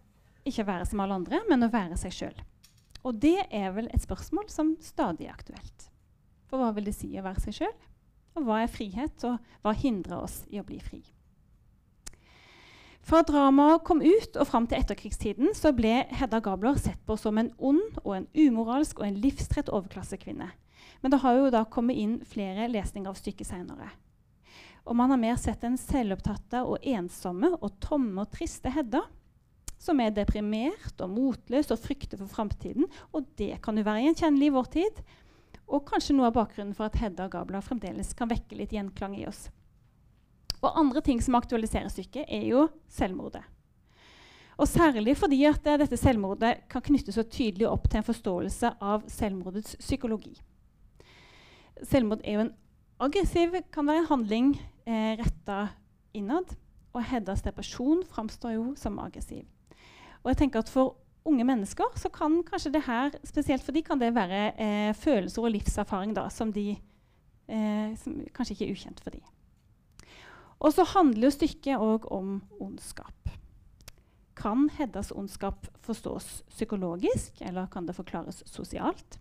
ikke 0.45 0.66
å 0.66 0.70
være 0.70 0.89
som 0.89 1.01
alle 1.03 1.18
andre, 1.22 1.41
men 1.49 1.66
å 1.66 1.72
være 1.74 1.97
seg 1.99 2.14
sjøl. 2.14 2.43
Og 3.03 3.18
det 3.20 3.39
er 3.51 3.74
vel 3.76 3.89
et 3.91 4.03
spørsmål 4.03 4.47
som 4.51 4.76
stadig 4.84 5.28
er 5.28 5.36
aktuelt. 5.36 5.89
For 6.47 6.61
hva 6.61 6.72
vil 6.76 6.88
det 6.88 6.95
si 6.95 7.09
å 7.18 7.26
være 7.26 7.43
seg 7.43 7.57
sjøl? 7.57 7.76
Og 8.38 8.47
hva 8.47 8.64
er 8.64 8.72
frihet, 8.72 9.26
og 9.28 9.38
hva 9.66 9.74
hindrer 9.78 10.24
oss 10.24 10.41
i 10.49 10.61
å 10.61 10.66
bli 10.68 10.80
fri? 10.82 11.01
Fra 13.03 13.20
dramaet 13.28 13.84
kom 13.84 13.99
ut 13.99 14.38
og 14.39 14.47
fram 14.47 14.66
til 14.70 14.80
etterkrigstiden 14.80 15.51
så 15.57 15.74
ble 15.76 16.05
Hedda 16.16 16.39
Gabler 16.43 16.78
sett 16.80 17.01
på 17.03 17.18
som 17.20 17.38
en 17.38 17.51
ond 17.59 17.97
og 18.05 18.14
en 18.16 18.28
umoralsk 18.32 19.01
og 19.01 19.09
en 19.09 19.18
livstrett 19.20 19.72
overklassekvinne. 19.74 20.47
Men 21.04 21.12
det 21.12 21.20
har 21.20 21.36
jo 21.36 21.51
da 21.51 21.66
kommet 21.68 21.99
inn 21.99 22.16
flere 22.24 22.70
lesninger 22.72 23.12
av 23.12 23.20
stykket 23.20 23.49
seinere. 23.49 23.89
Og 24.88 24.95
man 24.95 25.12
har 25.12 25.20
mer 25.20 25.36
sett 25.39 25.64
den 25.64 25.76
selvopptatte 25.80 26.64
og 26.64 26.84
ensomme 26.88 27.54
og 27.60 27.76
tomme 27.84 28.24
og 28.24 28.32
triste 28.32 28.72
Hedda, 28.72 29.04
som 29.84 29.99
er 29.99 30.14
deprimert 30.16 31.01
og 31.04 31.12
motløs 31.12 31.72
og 31.76 31.82
frykter 31.84 32.20
for 32.20 32.32
framtiden. 32.32 32.88
Og 33.12 33.28
det 33.39 33.58
kan 33.64 33.76
jo 33.76 33.84
være 33.84 34.06
gjenkjennelig 34.06 34.47
i 34.47 34.56
vår 34.56 34.70
tid. 34.76 35.01
Og 35.68 35.84
kanskje 35.88 36.16
noe 36.16 36.30
av 36.30 36.38
bakgrunnen 36.38 36.76
for 36.78 36.88
at 36.88 36.99
Hedda 36.99 37.28
og 37.28 37.36
Gabla 37.36 37.60
fremdeles 37.64 38.14
kan 38.16 38.32
vekke 38.32 38.60
litt 38.60 38.76
gjenklang 38.76 39.18
i 39.20 39.28
oss. 39.28 39.49
Og 40.64 40.72
andre 40.80 41.04
ting 41.04 41.20
som 41.20 41.36
aktualiserer 41.36 41.91
stykket, 41.91 42.30
er 42.32 42.47
jo 42.47 42.70
selvmordet. 42.91 43.43
Og 44.56 44.70
særlig 44.70 45.18
fordi 45.20 45.41
at 45.49 45.66
uh, 45.68 45.76
dette 45.82 45.97
selvmordet 45.99 46.54
kan 46.72 46.84
knyttes 46.86 47.18
så 47.18 47.26
tydelig 47.28 47.68
opp 47.68 47.89
til 47.89 47.99
en 47.99 48.08
forståelse 48.08 48.76
av 48.80 49.04
selvmordets 49.12 49.76
psykologi. 49.82 50.38
Selvmord 51.82 52.21
er 52.24 52.38
jo 52.38 52.45
en 52.45 52.53
aggressiv 53.03 53.55
kan 53.74 53.88
være 53.88 54.03
en 54.03 54.11
handling 54.11 54.51
eh, 54.86 55.17
retta 55.19 55.67
innad. 56.13 56.55
Og 56.93 57.01
Heddas 57.09 57.41
depresjon 57.41 58.03
framstår 58.05 58.53
jo 58.53 58.65
som 58.78 58.99
aggressiv. 59.01 59.47
Og 60.21 60.32
jeg 60.32 60.43
tenker 60.43 60.61
at 60.61 60.69
For 60.69 60.95
unge 61.26 61.45
mennesker 61.47 61.95
så 61.95 62.09
kan 62.11 62.41
kanskje 62.43 62.74
det 62.74 62.84
her, 62.86 63.13
spesielt 63.24 63.63
for 63.63 63.71
de 63.71 63.82
kan 63.82 63.99
det 63.99 64.13
være 64.15 64.41
eh, 64.59 64.95
følelser 64.95 65.41
og 65.41 65.53
livserfaring 65.55 66.13
da, 66.15 66.28
som, 66.30 66.51
de, 66.53 66.76
eh, 67.47 67.93
som 67.97 68.19
kanskje 68.36 68.57
ikke 68.57 68.67
er 68.67 68.76
ukjent 68.76 68.99
for 69.03 69.15
de. 69.15 69.24
Og 70.59 70.74
så 70.76 70.86
handler 70.93 71.28
jo 71.28 71.36
stykket 71.36 71.80
òg 71.80 72.07
om 72.11 72.41
ondskap. 72.59 73.32
Kan 74.36 74.69
Heddas 74.78 75.11
ondskap 75.15 75.67
forstås 75.84 76.43
psykologisk, 76.49 77.41
eller 77.41 77.67
kan 77.71 77.88
det 77.88 77.95
forklares 77.95 78.43
sosialt? 78.45 79.19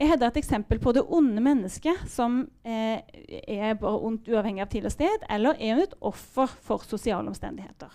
Er 0.00 0.14
Hedda 0.14 0.30
et 0.30 0.38
eksempel 0.40 0.78
på 0.80 0.94
det 0.96 1.02
onde 1.12 1.42
mennesket 1.44 2.06
som 2.08 2.40
eh, 2.64 3.02
er 3.44 3.74
bare 3.76 3.98
ondt 4.08 4.30
uavhengig 4.32 4.62
av 4.64 4.70
tid 4.72 4.86
og 4.88 4.94
sted, 4.94 5.26
eller 5.28 5.58
er 5.60 5.82
et 5.82 5.96
offer 6.00 6.48
for 6.64 6.86
sosiale 6.88 7.28
omstendigheter? 7.28 7.92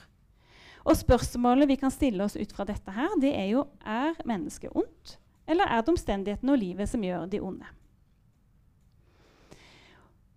Og 0.86 0.94
Spørsmålet 1.00 1.72
vi 1.72 1.80
kan 1.82 1.90
stille 1.90 2.22
oss 2.28 2.38
ut 2.38 2.54
fra 2.54 2.68
dette, 2.70 2.94
her, 2.94 3.10
det 3.18 3.34
er 3.34 3.50
jo 3.50 3.66
er 3.82 4.14
mennesket 4.22 4.76
ondt, 4.78 5.16
eller 5.50 5.66
er 5.66 5.82
det 5.82 5.96
omstendighetene 5.96 6.54
og 6.54 6.62
livet 6.62 6.92
som 6.94 7.02
gjør 7.02 7.26
de 7.32 7.42
onde? 7.42 7.74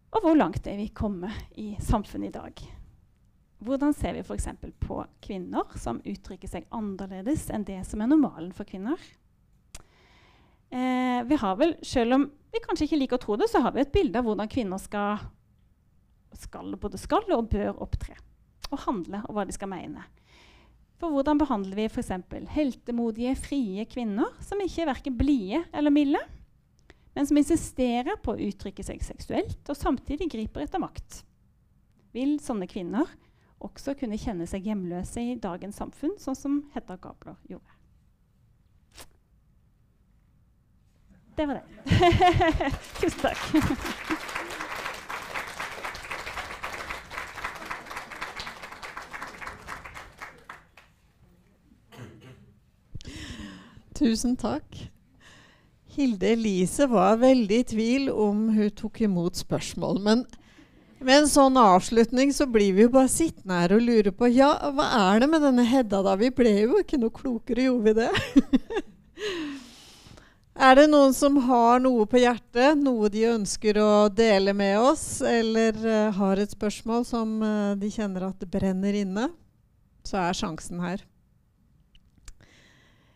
Og 0.08 0.24
hvor 0.24 0.40
langt 0.40 0.64
er 0.66 0.80
vi 0.80 0.88
kommet 0.88 1.36
i 1.60 1.74
samfunnet 1.84 2.30
i 2.30 2.36
dag? 2.38 2.64
Hvordan 3.60 3.92
ser 3.92 4.16
vi 4.16 4.24
f.eks. 4.24 4.48
på 4.80 5.02
kvinner 5.20 5.76
som 5.76 6.00
uttrykker 6.00 6.48
seg 6.48 6.68
annerledes 6.72 7.50
enn 7.52 7.68
det 7.68 7.82
som 7.84 8.00
er 8.00 8.08
normalen 8.08 8.54
for 8.56 8.64
kvinner? 8.64 8.96
Eh, 10.70 11.24
vi 11.24 11.38
har 11.40 11.56
vel, 11.56 11.76
Selv 11.82 12.14
om 12.14 12.30
vi 12.52 12.60
kanskje 12.64 12.88
ikke 12.88 13.00
liker 13.00 13.18
å 13.18 13.22
tro 13.22 13.36
det, 13.40 13.48
så 13.48 13.60
har 13.64 13.74
vi 13.74 13.82
et 13.84 13.92
bilde 13.92 14.20
av 14.20 14.26
hvordan 14.28 14.48
kvinner 14.50 14.80
skal, 14.80 15.20
skal 16.36 16.76
både 16.80 17.00
skal 17.00 17.28
og 17.36 17.50
bør 17.52 17.82
opptre. 17.84 18.16
Og 18.68 18.80
handle, 18.84 19.22
og 19.28 19.36
hva 19.36 19.46
de 19.48 19.54
skal 19.56 19.70
mene. 19.70 20.04
For 20.98 21.14
hvordan 21.14 21.38
behandler 21.38 21.78
vi 21.78 21.86
f.eks. 21.86 22.10
heltemodige, 22.56 23.36
frie 23.38 23.84
kvinner 23.88 24.32
som 24.44 24.60
ikke 24.60 24.82
er 24.82 24.90
verken 24.90 25.16
blide 25.16 25.62
eller 25.72 25.94
milde, 25.94 26.20
men 27.14 27.26
som 27.26 27.38
insisterer 27.38 28.18
på 28.22 28.34
å 28.34 28.42
uttrykke 28.48 28.84
seg 28.84 29.00
seksuelt 29.06 29.70
og 29.70 29.78
samtidig 29.78 30.28
griper 30.34 30.66
etter 30.66 30.82
makt? 30.82 31.22
Vil 32.16 32.36
sånne 32.42 32.66
kvinner 32.70 33.08
også 33.62 33.94
kunne 33.98 34.18
kjenne 34.18 34.46
seg 34.50 34.66
hjemløse 34.66 35.22
i 35.22 35.38
dagens 35.38 35.78
samfunn, 35.78 36.16
sånn 36.18 36.38
som 36.38 36.60
Hedda 36.74 36.98
Gabler 37.02 37.38
gjorde? 37.50 37.77
Det 41.38 41.46
var 41.46 41.54
det. 41.54 41.62
Tusen 43.00 43.20
takk. 43.22 43.38
Tusen 53.94 54.34
takk. 54.36 54.80
Hilde 55.94 56.26
Elise 56.32 56.88
var 56.90 57.20
veldig 57.22 57.54
i 57.54 57.68
tvil 57.70 58.10
om 58.10 58.48
hun 58.56 58.74
tok 58.74 59.00
imot 59.06 59.38
spørsmål. 59.38 60.02
Men 60.02 60.26
med 60.98 61.20
en 61.20 61.30
sånn 61.30 61.54
avslutning 61.54 62.34
så 62.34 62.50
blir 62.50 62.74
vi 62.74 62.88
jo 62.88 62.94
bare 62.98 63.14
sittende 63.14 63.62
her 63.62 63.78
og 63.78 63.86
lure 63.86 64.10
på 64.10 64.34
ja, 64.34 64.50
hva 64.74 64.90
er 65.04 65.22
det 65.22 65.30
med 65.30 65.46
denne 65.46 65.70
Hedda, 65.70 66.02
da? 66.02 66.18
Vi 66.18 66.34
ble 66.34 66.58
jo 66.64 66.82
ikke 66.82 66.98
noe 66.98 67.14
klokere, 67.14 67.70
gjorde 67.70 67.86
vi 67.86 67.98
det? 68.02 68.10
Er 70.58 70.74
det 70.74 70.88
noen 70.90 71.12
som 71.14 71.36
har 71.46 71.78
noe 71.78 72.02
på 72.10 72.18
hjertet, 72.18 72.80
noe 72.82 73.06
de 73.14 73.20
ønsker 73.30 73.76
å 73.78 74.08
dele 74.10 74.50
med 74.58 74.74
oss, 74.82 75.20
eller 75.22 75.76
uh, 75.84 76.08
har 76.16 76.40
et 76.42 76.50
spørsmål 76.50 77.04
som 77.06 77.36
uh, 77.44 77.76
de 77.78 77.86
kjenner 77.94 78.24
at 78.26 78.40
det 78.42 78.48
brenner 78.50 78.96
inne, 78.98 79.28
så 80.02 80.18
er 80.24 80.34
sjansen 80.34 80.80
her. 80.82 81.04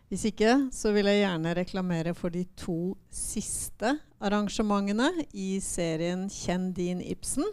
Hvis 0.07 0.23
ikke 0.29 0.53
så 0.71 0.93
vil 0.95 1.09
jeg 1.11 1.19
gjerne 1.25 1.55
reklamere 1.57 2.13
for 2.15 2.31
de 2.31 2.45
to 2.55 2.93
siste 3.11 3.91
arrangementene 4.23 5.27
i 5.35 5.57
serien 5.59 6.29
Kjenn 6.31 6.71
din 6.77 7.03
Ibsen. 7.03 7.49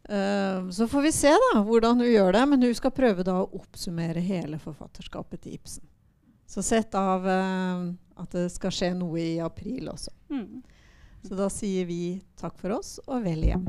Uh, 0.07 0.71
så 0.71 0.87
får 0.87 1.01
vi 1.03 1.11
se 1.11 1.27
da 1.27 1.59
hvordan 1.67 1.99
hun 1.99 2.07
gjør 2.07 2.31
det, 2.37 2.43
men 2.47 2.61
hun 2.63 2.75
skal 2.77 2.95
prøve 2.95 3.23
da 3.27 3.41
å 3.41 3.51
oppsummere 3.59 4.21
hele 4.23 4.55
forfatterskapet 4.61 5.41
til 5.43 5.57
Ibsen. 5.57 5.83
Så 6.47 6.63
sett 6.63 6.95
av 6.95 7.27
uh, 7.27 7.93
at 8.15 8.31
det 8.31 8.47
skal 8.53 8.71
skje 8.73 8.93
noe 8.95 9.19
i 9.19 9.39
april 9.43 9.91
også. 9.91 10.13
Mm. 10.31 10.63
Så 11.27 11.35
da 11.35 11.49
sier 11.51 11.85
vi 11.89 12.21
takk 12.39 12.55
for 12.61 12.77
oss 12.79 12.97
og 13.05 13.25
vel 13.27 13.43
hjem. 13.49 13.67